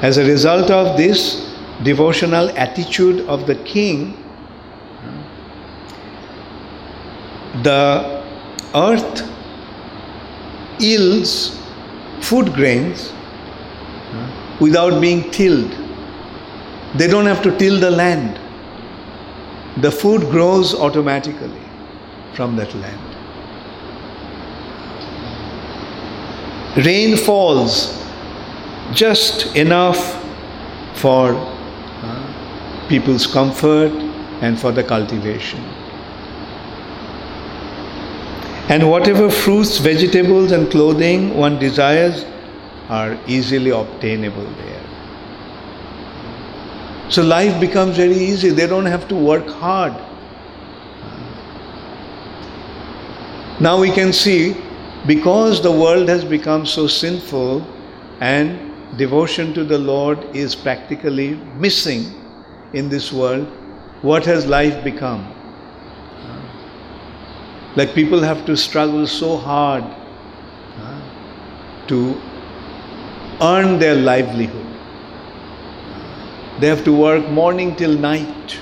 As 0.00 0.18
a 0.18 0.24
result 0.24 0.70
of 0.70 0.96
this 0.96 1.54
devotional 1.82 2.48
attitude 2.58 3.26
of 3.28 3.46
the 3.46 3.54
king, 3.56 4.16
the 7.62 8.24
earth 8.74 9.28
yields 10.80 11.60
food 12.20 12.52
grains 12.52 13.12
without 14.60 15.00
being 15.00 15.30
tilled. 15.30 15.70
They 16.96 17.06
don't 17.06 17.26
have 17.26 17.42
to 17.42 17.56
till 17.58 17.78
the 17.78 17.90
land. 17.90 18.40
The 19.82 19.90
food 19.90 20.22
grows 20.30 20.74
automatically 20.74 21.61
from 22.34 22.56
that 22.56 22.74
land. 22.74 23.12
Rain 26.86 27.16
falls 27.16 28.02
just 28.92 29.54
enough 29.56 30.22
for 30.94 31.34
uh, 31.34 32.86
people's 32.88 33.26
comfort 33.26 33.92
and 34.40 34.58
for 34.58 34.72
the 34.72 34.82
cultivation. 34.82 35.60
And 38.68 38.88
whatever 38.88 39.28
fruits, 39.28 39.78
vegetables, 39.78 40.52
and 40.52 40.70
clothing 40.70 41.36
one 41.36 41.58
desires 41.58 42.24
are 42.88 43.18
easily 43.26 43.70
obtainable 43.70 44.44
there. 44.44 44.82
So 47.10 47.22
life 47.22 47.60
becomes 47.60 47.96
very 47.96 48.16
easy. 48.16 48.48
They 48.48 48.66
don't 48.66 48.86
have 48.86 49.06
to 49.08 49.14
work 49.14 49.46
hard. 49.46 49.92
Now 53.62 53.78
we 53.78 53.92
can 53.92 54.12
see 54.12 54.56
because 55.06 55.62
the 55.62 55.70
world 55.70 56.08
has 56.08 56.24
become 56.24 56.66
so 56.66 56.88
sinful 56.88 57.64
and 58.18 58.98
devotion 58.98 59.54
to 59.54 59.62
the 59.62 59.78
Lord 59.78 60.18
is 60.34 60.56
practically 60.56 61.36
missing 61.66 62.12
in 62.72 62.88
this 62.88 63.12
world, 63.12 63.46
what 64.02 64.24
has 64.24 64.46
life 64.46 64.82
become? 64.82 65.32
Like 67.76 67.94
people 67.94 68.20
have 68.20 68.44
to 68.46 68.56
struggle 68.56 69.06
so 69.06 69.36
hard 69.36 69.84
to 71.86 72.20
earn 73.40 73.78
their 73.78 73.94
livelihood. 73.94 74.66
They 76.58 76.66
have 76.66 76.82
to 76.82 76.92
work 76.92 77.28
morning 77.28 77.76
till 77.76 77.96
night 77.96 78.60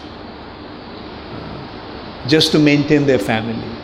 just 2.29 2.53
to 2.53 2.59
maintain 2.59 3.07
their 3.07 3.19
family. 3.19 3.80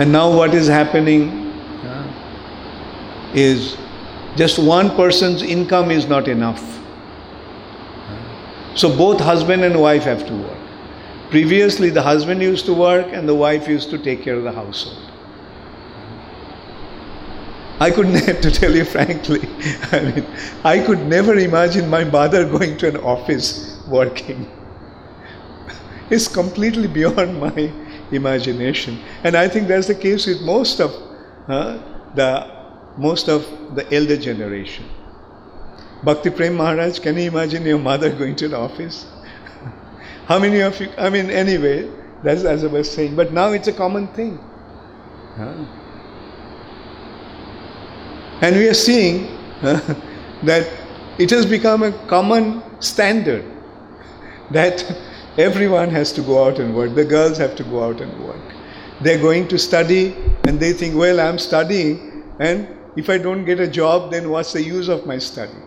And 0.00 0.12
now, 0.12 0.34
what 0.34 0.54
is 0.54 0.66
happening 0.66 1.52
is 3.34 3.76
just 4.34 4.58
one 4.58 4.88
person's 4.96 5.42
income 5.42 5.90
is 5.90 6.06
not 6.06 6.26
enough. 6.26 6.62
So, 8.74 8.88
both 8.96 9.20
husband 9.20 9.62
and 9.62 9.78
wife 9.78 10.04
have 10.04 10.26
to 10.26 10.34
work. 10.34 10.56
Previously, 11.28 11.90
the 11.90 12.00
husband 12.00 12.40
used 12.40 12.64
to 12.64 12.72
work 12.72 13.08
and 13.12 13.28
the 13.28 13.34
wife 13.34 13.68
used 13.68 13.90
to 13.90 13.98
take 13.98 14.22
care 14.22 14.36
of 14.36 14.44
the 14.44 14.52
household. 14.52 15.12
I 17.78 17.90
could 17.90 18.08
not 18.14 18.40
to 18.40 18.50
tell 18.50 18.74
you 18.74 18.86
frankly, 18.86 19.40
I 19.92 20.00
mean, 20.00 20.26
I 20.64 20.78
could 20.78 21.00
never 21.00 21.34
imagine 21.34 21.90
my 21.90 22.04
mother 22.04 22.48
going 22.48 22.78
to 22.78 22.88
an 22.88 22.96
office 22.96 23.82
working. 23.86 24.50
It's 26.08 26.26
completely 26.26 26.88
beyond 26.88 27.38
my 27.38 27.70
imagination, 28.12 28.98
and 29.24 29.36
I 29.36 29.48
think 29.48 29.68
that's 29.68 29.86
the 29.86 29.94
case 29.94 30.26
with 30.26 30.40
most 30.42 30.80
of 30.80 30.90
uh, 31.48 31.78
the 32.14 32.60
most 32.96 33.28
of 33.28 33.46
the 33.74 33.84
elder 33.94 34.16
generation. 34.16 34.84
Bhakti 36.02 36.30
Prem 36.30 36.54
Maharaj, 36.54 36.98
can 36.98 37.16
you 37.16 37.24
imagine 37.30 37.64
your 37.64 37.78
mother 37.78 38.10
going 38.22 38.36
to 38.36 38.48
the 38.48 38.56
office? 38.56 39.06
How 40.26 40.38
many 40.38 40.60
of 40.60 40.80
you? 40.80 40.88
I 40.96 41.10
mean, 41.10 41.30
anyway, 41.30 41.90
that's 42.22 42.44
as 42.44 42.64
I 42.64 42.66
was 42.66 42.90
saying. 42.90 43.16
But 43.16 43.32
now 43.32 43.52
it's 43.52 43.68
a 43.68 43.72
common 43.72 44.08
thing. 44.08 44.38
Huh? 45.36 45.64
And 48.42 48.56
we 48.56 48.68
are 48.68 48.74
seeing 48.74 49.36
huh, 49.60 49.94
that 50.42 50.68
it 51.18 51.30
has 51.30 51.44
become 51.44 51.82
a 51.82 51.92
common 52.08 52.62
standard 52.80 53.44
that 54.50 54.84
everyone 55.38 55.90
has 55.90 56.12
to 56.12 56.22
go 56.22 56.44
out 56.44 56.58
and 56.58 56.74
work. 56.74 56.94
The 56.94 57.04
girls 57.04 57.38
have 57.38 57.56
to 57.56 57.64
go 57.64 57.84
out 57.84 58.00
and 58.00 58.24
work. 58.24 58.40
They're 59.00 59.20
going 59.20 59.48
to 59.48 59.58
study 59.58 60.14
and 60.44 60.58
they 60.60 60.72
think, 60.72 60.94
well, 60.96 61.20
I'm 61.20 61.38
studying, 61.38 62.24
and 62.38 62.68
if 62.96 63.08
I 63.08 63.18
don't 63.18 63.44
get 63.44 63.60
a 63.60 63.68
job, 63.68 64.10
then 64.10 64.30
what's 64.30 64.52
the 64.52 64.62
use 64.62 64.88
of 64.88 65.06
my 65.06 65.18
study? 65.18 65.58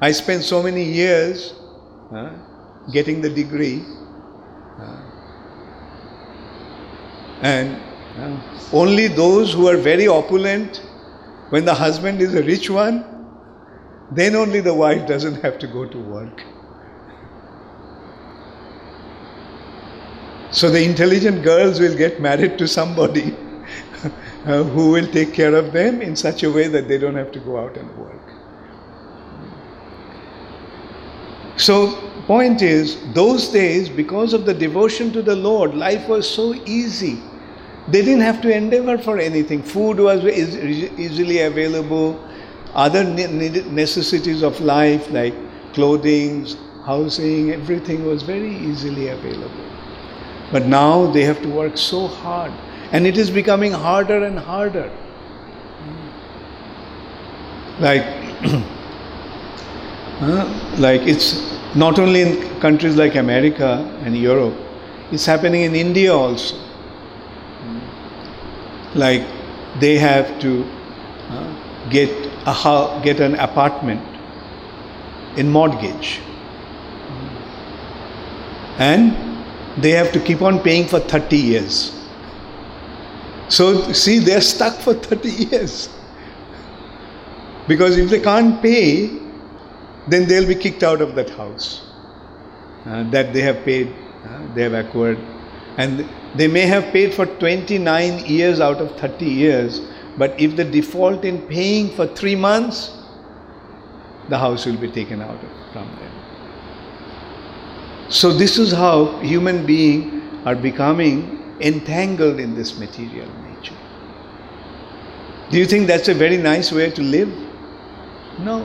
I 0.00 0.12
spent 0.12 0.42
so 0.42 0.62
many 0.62 0.84
years 0.84 1.54
huh, 2.10 2.32
getting 2.92 3.20
the 3.20 3.30
degree. 3.30 3.84
Uh, 4.78 5.02
and 7.42 7.76
uh, 8.18 8.40
only 8.72 9.08
those 9.08 9.52
who 9.52 9.68
are 9.68 9.76
very 9.76 10.06
opulent, 10.06 10.82
when 11.50 11.64
the 11.64 11.74
husband 11.74 12.20
is 12.20 12.34
a 12.34 12.42
rich 12.42 12.70
one, 12.70 13.04
then 14.12 14.34
only 14.36 14.60
the 14.60 14.74
wife 14.74 15.06
doesn't 15.06 15.42
have 15.42 15.58
to 15.58 15.66
go 15.66 15.86
to 15.86 15.98
work. 15.98 16.42
So 20.52 20.68
the 20.68 20.82
intelligent 20.82 21.44
girls 21.44 21.78
will 21.78 21.96
get 21.96 22.20
married 22.20 22.58
to 22.58 22.66
somebody 22.66 23.36
uh, 24.46 24.64
who 24.64 24.90
will 24.90 25.06
take 25.06 25.32
care 25.32 25.54
of 25.54 25.72
them 25.72 26.02
in 26.02 26.16
such 26.16 26.42
a 26.42 26.50
way 26.50 26.66
that 26.66 26.88
they 26.88 26.98
don't 26.98 27.14
have 27.14 27.30
to 27.32 27.38
go 27.38 27.58
out 27.58 27.76
and 27.76 27.96
work. 27.96 28.20
So 31.56 31.94
point 32.26 32.62
is, 32.62 32.98
those 33.12 33.48
days, 33.48 33.88
because 33.88 34.32
of 34.32 34.44
the 34.44 34.54
devotion 34.54 35.12
to 35.12 35.22
the 35.22 35.36
Lord, 35.36 35.74
life 35.74 36.08
was 36.08 36.28
so 36.28 36.54
easy. 36.64 37.22
They 37.88 38.02
didn't 38.02 38.22
have 38.22 38.40
to 38.42 38.54
endeavor 38.54 38.98
for 38.98 39.18
anything. 39.18 39.62
Food 39.62 39.98
was 39.98 40.24
easily 40.24 41.40
available. 41.40 42.24
Other 42.74 43.04
necessities 43.04 44.42
of 44.42 44.60
life, 44.60 45.10
like 45.10 45.34
clothing, 45.74 46.46
housing, 46.84 47.50
everything 47.50 48.04
was 48.04 48.22
very 48.22 48.56
easily 48.56 49.08
available. 49.08 49.69
But 50.52 50.66
now 50.66 51.06
they 51.06 51.24
have 51.24 51.40
to 51.42 51.48
work 51.48 51.76
so 51.76 52.08
hard, 52.08 52.52
and 52.92 53.06
it 53.06 53.16
is 53.16 53.30
becoming 53.30 53.72
harder 53.72 54.24
and 54.24 54.38
harder. 54.38 54.90
Like, 57.78 58.04
like 60.78 61.02
it's 61.02 61.58
not 61.74 61.98
only 61.98 62.22
in 62.22 62.60
countries 62.60 62.96
like 62.96 63.14
America 63.14 63.78
and 64.04 64.16
Europe, 64.16 64.54
it's 65.12 65.24
happening 65.24 65.62
in 65.62 65.74
India 65.74 66.12
also. 66.12 66.56
Like 68.94 69.24
they 69.78 69.98
have 69.98 70.40
to 70.40 70.64
uh, 71.30 71.88
get 71.90 72.10
a 72.46 73.00
get 73.04 73.20
an 73.20 73.36
apartment 73.36 74.02
in 75.36 75.48
mortgage, 75.48 76.20
and 78.78 79.29
they 79.78 79.90
have 79.90 80.12
to 80.12 80.20
keep 80.20 80.42
on 80.42 80.60
paying 80.60 80.86
for 80.86 81.00
30 81.00 81.36
years. 81.36 81.96
So 83.48 83.92
see, 83.92 84.18
they're 84.18 84.40
stuck 84.40 84.74
for 84.74 84.94
30 84.94 85.28
years 85.28 85.88
because 87.66 87.96
if 87.96 88.10
they 88.10 88.20
can't 88.20 88.62
pay, 88.62 89.08
then 90.08 90.26
they'll 90.26 90.46
be 90.46 90.54
kicked 90.54 90.82
out 90.82 91.00
of 91.00 91.14
that 91.14 91.30
house 91.30 91.82
uh, 92.86 93.08
that 93.10 93.32
they 93.32 93.40
have 93.40 93.64
paid, 93.64 93.94
uh, 94.24 94.54
they 94.54 94.62
have 94.62 94.74
acquired. 94.74 95.18
And 95.76 96.08
they 96.34 96.48
may 96.48 96.62
have 96.62 96.92
paid 96.92 97.14
for 97.14 97.26
29 97.26 98.24
years 98.26 98.60
out 98.60 98.78
of 98.78 98.96
30 98.98 99.24
years, 99.24 99.80
but 100.16 100.38
if 100.38 100.56
they 100.56 100.68
default 100.68 101.24
in 101.24 101.42
paying 101.48 101.90
for 101.90 102.06
three 102.06 102.36
months, 102.36 102.92
the 104.28 104.38
house 104.38 104.66
will 104.66 104.76
be 104.76 104.90
taken 104.90 105.22
out 105.22 105.40
from 105.72 105.86
them. 105.96 106.09
So 108.10 108.32
this 108.32 108.58
is 108.58 108.72
how 108.72 109.18
human 109.20 109.64
beings 109.64 110.22
are 110.44 110.56
becoming 110.56 111.56
entangled 111.60 112.40
in 112.40 112.54
this 112.56 112.76
material 112.76 113.28
nature. 113.44 113.76
Do 115.50 115.58
you 115.58 115.64
think 115.64 115.86
that's 115.86 116.08
a 116.08 116.14
very 116.14 116.36
nice 116.36 116.72
way 116.72 116.90
to 116.90 117.02
live? 117.02 117.28
No. 118.40 118.62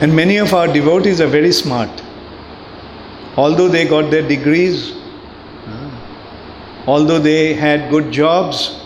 And 0.00 0.14
many 0.14 0.38
of 0.38 0.52
our 0.52 0.66
devotees 0.66 1.20
are 1.20 1.26
very 1.28 1.52
smart. 1.52 2.02
Although 3.36 3.68
they 3.68 3.86
got 3.86 4.10
their 4.10 4.26
degrees, 4.26 4.94
although 6.86 7.18
they 7.20 7.54
had 7.54 7.88
good 7.88 8.10
jobs, 8.10 8.80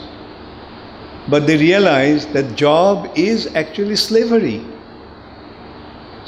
but 1.28 1.46
they 1.46 1.56
realized 1.56 2.32
that 2.32 2.54
job 2.54 3.10
is 3.16 3.46
actually 3.54 3.96
slavery. 3.96 4.64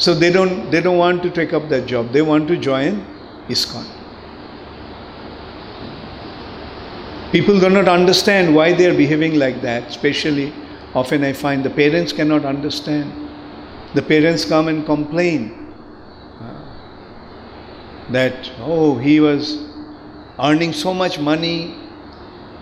So 0.02 0.12
they 0.14 0.32
don't 0.32 0.68
they 0.72 0.80
don't 0.80 0.98
want 0.98 1.22
to 1.22 1.30
take 1.30 1.52
up 1.52 1.68
that 1.68 1.86
job. 1.86 2.12
They 2.12 2.22
want 2.22 2.48
to 2.48 2.56
join 2.56 3.06
ISKCON. 3.46 3.84
People 7.30 7.60
do 7.60 7.68
not 7.70 7.86
understand 7.86 8.52
why 8.52 8.72
they 8.72 8.88
are 8.88 8.96
behaving 8.96 9.36
like 9.38 9.60
that, 9.62 9.88
especially 9.88 10.52
often 10.92 11.22
I 11.22 11.32
find 11.32 11.64
the 11.64 11.70
parents 11.70 12.12
cannot 12.12 12.44
understand. 12.44 13.12
The 13.94 14.02
parents 14.02 14.44
come 14.44 14.66
and 14.66 14.84
complain 14.84 15.72
uh, 16.40 16.64
that, 18.10 18.50
oh, 18.58 18.98
he 18.98 19.20
was 19.20 19.64
earning 20.40 20.72
so 20.72 20.92
much 20.92 21.20
money, 21.20 21.76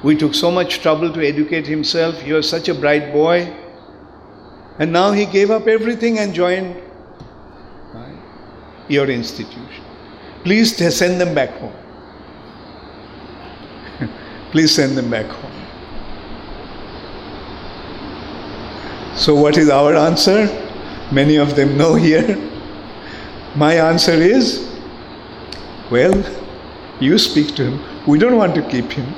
we 0.03 0.15
took 0.15 0.35
so 0.35 0.51
much 0.51 0.81
trouble 0.81 1.11
to 1.15 1.27
educate 1.27 1.67
himself, 1.67 2.21
he 2.21 2.35
was 2.35 2.47
such 2.47 2.69
a 2.69 2.75
bright 2.75 3.12
boy, 3.15 3.51
and 4.79 4.93
now 4.93 5.11
he 5.12 5.25
gave 5.25 5.51
up 5.51 5.67
everything 5.67 6.19
and 6.19 6.35
joined 6.35 6.77
your 8.91 9.09
institution. 9.09 9.85
Please 10.45 10.77
send 10.97 11.21
them 11.21 11.35
back 11.35 11.51
home. 11.51 11.73
Please 14.51 14.75
send 14.75 14.97
them 14.97 15.11
back 15.11 15.27
home. 15.27 15.51
So, 19.17 19.35
what 19.35 19.57
is 19.59 19.69
our 19.69 19.95
answer? 19.95 20.47
Many 21.12 21.37
of 21.37 21.57
them 21.57 21.77
know 21.77 21.95
here. 21.95 22.37
My 23.55 23.75
answer 23.75 24.12
is 24.12 24.71
well, 25.91 26.25
you 27.01 27.19
speak 27.19 27.57
to 27.57 27.65
him. 27.65 28.07
We 28.07 28.19
don't 28.19 28.37
want 28.37 28.55
to 28.55 28.62
keep 28.62 28.93
him. 28.93 29.12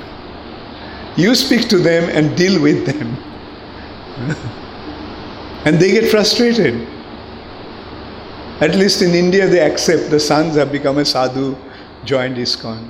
You 1.15 1.35
speak 1.35 1.69
to 1.69 1.77
them 1.77 2.09
and 2.09 2.35
deal 2.35 2.59
with 2.59 2.87
them. 2.87 3.15
and 5.65 5.77
they 5.77 5.91
get 5.91 6.09
frustrated. 6.09 6.87
At 8.61 8.75
least 8.75 9.01
in 9.01 9.15
India, 9.15 9.47
they 9.47 9.59
accept 9.59 10.09
the 10.09 10.19
sons 10.19 10.55
have 10.55 10.71
become 10.71 10.97
a 10.99 11.05
sadhu, 11.05 11.55
joined 12.05 12.37
ISKCON. 12.37 12.87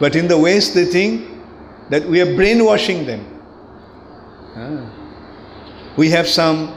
But 0.00 0.16
in 0.16 0.26
the 0.26 0.36
West, 0.36 0.74
they 0.74 0.84
think 0.84 1.30
that 1.90 2.04
we 2.04 2.20
are 2.20 2.34
brainwashing 2.34 3.06
them. 3.06 3.24
Ah. 4.56 4.90
We 5.96 6.10
have 6.10 6.26
some, 6.26 6.74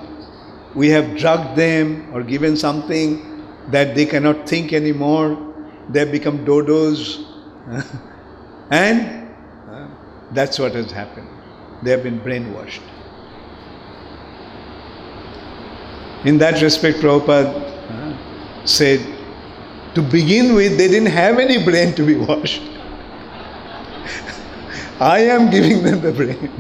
we 0.76 0.90
have 0.90 1.18
drugged 1.18 1.56
them 1.58 2.14
or 2.14 2.22
given 2.22 2.56
something 2.56 3.44
that 3.72 3.96
they 3.96 4.06
cannot 4.06 4.48
think 4.48 4.74
anymore. 4.74 5.54
They 5.90 6.02
have 6.02 6.12
become 6.12 6.46
dodos. 6.46 7.26
and 8.72 9.28
ah, 9.70 9.90
that's 10.32 10.60
what 10.60 10.76
has 10.76 10.92
happened. 10.92 11.28
They 11.82 11.92
have 11.92 12.04
been 12.04 12.20
brainwashed. 12.20 12.82
In 16.24 16.38
that 16.40 16.62
respect, 16.62 17.00
Prabhupada 17.00 18.18
said, 18.66 19.16
to 19.96 20.02
begin 20.02 20.56
with, 20.56 20.78
they 20.78 20.88
didn't 20.88 21.12
have 21.12 21.40
any 21.40 21.64
brain 21.64 21.94
to 21.96 22.06
be 22.06 22.16
washed. 22.16 22.62
I 25.00 25.20
am 25.20 25.50
giving 25.50 25.84
them 25.84 26.02
the 26.02 26.12
brain. 26.12 26.52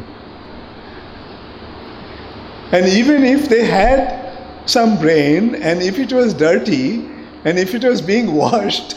And 2.72 2.88
even 2.88 3.24
if 3.24 3.50
they 3.50 3.66
had 3.66 4.26
some 4.66 4.98
brain, 5.00 5.56
and 5.56 5.82
if 5.82 6.00
it 6.00 6.12
was 6.12 6.34
dirty, 6.34 7.06
and 7.44 7.60
if 7.60 7.76
it 7.76 7.84
was 7.84 8.02
being 8.02 8.34
washed, 8.34 8.94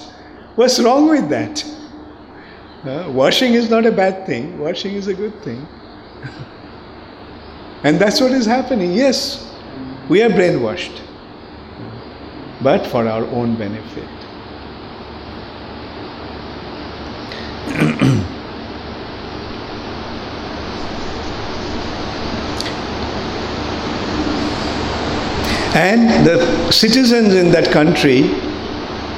what's 0.54 0.80
wrong 0.80 1.08
with 1.08 1.28
that? 1.28 1.64
Uh, 2.84 3.10
washing 3.10 3.54
is 3.54 3.68
not 3.68 3.84
a 3.84 3.92
bad 3.92 4.24
thing, 4.24 4.58
washing 4.58 4.94
is 4.94 5.08
a 5.08 5.14
good 5.14 5.34
thing. 5.42 5.66
and 7.84 7.98
that's 7.98 8.20
what 8.20 8.30
is 8.30 8.46
happening. 8.46 8.92
Yes, 8.92 9.47
we 10.08 10.22
are 10.22 10.30
brainwashed, 10.30 11.00
but 12.62 12.86
for 12.86 13.06
our 13.06 13.24
own 13.26 13.56
benefit. 13.56 14.08
And 25.74 26.26
the 26.26 26.72
citizens 26.72 27.34
in 27.34 27.52
that 27.52 27.70
country 27.70 28.22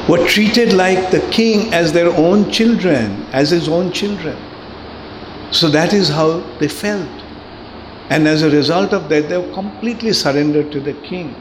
were 0.06 0.26
treated 0.26 0.74
like 0.74 1.10
the 1.10 1.20
king 1.30 1.72
as 1.72 1.90
their 1.90 2.08
own 2.08 2.50
children, 2.50 3.24
as 3.32 3.48
his 3.48 3.66
own 3.66 3.92
children. 3.92 4.36
So 5.52 5.70
that 5.70 5.94
is 5.94 6.10
how 6.10 6.40
they 6.58 6.68
felt. 6.68 7.19
And 8.10 8.28
as 8.28 8.42
a 8.42 8.50
result 8.50 8.92
of 8.92 9.08
that, 9.08 9.28
they 9.28 9.38
were 9.38 9.52
completely 9.54 10.12
surrendered 10.12 10.70
to 10.72 10.80
the 10.80 10.92
king. 10.92 11.34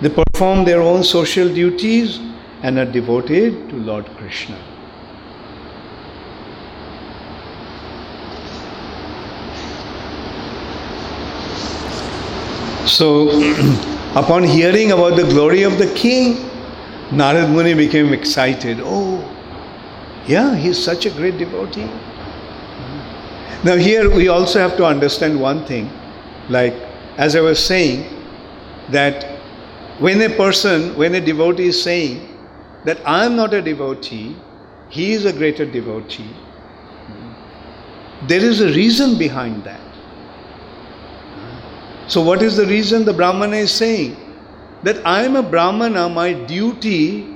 They 0.00 0.08
perform 0.08 0.64
their 0.64 0.80
own 0.80 1.04
social 1.04 1.52
duties 1.52 2.18
and 2.62 2.78
are 2.78 2.90
devoted 2.90 3.68
to 3.68 3.76
Lord 3.76 4.06
Krishna. 4.16 4.58
So 12.86 13.28
Upon 14.16 14.44
hearing 14.44 14.92
about 14.92 15.16
the 15.16 15.24
glory 15.24 15.62
of 15.62 15.76
the 15.76 15.92
king, 15.92 16.36
Narad 17.10 17.50
Muni 17.50 17.74
became 17.74 18.14
excited. 18.14 18.78
Oh, 18.82 19.22
yeah, 20.26 20.56
he's 20.56 20.82
such 20.82 21.04
a 21.04 21.10
great 21.10 21.36
devotee. 21.36 21.90
Now, 23.66 23.74
here 23.74 24.08
we 24.08 24.28
also 24.28 24.60
have 24.60 24.76
to 24.76 24.84
understand 24.86 25.40
one 25.40 25.66
thing. 25.66 25.90
Like, 26.48 26.74
as 27.16 27.34
I 27.34 27.40
was 27.40 27.58
saying, 27.58 28.04
that 28.90 29.24
when 29.98 30.22
a 30.22 30.28
person, 30.36 30.96
when 30.96 31.16
a 31.16 31.20
devotee 31.20 31.66
is 31.66 31.82
saying 31.82 32.28
that 32.84 33.00
I 33.04 33.24
am 33.24 33.34
not 33.34 33.52
a 33.54 33.60
devotee, 33.60 34.36
he 34.88 35.14
is 35.14 35.24
a 35.24 35.32
greater 35.32 35.66
devotee, 35.66 36.30
there 38.28 38.38
is 38.38 38.60
a 38.60 38.68
reason 38.68 39.18
behind 39.18 39.64
that. 39.64 39.80
So, 42.06 42.22
what 42.22 42.42
is 42.42 42.56
the 42.56 42.66
reason 42.66 43.04
the 43.04 43.14
Brahmana 43.14 43.56
is 43.56 43.72
saying? 43.72 44.14
That 44.84 45.04
I 45.04 45.24
am 45.24 45.34
a 45.34 45.42
Brahmana, 45.42 46.08
my 46.08 46.32
duty 46.34 47.34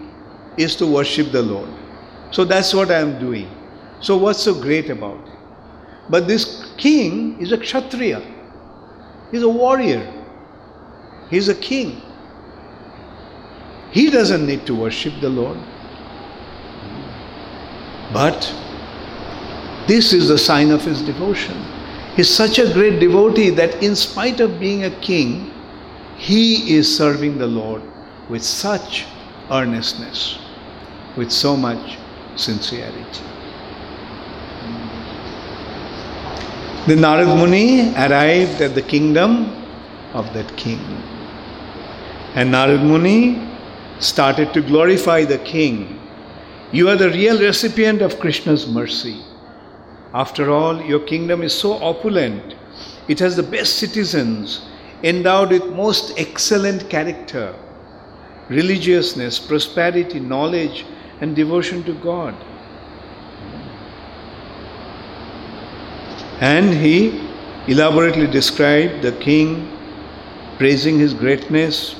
is 0.56 0.76
to 0.76 0.86
worship 0.86 1.32
the 1.32 1.42
Lord. 1.42 1.70
So, 2.30 2.44
that's 2.44 2.72
what 2.72 2.92
I 2.92 3.00
am 3.00 3.18
doing. 3.18 3.50
So, 3.98 4.16
what's 4.16 4.44
so 4.44 4.54
great 4.54 4.90
about 4.90 5.26
it? 5.26 5.29
But 6.10 6.26
this 6.28 6.72
king 6.76 7.40
is 7.40 7.52
a 7.52 7.58
Kshatriya, 7.58 8.22
he's 9.30 9.42
a 9.42 9.48
warrior, 9.48 10.06
he's 11.30 11.48
a 11.48 11.54
king. 11.54 12.02
He 13.92 14.10
doesn't 14.10 14.46
need 14.46 14.66
to 14.66 14.74
worship 14.74 15.14
the 15.20 15.28
Lord. 15.28 15.58
But 18.12 18.54
this 19.88 20.12
is 20.12 20.28
the 20.28 20.38
sign 20.38 20.70
of 20.70 20.84
his 20.84 21.02
devotion 21.02 21.56
He's 22.16 22.28
such 22.28 22.58
a 22.58 22.72
great 22.72 22.98
devotee 22.98 23.50
that 23.50 23.82
in 23.82 23.94
spite 23.94 24.40
of 24.40 24.58
being 24.58 24.84
a 24.84 24.90
king, 25.00 25.52
he 26.16 26.76
is 26.76 26.94
serving 26.94 27.38
the 27.38 27.46
Lord 27.46 27.82
with 28.28 28.42
such 28.42 29.06
earnestness, 29.50 30.38
with 31.16 31.30
so 31.30 31.56
much 31.56 31.98
sincerity. 32.36 33.29
The 36.86 36.94
Narad 36.94 37.36
Muni 37.36 37.94
arrived 37.94 38.62
at 38.62 38.74
the 38.74 38.80
kingdom 38.80 39.52
of 40.14 40.32
that 40.32 40.56
king. 40.56 40.80
And 42.34 42.54
Narad 42.54 42.82
Muni 42.82 43.46
started 43.98 44.54
to 44.54 44.62
glorify 44.62 45.26
the 45.26 45.36
king. 45.38 46.00
You 46.72 46.88
are 46.88 46.96
the 46.96 47.10
real 47.10 47.38
recipient 47.38 48.00
of 48.00 48.18
Krishna's 48.18 48.66
mercy. 48.66 49.22
After 50.14 50.50
all, 50.50 50.80
your 50.80 51.00
kingdom 51.00 51.42
is 51.42 51.52
so 51.52 51.74
opulent. 51.74 52.54
It 53.08 53.18
has 53.18 53.36
the 53.36 53.42
best 53.42 53.76
citizens, 53.76 54.62
endowed 55.02 55.50
with 55.50 55.66
most 55.66 56.14
excellent 56.16 56.88
character, 56.88 57.54
religiousness, 58.48 59.38
prosperity, 59.38 60.18
knowledge, 60.18 60.86
and 61.20 61.36
devotion 61.36 61.82
to 61.84 61.92
God. 61.92 62.34
And 66.40 66.72
he 66.72 67.28
elaborately 67.68 68.26
described 68.26 69.02
the 69.02 69.12
king, 69.12 69.70
praising 70.56 70.98
his 70.98 71.14
greatness, 71.14 71.94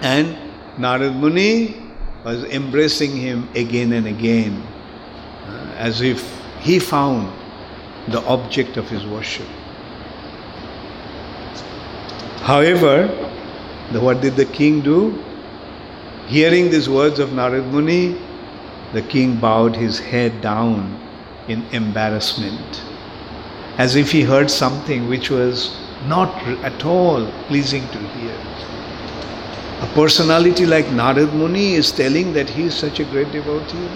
And 0.00 0.36
Narad 0.78 1.14
Muni 1.20 1.76
was 2.24 2.44
embracing 2.44 3.16
him 3.16 3.48
again 3.54 3.92
and 3.92 4.06
again, 4.06 4.62
uh, 5.46 5.74
as 5.76 6.00
if 6.00 6.40
he 6.60 6.78
found 6.78 7.30
the 8.08 8.22
object 8.24 8.78
of 8.78 8.88
his 8.88 9.04
worship. 9.06 9.46
However, 12.40 13.08
the, 13.92 14.00
what 14.00 14.22
did 14.22 14.36
the 14.36 14.46
king 14.46 14.80
do? 14.80 15.22
Hearing 16.26 16.70
these 16.70 16.88
words 16.88 17.18
of 17.18 17.30
Narad 17.30 17.70
Muni, 17.70 18.18
the 18.94 19.02
king 19.02 19.36
bowed 19.36 19.76
his 19.76 19.98
head 19.98 20.40
down 20.40 20.98
in 21.48 21.62
embarrassment, 21.72 22.82
as 23.82 23.96
if 23.96 24.10
he 24.12 24.20
heard 24.30 24.50
something 24.50 25.08
which 25.08 25.30
was 25.30 25.58
not 26.06 26.30
at 26.70 26.84
all 26.84 27.26
pleasing 27.48 27.84
to 27.92 27.98
hear. 28.14 28.38
A 29.84 29.86
personality 29.94 30.66
like 30.66 30.88
Narad 30.96 31.32
Muni 31.32 31.68
is 31.74 31.90
telling 31.90 32.34
that 32.34 32.50
he 32.50 32.64
is 32.64 32.74
such 32.74 33.00
a 33.00 33.04
great 33.04 33.32
devotee. 33.32 33.88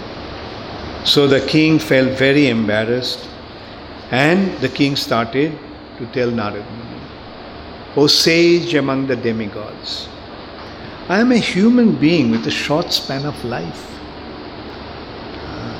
So 1.03 1.27
the 1.27 1.41
king 1.45 1.77
felt 1.77 2.17
very 2.17 2.47
embarrassed 2.47 3.29
and 4.09 4.57
the 4.57 4.69
king 4.69 4.95
started 4.95 5.51
to 5.99 6.07
tell 6.07 6.31
Narad 6.31 6.65
Muni, 6.77 7.01
O 7.95 8.07
sage 8.07 8.73
among 8.73 9.05
the 9.05 9.15
demigods, 9.15 10.07
I 11.09 11.19
am 11.19 11.31
a 11.31 11.37
human 11.37 11.95
being 11.95 12.31
with 12.31 12.47
a 12.47 12.55
short 12.63 12.91
span 12.91 13.23
of 13.33 13.45
life. 13.45 13.85
Ah. 15.43 15.75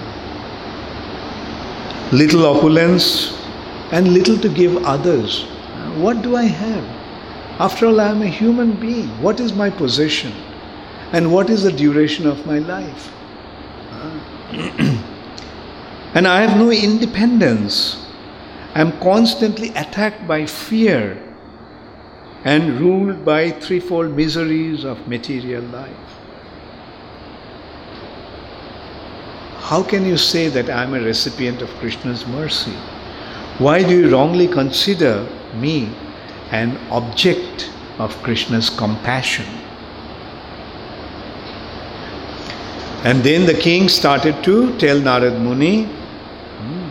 Little 2.11 2.45
opulence 2.45 3.35
and 3.95 4.09
little 4.13 4.37
to 4.37 4.49
give 4.49 4.75
others. 4.83 5.43
What 6.05 6.21
do 6.21 6.35
I 6.35 6.43
have? 6.43 6.83
After 7.61 7.85
all, 7.85 8.01
I 8.01 8.09
am 8.09 8.21
a 8.21 8.27
human 8.27 8.73
being. 8.77 9.07
What 9.21 9.39
is 9.39 9.53
my 9.53 9.69
possession? 9.69 10.33
And 11.13 11.31
what 11.31 11.49
is 11.49 11.63
the 11.63 11.71
duration 11.71 12.27
of 12.27 12.45
my 12.45 12.59
life? 12.59 13.09
Ah. 13.91 14.41
and 16.13 16.27
I 16.27 16.41
have 16.41 16.57
no 16.57 16.71
independence. 16.71 18.05
I 18.73 18.81
am 18.81 18.91
constantly 18.99 19.69
attacked 19.69 20.27
by 20.27 20.45
fear 20.45 21.21
and 22.43 22.77
ruled 22.81 23.23
by 23.23 23.51
threefold 23.51 24.11
miseries 24.11 24.83
of 24.83 25.07
material 25.07 25.63
life. 25.77 26.17
How 29.69 29.81
can 29.81 30.05
you 30.05 30.17
say 30.17 30.49
that 30.49 30.69
I 30.69 30.83
am 30.83 30.93
a 30.93 30.99
recipient 30.99 31.61
of 31.61 31.69
Krishna's 31.79 32.27
mercy? 32.27 32.75
Why 33.57 33.83
do 33.83 33.97
you 33.97 34.11
wrongly 34.11 34.49
consider 34.49 35.25
me 35.55 35.89
an 36.51 36.77
object 36.91 37.71
of 37.99 38.13
Krishna's 38.21 38.69
compassion? 38.69 39.45
And 43.05 43.23
then 43.23 43.45
the 43.45 43.53
king 43.53 43.87
started 43.87 44.43
to 44.43 44.77
tell 44.77 44.99
Narad 44.99 45.39
Muni 45.39 45.83
hmm, 45.83 46.89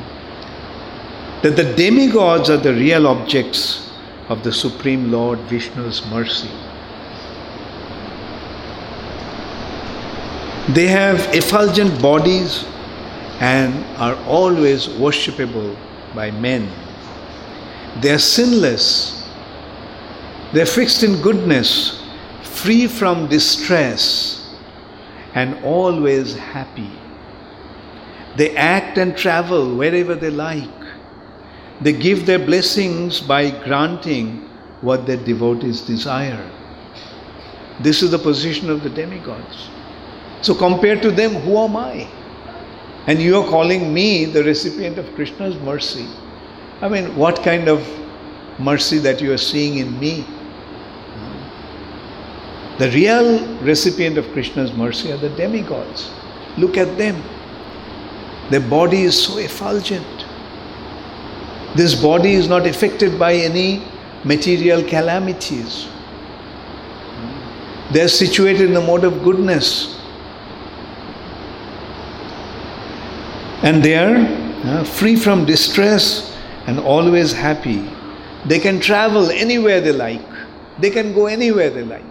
that 1.43 1.55
the 1.57 1.75
demigods 1.75 2.49
are 2.49 2.57
the 2.57 2.73
real 2.73 3.09
objects 3.09 3.91
of 4.31 4.43
the 4.43 4.53
Supreme 4.53 5.11
Lord 5.13 5.39
Vishnu's 5.41 6.07
mercy. 6.07 6.49
They 10.73 10.87
have 10.87 11.19
effulgent 11.35 12.01
bodies 12.01 12.65
and 13.41 13.85
are 13.99 14.17
always 14.25 14.89
worshipable 14.89 15.77
by 16.15 16.31
men. 16.31 16.71
They 18.01 18.11
are 18.11 18.19
sinless, 18.19 19.29
they 20.53 20.63
are 20.63 20.67
fixed 20.67 21.03
in 21.03 21.21
goodness, 21.21 22.03
free 22.43 22.87
from 22.87 23.29
distress, 23.29 24.55
and 25.35 25.63
always 25.65 26.37
happy. 26.37 26.91
They 28.37 28.57
act 28.57 28.99
and 28.99 29.17
travel 29.17 29.77
wherever 29.77 30.15
they 30.15 30.31
like. 30.31 30.71
They 31.81 31.93
give 31.93 32.27
their 32.27 32.39
blessings 32.39 33.21
by 33.21 33.51
granting 33.65 34.49
what 34.81 35.07
their 35.07 35.17
devotees 35.17 35.81
desire. 35.81 36.51
This 37.81 38.03
is 38.03 38.11
the 38.11 38.19
position 38.19 38.71
of 38.71 38.83
the 38.83 38.91
demigods. 38.91 39.69
So, 40.43 40.55
compared 40.55 41.03
to 41.03 41.11
them, 41.11 41.35
who 41.35 41.59
am 41.59 41.77
I? 41.77 42.09
And 43.07 43.21
you 43.21 43.37
are 43.37 43.49
calling 43.49 43.93
me 43.93 44.25
the 44.25 44.43
recipient 44.43 44.99
of 44.99 45.15
Krishna's 45.15 45.57
mercy. 45.57 46.07
I 46.81 46.89
mean, 46.89 47.15
what 47.17 47.43
kind 47.43 47.69
of 47.69 47.87
mercy 48.59 48.99
that 48.99 49.21
you 49.21 49.33
are 49.33 49.39
seeing 49.39 49.79
in 49.79 49.99
me? 50.01 50.25
The 52.79 52.91
real 52.91 53.47
recipient 53.59 54.19
of 54.19 54.27
Krishna's 54.33 54.73
mercy 54.73 55.13
are 55.13 55.17
the 55.17 55.29
demigods. 55.31 56.11
Look 56.57 56.77
at 56.77 56.97
them. 56.99 57.23
Their 58.51 58.61
body 58.69 59.03
is 59.03 59.23
so 59.23 59.39
effulgent. 59.39 60.27
This 61.77 61.95
body 61.95 62.33
is 62.33 62.49
not 62.49 62.67
affected 62.67 63.19
by 63.19 63.35
any 63.35 63.83
material 64.25 64.83
calamities. 64.83 65.89
They 67.93 68.01
are 68.03 68.09
situated 68.09 68.63
in 68.63 68.75
the 68.75 68.81
mode 68.81 69.05
of 69.05 69.23
goodness. 69.23 70.01
And 73.65 73.83
they 73.83 73.97
are 73.97 74.17
uh, 74.67 74.85
free 74.85 75.17
from 75.17 75.47
distress 75.47 76.37
and 76.67 76.79
always 76.79 77.33
happy. 77.33 77.91
They 78.45 78.59
can 78.59 78.79
travel 78.79 79.31
anywhere 79.31 79.81
they 79.81 79.93
like, 79.93 80.21
they 80.79 80.91
can 80.91 81.15
go 81.15 81.27
anywhere 81.27 81.71
they 81.71 81.83
like. 81.83 82.05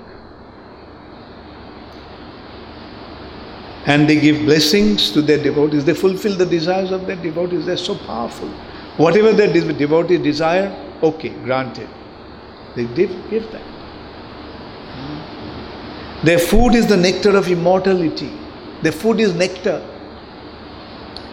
And 3.86 4.10
they 4.10 4.20
give 4.20 4.46
blessings 4.46 5.12
to 5.12 5.22
their 5.22 5.44
devotees. 5.44 5.86
They 5.86 5.94
fulfill 5.94 6.36
the 6.36 6.46
desires 6.48 6.92
of 6.92 7.06
their 7.06 7.18
devotees. 7.18 7.68
They're 7.68 7.78
so 7.78 8.00
powerful. 8.00 8.50
Whatever 8.98 9.32
their 9.32 9.54
devotee 9.54 10.18
desire, 10.18 10.72
okay, 11.04 11.30
granted. 11.44 11.90
They 12.76 12.86
give 12.96 13.12
that. 13.52 13.62
Their 16.24 16.40
food 16.40 16.74
is 16.74 16.88
the 16.88 16.98
nectar 16.98 17.38
of 17.38 17.48
immortality. 17.48 18.32
Their 18.82 18.94
food 18.94 19.20
is 19.20 19.36
nectar 19.36 19.88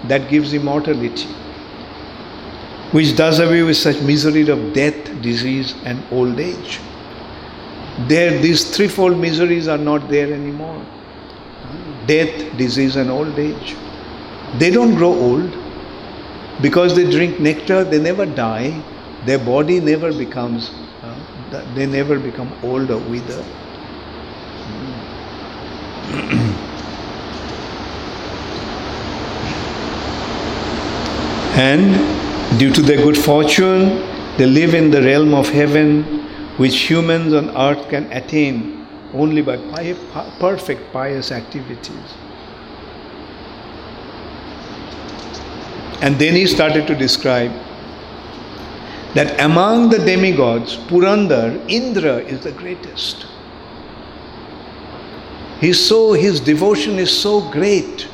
that 0.09 0.29
gives 0.29 0.53
immortality, 0.55 1.27
which 2.93 3.17
does 3.17 3.39
away 3.41 3.63
with 3.63 3.77
such 3.77 4.01
misery 4.01 4.49
of 4.49 4.73
death, 4.73 5.23
disease, 5.23 5.75
and 5.85 6.03
old 6.11 6.41
age. 6.41 6.81
There, 8.09 8.39
these 8.41 8.75
threefold 8.77 9.19
miseries 9.19 9.69
are 9.69 9.79
not 9.79 10.09
there 10.09 10.33
anymore 10.33 10.85
death, 12.07 12.57
disease, 12.57 12.97
and 12.97 13.11
old 13.11 13.39
age. 13.39 13.77
They 14.59 14.71
don't 14.71 14.95
grow 14.97 15.13
old 15.13 15.57
because 16.63 16.97
they 16.97 17.09
drink 17.11 17.41
nectar, 17.41 17.85
they 17.85 18.01
never 18.01 18.27
die, 18.27 18.83
their 19.27 19.39
body 19.39 19.81
never 19.81 20.13
becomes, 20.13 20.71
uh, 21.03 21.65
they 21.75 21.87
never 21.87 22.19
become 22.19 22.53
old 22.63 22.91
or 22.91 22.99
wither. 23.15 23.45
And 31.57 32.59
due 32.59 32.73
to 32.73 32.83
their 32.83 32.99
good 32.99 33.19
fortune, 33.19 33.99
they 34.39 34.47
live 34.47 34.75
in 34.75 34.91
the 34.91 35.03
realm 35.03 35.35
of 35.35 35.49
heaven, 35.49 36.03
which 36.57 36.89
humans 36.89 37.33
on 37.33 37.51
earth 37.57 37.89
can 37.89 38.11
attain 38.13 38.87
only 39.13 39.43
by 39.43 39.57
perfect 40.39 40.93
pious 40.93 41.33
activities. 41.33 42.15
And 46.03 46.19
then 46.19 46.35
he 46.35 46.47
started 46.47 46.87
to 46.87 46.95
describe 46.95 47.53
that 49.15 49.39
among 49.41 49.91
the 49.91 49.99
demigods, 49.99 50.77
Purandar, 50.89 51.61
Indra 51.69 52.19
is 52.19 52.41
the 52.45 52.53
greatest. 52.53 53.27
He's 55.61 55.85
so, 55.85 56.15
his 56.15 56.41
devotion 56.41 56.99
is 56.99 57.15
so 57.15 57.51
great 57.51 58.09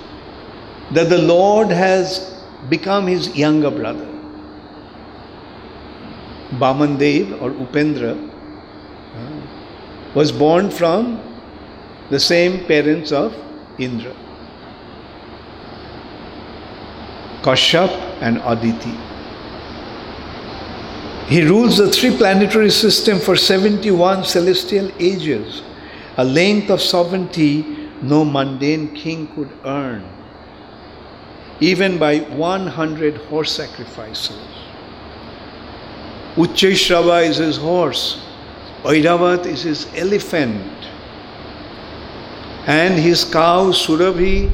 that 0.91 1.09
the 1.09 1.19
Lord 1.19 1.69
has 1.69 2.36
become 2.69 3.07
his 3.07 3.35
younger 3.37 3.71
brother. 3.71 4.07
Bamandev 6.53 7.41
or 7.43 7.51
Upendra 7.51 8.15
uh, 8.15 9.47
was 10.15 10.33
born 10.33 10.71
from 10.71 11.21
the 12.11 12.21
same 12.21 12.65
parents 12.67 13.13
of 13.13 13.35
Indra. 13.79 14.15
Kashyap 17.43 17.91
and 18.21 18.41
Aditi. 18.45 18.95
He 21.29 21.43
rules 21.43 21.77
the 21.79 21.91
three 21.91 22.17
planetary 22.17 22.71
system 22.71 23.19
for 23.19 23.37
71 23.37 24.25
celestial 24.25 24.91
ages, 25.01 25.63
a 26.17 26.25
length 26.25 26.71
of 26.71 26.81
sovereignty 26.81 27.77
no 28.03 28.25
mundane 28.25 28.95
king 28.95 29.27
could 29.35 29.51
earn, 29.65 30.05
even 31.61 31.99
by 31.99 32.19
100 32.19 33.17
horse 33.29 33.53
sacrifices. 33.53 34.39
Uchchaishrava 36.37 37.27
is 37.27 37.39
his 37.39 37.57
horse, 37.57 38.21
Airavat 38.83 39.47
is 39.47 39.63
his 39.63 39.87
elephant. 39.97 40.63
And 42.67 42.95
his 42.95 43.25
cow 43.25 43.71
Surabhi, 43.71 44.51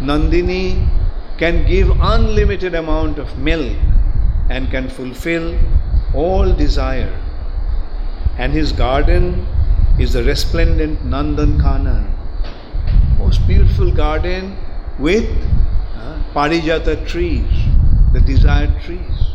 Nandini, 0.00 0.88
can 1.36 1.66
give 1.66 1.90
unlimited 2.00 2.74
amount 2.74 3.18
of 3.18 3.36
milk 3.38 3.76
and 4.48 4.70
can 4.70 4.88
fulfill 4.88 5.58
all 6.14 6.52
desire. 6.52 7.12
And 8.38 8.52
his 8.52 8.72
garden 8.72 9.46
is 9.98 10.12
the 10.12 10.24
resplendent 10.24 11.00
Nandan 11.04 11.58
Kanan, 11.60 12.06
most 13.18 13.46
beautiful 13.46 13.90
garden 13.90 14.56
with 14.98 15.26
Parijata 16.36 16.94
trees, 17.08 17.48
the 18.12 18.20
desired 18.20 18.78
trees, 18.82 19.32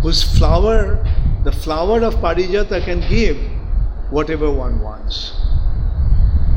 whose 0.00 0.22
flower, 0.22 1.04
the 1.42 1.50
flower 1.50 2.02
of 2.04 2.14
Parijata 2.26 2.84
can 2.84 3.00
give 3.08 3.36
whatever 4.10 4.48
one 4.48 4.80
wants. 4.80 5.32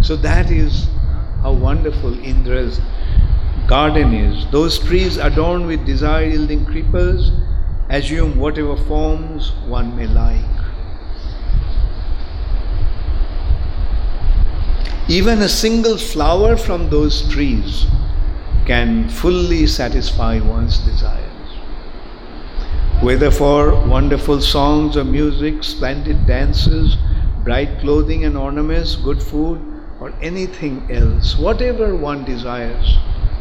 So 0.04 0.16
that 0.18 0.52
is 0.52 0.88
how 1.42 1.54
wonderful 1.54 2.14
Indra's 2.24 2.80
garden 3.68 4.14
is. 4.14 4.46
Those 4.52 4.78
trees 4.78 5.18
adorned 5.18 5.66
with 5.66 5.84
desire 5.88 6.26
yielding 6.26 6.66
creepers 6.66 7.32
assume 7.90 8.38
whatever 8.38 8.78
forms 8.78 9.54
one 9.66 9.96
may 9.98 10.06
like. 10.06 10.69
Even 15.10 15.42
a 15.42 15.50
single 15.50 15.98
flower 15.98 16.56
from 16.56 16.92
those 16.92 17.28
trees 17.34 17.88
can 18.68 19.10
fully 19.10 19.66
satisfy 19.66 20.40
one's 20.40 20.78
desires. 20.78 21.50
Whether 23.02 23.32
for 23.32 23.74
wonderful 23.88 24.40
songs 24.40 24.96
or 24.96 25.04
music, 25.04 25.64
splendid 25.64 26.28
dances, 26.28 26.96
bright 27.44 27.80
clothing 27.80 28.24
and 28.24 28.38
ornaments, 28.38 28.98
good 28.98 29.20
food, 29.20 29.60
or 30.00 30.14
anything 30.22 30.88
else, 30.92 31.36
whatever 31.40 31.96
one 31.96 32.24
desires, 32.24 32.96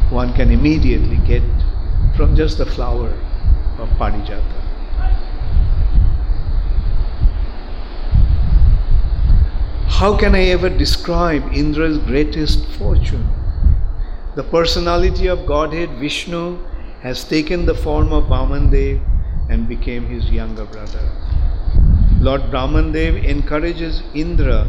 one 0.09 0.33
can 0.33 0.49
immediately 0.49 1.17
get 1.17 1.43
from 2.17 2.35
just 2.35 2.57
the 2.57 2.65
flower 2.65 3.13
of 3.77 3.89
Parijata. 3.89 4.68
How 9.89 10.15
can 10.15 10.33
I 10.33 10.43
ever 10.45 10.69
describe 10.69 11.51
Indra's 11.51 11.97
greatest 11.97 12.65
fortune? 12.77 13.27
The 14.35 14.43
personality 14.43 15.27
of 15.27 15.45
Godhead 15.45 15.89
Vishnu 15.99 16.57
has 17.01 17.25
taken 17.25 17.65
the 17.65 17.75
form 17.75 18.13
of 18.13 18.29
Vamandev 18.29 19.01
and 19.49 19.67
became 19.67 20.05
his 20.05 20.29
younger 20.31 20.63
brother. 20.63 21.11
Lord 22.21 22.43
Brahmandev 22.43 23.25
encourages 23.25 24.01
Indra 24.13 24.67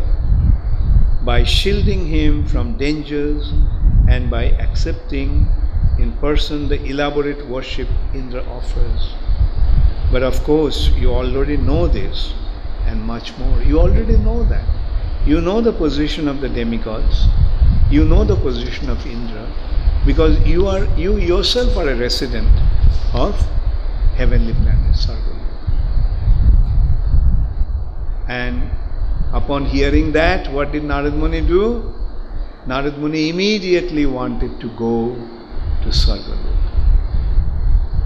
by 1.23 1.45
shielding 1.45 2.07
him 2.07 2.45
from 2.47 2.77
dangers 2.77 3.53
and 4.09 4.31
by 4.31 4.45
accepting 4.67 5.47
in 6.01 6.13
person 6.19 6.69
the 6.69 6.83
elaborate 6.87 7.47
worship 7.47 7.89
Indra 8.15 8.43
offers. 8.45 9.15
But 10.11 10.25
of 10.25 10.43
course, 10.43 10.89
you 10.97 11.11
already 11.13 11.57
know 11.57 11.87
this 11.87 12.35
and 12.87 13.01
much 13.01 13.37
more. 13.39 13.63
You 13.63 13.79
already 13.79 14.17
know 14.17 14.43
that. 14.45 14.80
You 15.27 15.41
know 15.41 15.61
the 15.61 15.73
position 15.73 16.29
of 16.29 16.41
the 16.41 16.49
demigods. 16.49 17.27
You 17.91 18.05
know 18.05 18.25
the 18.25 18.37
position 18.37 18.89
of 18.89 19.05
Indra 19.07 19.47
because 20.07 20.39
you 20.47 20.67
are 20.67 20.85
you 20.97 21.19
yourself 21.19 21.77
are 21.77 21.89
a 21.89 21.97
resident 21.97 22.49
of 23.13 23.35
heavenly 24.15 24.55
planet 24.55 24.97
Sargaloka. 24.97 25.37
And 28.29 28.71
upon 29.33 29.67
hearing 29.67 30.13
that, 30.13 30.51
what 30.53 30.73
did 30.73 30.85
Narad 30.85 31.17
Muni 31.17 31.41
do? 31.41 31.95
Narad 32.67 32.99
Muni 32.99 33.29
immediately 33.29 34.07
wanted 34.07 34.61
to 34.61 34.69
go 34.71 35.15
to 35.83 35.89
Sargaloka 35.89 36.51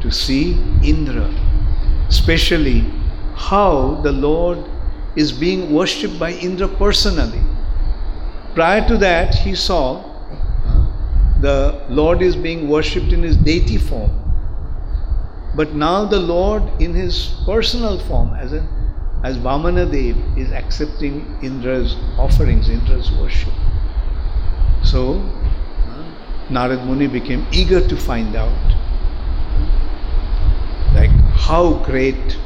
to 0.01 0.11
see 0.11 0.53
Indra, 0.83 1.29
especially 2.09 2.81
how 3.35 4.01
the 4.03 4.13
Lord 4.13 4.59
is 5.17 5.33
being 5.33 5.73
worshipped 5.73 6.19
by 6.19 6.33
Indra 6.33 6.69
personally. 6.69 7.41
Prior 8.55 8.87
to 8.89 8.97
that, 8.99 9.35
he 9.35 9.55
saw 9.55 10.03
the 11.41 11.85
Lord 11.89 12.23
is 12.23 12.37
being 12.37 12.69
worshipped 12.69 13.13
in 13.13 13.23
his 13.23 13.37
deity 13.37 13.79
form. 13.79 14.11
But 15.57 15.75
now 15.75 16.05
the 16.05 16.19
Lord 16.19 16.63
in 16.81 16.95
his 16.95 17.35
personal 17.47 17.99
form, 17.99 18.35
as 18.35 18.53
an 18.53 18.67
as 19.25 19.39
Vamana 19.39 19.91
Dev 19.91 20.39
is 20.39 20.53
accepting 20.53 21.39
Indra's 21.43 21.97
offerings, 22.19 22.69
Indra's 22.69 23.11
worship. 23.13 23.55
So 24.83 25.23
Narad 26.51 26.85
Muni 26.85 27.07
became 27.07 27.47
eager 27.51 27.81
to 27.89 27.97
find 27.97 28.37
out 28.37 28.75
like 30.95 31.11
how 31.49 31.83
great 31.85 32.39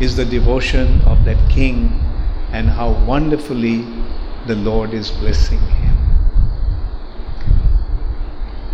is 0.00 0.16
the 0.16 0.24
devotion 0.24 1.00
of 1.02 1.24
that 1.24 1.50
king 1.50 2.00
and 2.52 2.68
how 2.68 2.92
wonderfully 3.04 3.84
the 4.46 4.54
Lord 4.54 4.94
is 4.94 5.10
blessing 5.10 5.58
him. 5.60 5.96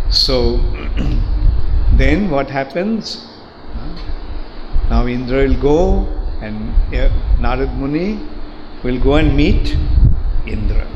So 0.09 0.57
then 1.97 2.29
what 2.29 2.49
happens? 2.49 3.27
Now 4.89 5.07
Indra 5.07 5.47
will 5.47 5.59
go 5.59 6.05
and 6.41 6.73
Narad 7.39 7.75
Muni 7.77 8.19
will 8.83 8.99
go 8.99 9.15
and 9.15 9.35
meet 9.35 9.75
Indra. 10.45 10.87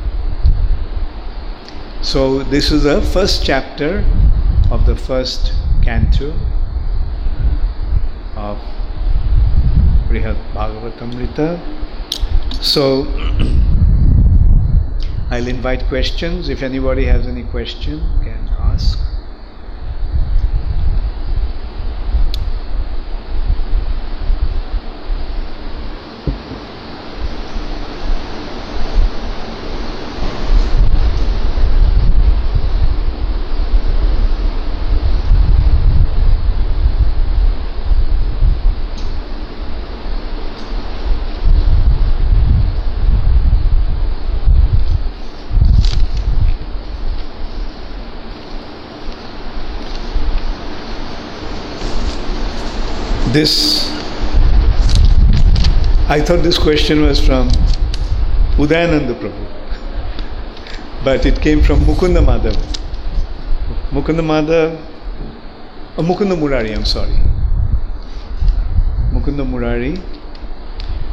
So 2.02 2.42
this 2.44 2.70
is 2.70 2.84
the 2.84 3.02
first 3.02 3.44
chapter 3.44 4.04
of 4.70 4.86
the 4.86 4.96
first 4.96 5.52
canto 5.82 6.32
of 8.36 8.58
Brihad 10.10 10.36
Bhagavatamrita. 10.52 11.60
So 12.60 13.04
I'll 15.30 15.46
invite 15.46 15.86
questions. 15.86 16.48
If 16.48 16.64
anybody 16.64 17.04
has 17.04 17.28
any 17.28 17.44
question, 17.44 18.00
can 18.24 18.48
ask. 18.58 18.98
This, 53.32 53.88
I 56.08 56.20
thought 56.20 56.42
this 56.42 56.58
question 56.58 57.02
was 57.02 57.24
from 57.24 57.48
Udayananda 58.56 59.14
Prabhu, 59.20 61.04
but 61.04 61.24
it 61.24 61.40
came 61.40 61.62
from 61.62 61.78
Mukunda 61.82 62.24
Madhav. 62.24 62.56
Mukunda 63.92 64.24
Madhav, 64.24 64.76
oh, 65.96 66.02
Mukunda 66.02 66.36
Murari, 66.36 66.74
I'm 66.74 66.84
sorry. 66.84 67.14
Mukunda 69.12 69.46
Murari. 69.48 69.96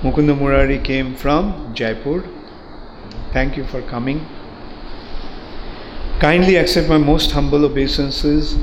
Mukunda 0.02 0.36
Murari 0.36 0.84
came 0.84 1.14
from 1.16 1.72
Jaipur. 1.76 2.24
Thank 3.32 3.58
you 3.58 3.64
for 3.66 3.84
coming. 3.84 4.26
Kindly 6.20 6.56
accept 6.56 6.90
my 6.90 6.98
most 6.98 7.30
humble 7.30 7.64
obeisances 7.64 8.58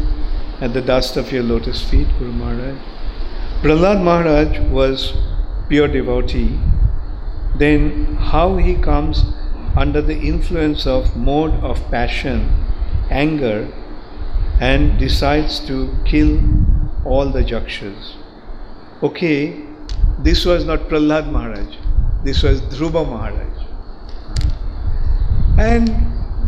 at 0.60 0.74
the 0.74 0.82
dust 0.82 1.16
of 1.16 1.30
your 1.30 1.44
lotus 1.44 1.88
feet, 1.88 2.08
Guru 2.18 2.32
Maharaj. 2.32 2.93
Prahlad 3.64 4.02
Maharaj 4.04 4.58
was 4.70 5.14
pure 5.70 5.88
devotee, 5.88 6.60
then 7.56 8.14
how 8.16 8.58
he 8.58 8.74
comes 8.74 9.24
under 9.74 10.02
the 10.02 10.18
influence 10.18 10.86
of 10.86 11.16
mode 11.16 11.54
of 11.64 11.80
passion, 11.90 12.42
anger, 13.08 13.66
and 14.60 14.98
decides 14.98 15.60
to 15.60 15.96
kill 16.04 16.38
all 17.06 17.30
the 17.30 17.42
Jakshas. 17.42 18.16
Okay, 19.02 19.64
this 20.18 20.44
was 20.44 20.66
not 20.66 20.80
Prahlad 20.80 21.32
Maharaj, 21.32 21.78
this 22.22 22.42
was 22.42 22.60
Dhruva 22.60 23.08
Maharaj. 23.08 23.56
And 25.58 25.88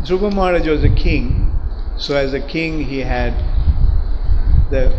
Dhruva 0.05 0.35
Maharaj 0.35 0.69
was 0.69 0.85
a 0.85 0.95
king, 0.95 1.51
so 1.97 2.15
as 2.15 2.35
a 2.35 2.41
king 2.41 2.85
he 2.85 2.99
had 2.99 3.33
the 4.71 4.95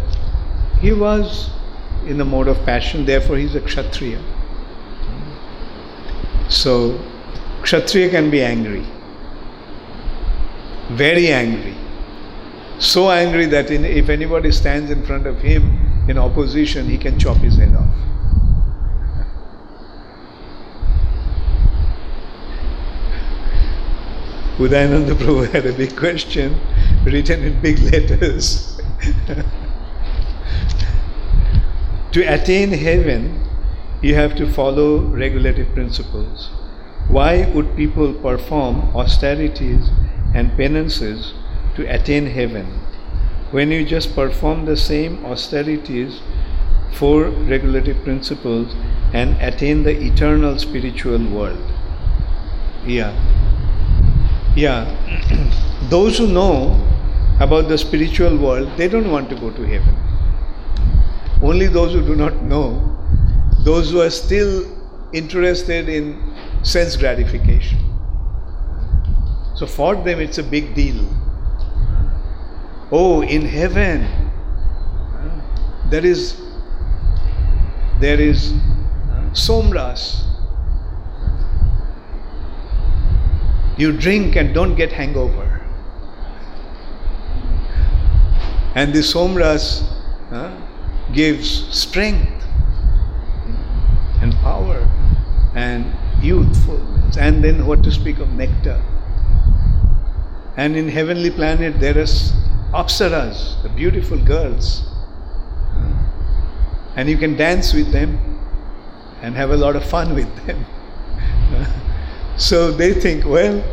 he 0.82 0.94
was 0.94 1.52
in 2.06 2.18
the 2.18 2.26
mode 2.26 2.48
of 2.48 2.58
passion, 2.64 3.06
therefore 3.06 3.38
he's 3.38 3.56
a 3.56 3.62
Kshatriya. 3.62 4.22
So 6.50 7.00
Kshatriya 7.64 8.10
can 8.10 8.30
be 8.30 8.42
angry, 8.42 8.86
very 10.90 11.28
angry. 11.28 11.76
So 12.80 13.10
angry 13.10 13.48
that 13.48 13.72
in, 13.72 13.84
if 13.84 14.10
anybody 14.10 14.52
stands 14.52 14.92
in 14.92 15.04
front 15.06 15.26
of 15.26 15.42
him 15.42 16.06
in 16.08 16.18
opposition, 16.18 16.88
he 16.88 16.98
can 16.98 17.20
chop 17.20 17.38
his 17.38 17.58
head 17.58 17.76
off. 17.76 17.90
Udayananda 24.58 25.16
Prabhu 25.16 25.52
had 25.52 25.66
a 25.66 25.74
big 25.74 25.98
question 25.98 26.56
written 27.04 27.44
in 27.44 27.60
big 27.62 27.80
letters. 27.80 28.80
to 32.18 32.24
attain 32.24 32.72
heaven, 32.72 33.48
you 34.02 34.16
have 34.16 34.36
to 34.36 34.52
follow 34.52 35.02
regulative 35.02 35.72
principles. 35.76 36.50
Why 37.10 37.46
would 37.54 37.76
people 37.76 38.12
perform 38.12 38.80
austerities 38.96 39.92
and 40.34 40.58
penances 40.58 41.36
to 41.76 41.86
attain 41.86 42.26
heaven 42.26 42.66
when 43.52 43.70
you 43.70 43.86
just 43.86 44.16
perform 44.16 44.66
the 44.66 44.76
same 44.76 45.24
austerities, 45.28 46.20
four 46.96 47.26
regulative 47.54 48.04
principles, 48.04 48.74
and 49.14 49.40
attain 49.40 49.84
the 49.84 49.96
eternal 49.96 50.58
spiritual 50.58 51.24
world? 51.28 51.72
Yeah. 52.84 53.14
Yeah. 54.56 54.90
Those 55.92 56.18
who 56.18 56.26
know 56.26 56.84
about 57.40 57.70
the 57.70 57.78
spiritual 57.78 58.38
world, 58.38 58.76
they 58.76 58.88
don't 58.88 59.12
want 59.12 59.30
to 59.30 59.36
go 59.36 59.52
to 59.52 59.64
heaven. 59.68 60.07
Only 61.42 61.68
those 61.68 61.94
who 61.94 62.02
do 62.06 62.16
not 62.16 62.42
know, 62.44 62.98
those 63.64 63.92
who 63.92 64.02
are 64.02 64.10
still 64.10 64.66
interested 65.14 65.88
in 65.88 66.36
sense 66.64 66.96
gratification. 66.98 67.80
So 69.56 69.66
for 69.66 69.96
them, 69.96 70.20
it's 70.20 70.38
a 70.38 70.44
big 70.44 70.76
deal. 70.76 71.08
Oh, 72.92 73.22
in 73.22 73.42
heaven, 73.42 74.08
there 75.90 76.06
is 76.06 76.42
there 78.00 78.20
is 78.20 78.54
somras. 79.32 80.24
You 83.78 83.92
drink 83.92 84.36
and 84.36 84.54
don't 84.54 84.76
get 84.76 84.92
hangover. 84.92 85.62
And 88.76 88.94
the 88.94 89.00
somras 89.00 89.84
uh, 90.32 90.67
gives 91.14 91.68
strength 91.78 92.44
and 94.22 94.34
power 94.36 94.90
and 95.56 95.86
youthfulness. 96.22 97.18
And 97.18 97.44
then 97.44 97.66
what 97.66 97.84
to 97.84 97.92
speak 97.92 98.20
of 98.20 98.30
nectar. 98.34 98.82
And 100.58 100.76
in 100.76 100.90
heavenly 100.90 101.30
planet 101.30 101.80
there 101.80 101.98
are 101.98 102.08
apsaras, 102.74 103.62
the 103.64 103.70
beautiful 103.70 104.18
girls. 104.18 104.84
And 106.96 107.08
you 107.10 107.18
can 107.18 107.38
dance 107.38 107.74
with 107.74 107.92
them 107.92 108.40
and 109.22 109.36
have 109.36 109.52
a 109.52 109.58
lot 109.58 109.76
of 109.76 109.86
fun 109.86 110.16
with 110.16 110.34
them. 110.46 110.66
so 112.38 112.72
they 112.72 112.94
think, 112.94 113.26
well, 113.26 113.64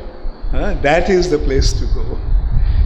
that 0.52 1.09
is 1.11 1.31
the 1.31 1.39
place 1.39 1.73
to 1.73 1.86
go. 1.86 2.19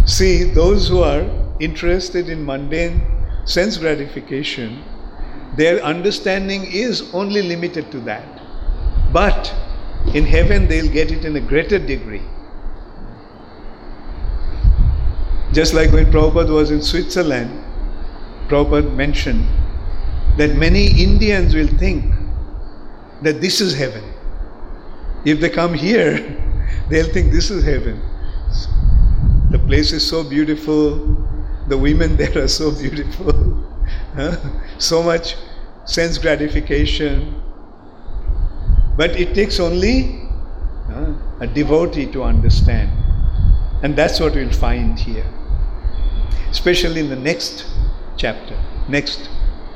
See, 0.07 0.45
those 0.45 0.89
who 0.89 1.03
are 1.03 1.29
interested 1.61 2.29
in 2.29 2.45
mundane 2.45 3.18
sense 3.49 3.79
gratification, 3.79 4.85
their 5.57 5.83
understanding 5.83 6.65
is 6.70 7.12
only 7.15 7.43
limited 7.43 7.91
to 7.91 8.01
that. 8.01 8.41
But 9.12 9.55
in 10.15 10.25
heaven, 10.25 10.69
they'll 10.69 10.93
get 10.93 11.11
it 11.11 11.25
in 11.25 11.35
a 11.37 11.41
greater 11.41 11.79
degree. 11.79 12.23
Just 15.53 15.73
like 15.73 15.91
when 15.93 16.12
Prabhupada 16.12 16.51
was 16.51 16.70
in 16.70 16.83
Switzerland, 16.83 17.65
Prabhupada 18.49 18.95
mentioned 18.95 19.49
that 20.37 20.55
many 20.57 21.03
Indians 21.03 21.55
will 21.55 21.66
think 21.66 22.15
that 23.23 23.41
this 23.41 23.61
is 23.61 23.75
heaven. 23.75 24.05
If 25.25 25.41
they 25.41 25.49
come 25.49 25.75
here, 25.75 26.19
they'll 26.91 27.12
think 27.12 27.33
this 27.33 27.51
is 27.51 27.65
heaven. 27.65 28.01
The 29.51 29.59
place 29.59 29.93
is 29.93 30.07
so 30.07 30.23
beautiful, 30.23 31.27
the 31.69 31.78
women 31.78 32.16
there 32.16 32.39
are 32.39 32.49
so 32.49 32.70
beautiful, 32.70 33.65
so 34.78 35.03
much 35.03 35.36
sense 35.85 36.19
gratification. 36.19 37.43
But 38.97 39.11
it 39.11 39.35
takes 39.35 39.61
only 39.61 40.28
a 41.40 41.47
devotee 41.47 42.11
to 42.12 42.24
understand. 42.24 42.90
And 43.82 43.95
that's 43.95 44.19
what 44.19 44.35
we'll 44.35 44.51
find 44.51 44.99
here 44.99 45.27
especially 46.51 47.01
in 47.01 47.09
the 47.09 47.16
next 47.16 47.66
chapter, 48.16 48.59
next 48.89 49.28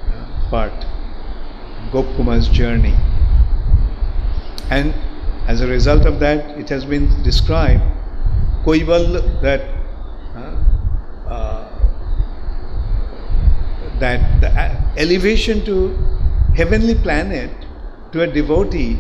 uh, 0.09 0.51
part, 0.51 0.73
Gopkumar's 1.93 2.49
journey. 2.49 2.97
And 4.71 4.95
as 5.47 5.61
a 5.61 5.67
result 5.67 6.07
of 6.07 6.19
that, 6.21 6.59
it 6.59 6.69
has 6.71 6.85
been 6.85 7.23
described, 7.23 7.83
Koival, 8.65 9.43
that 9.43 9.61
uh, 10.35 11.29
uh, 11.29 11.62
that 14.03 14.41
the 14.41 14.51
elevation 15.01 15.65
to 15.65 15.77
heavenly 16.57 16.95
planet 16.95 17.51
to 18.13 18.23
a 18.23 18.27
devotee 18.27 18.99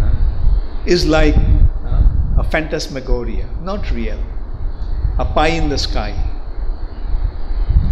uh, 0.00 0.14
is 0.86 1.06
like 1.06 1.36
uh, 1.36 2.40
a 2.42 2.44
phantasmagoria, 2.44 3.48
not 3.62 3.90
real, 3.90 4.18
a 5.18 5.24
pie 5.24 5.54
in 5.60 5.68
the 5.68 5.78
sky. 5.78 6.12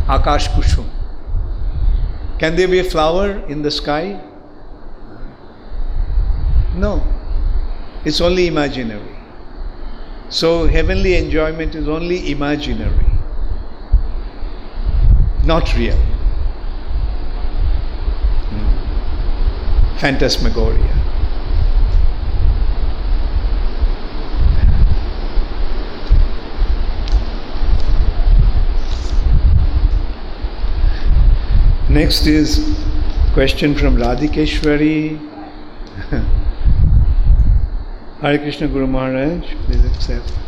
Akash 0.06 0.48
Kushum. 0.54 0.88
Can 2.38 2.56
there 2.56 2.68
be 2.68 2.78
a 2.78 2.84
flower 2.84 3.30
in 3.48 3.62
the 3.62 3.70
sky? 3.70 4.20
No. 6.76 7.02
It's 8.04 8.20
only 8.20 8.46
imaginary. 8.46 9.16
So 10.28 10.66
heavenly 10.66 11.14
enjoyment 11.16 11.74
is 11.74 11.88
only 11.88 12.30
imaginary, 12.30 13.06
not 15.46 15.74
real. 15.76 15.96
Hmm. 18.50 19.98
Phantasmagoria. 19.98 21.04
Next 31.88 32.26
is 32.26 32.76
question 33.34 33.74
from 33.76 33.96
Radhikeshwari. 33.96 35.18
Hare 38.20 38.38
Krishna 38.38 38.66
Guru 38.68 38.86
Maharaj, 38.86 39.44
please 39.66 39.84
accept. 39.84 40.43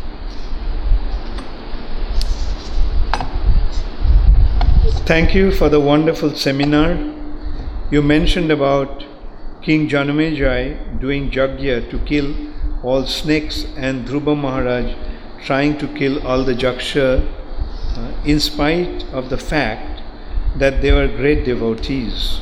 Thank 5.07 5.33
you 5.33 5.53
for 5.53 5.69
the 5.69 5.79
wonderful 5.79 6.35
seminar. 6.35 6.97
You 7.89 8.01
mentioned 8.01 8.51
about 8.51 9.05
King 9.61 9.87
Janamejai 9.87 10.99
doing 10.99 11.31
Jagya 11.31 11.89
to 11.89 11.99
kill 11.99 12.35
all 12.83 13.05
snakes 13.05 13.63
and 13.77 14.05
Dhruva 14.05 14.35
Maharaj 14.37 14.93
trying 15.45 15.77
to 15.77 15.87
kill 15.87 16.27
all 16.27 16.43
the 16.43 16.53
Jaksha 16.53 17.23
uh, 17.23 18.11
in 18.25 18.41
spite 18.41 19.05
of 19.13 19.29
the 19.29 19.37
fact 19.37 20.01
that 20.57 20.81
they 20.81 20.91
were 20.91 21.07
great 21.07 21.45
devotees. 21.45 22.41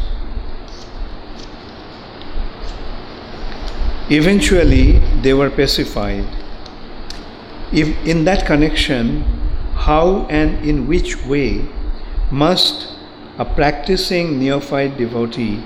Eventually, 4.09 4.93
they 5.21 5.35
were 5.35 5.51
pacified. 5.51 6.25
If 7.71 7.95
in 8.07 8.25
that 8.25 8.47
connection, 8.47 9.21
how 9.75 10.25
and 10.31 10.67
in 10.67 10.87
which 10.87 11.23
way 11.27 11.69
must 12.31 12.87
a 13.37 13.45
practicing 13.45 14.39
neophyte 14.39 14.97
devotee 14.97 15.63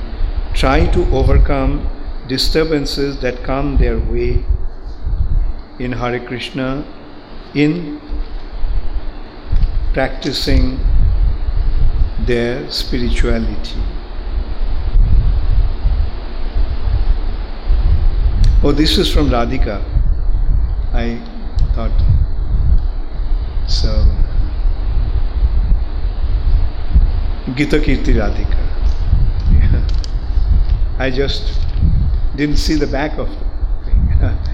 try 0.53 0.85
to 0.87 1.03
overcome 1.11 1.89
disturbances 2.27 3.19
that 3.21 3.43
come 3.43 3.77
their 3.77 3.99
way 3.99 4.43
in 5.79 5.91
Hare 5.91 6.19
Krishna 6.19 6.85
in 7.55 7.99
practicing 9.93 10.79
their 12.25 12.69
spirituality. 12.69 13.81
Oh, 18.61 18.73
this 18.73 18.97
is 18.97 19.11
from 19.11 19.29
Radhika. 19.29 19.81
I 20.93 21.21
thought 21.73 21.97
so. 23.67 24.28
Gita 27.55 27.79
Kirti 27.79 28.13
Radhika. 28.13 28.57
Yeah. 29.51 29.87
I 30.97 31.09
just 31.09 31.59
didn't 32.35 32.57
see 32.57 32.75
the 32.75 32.87
back 32.87 33.17
of 33.17 33.29
the 33.29 33.35
thing. 33.85 34.37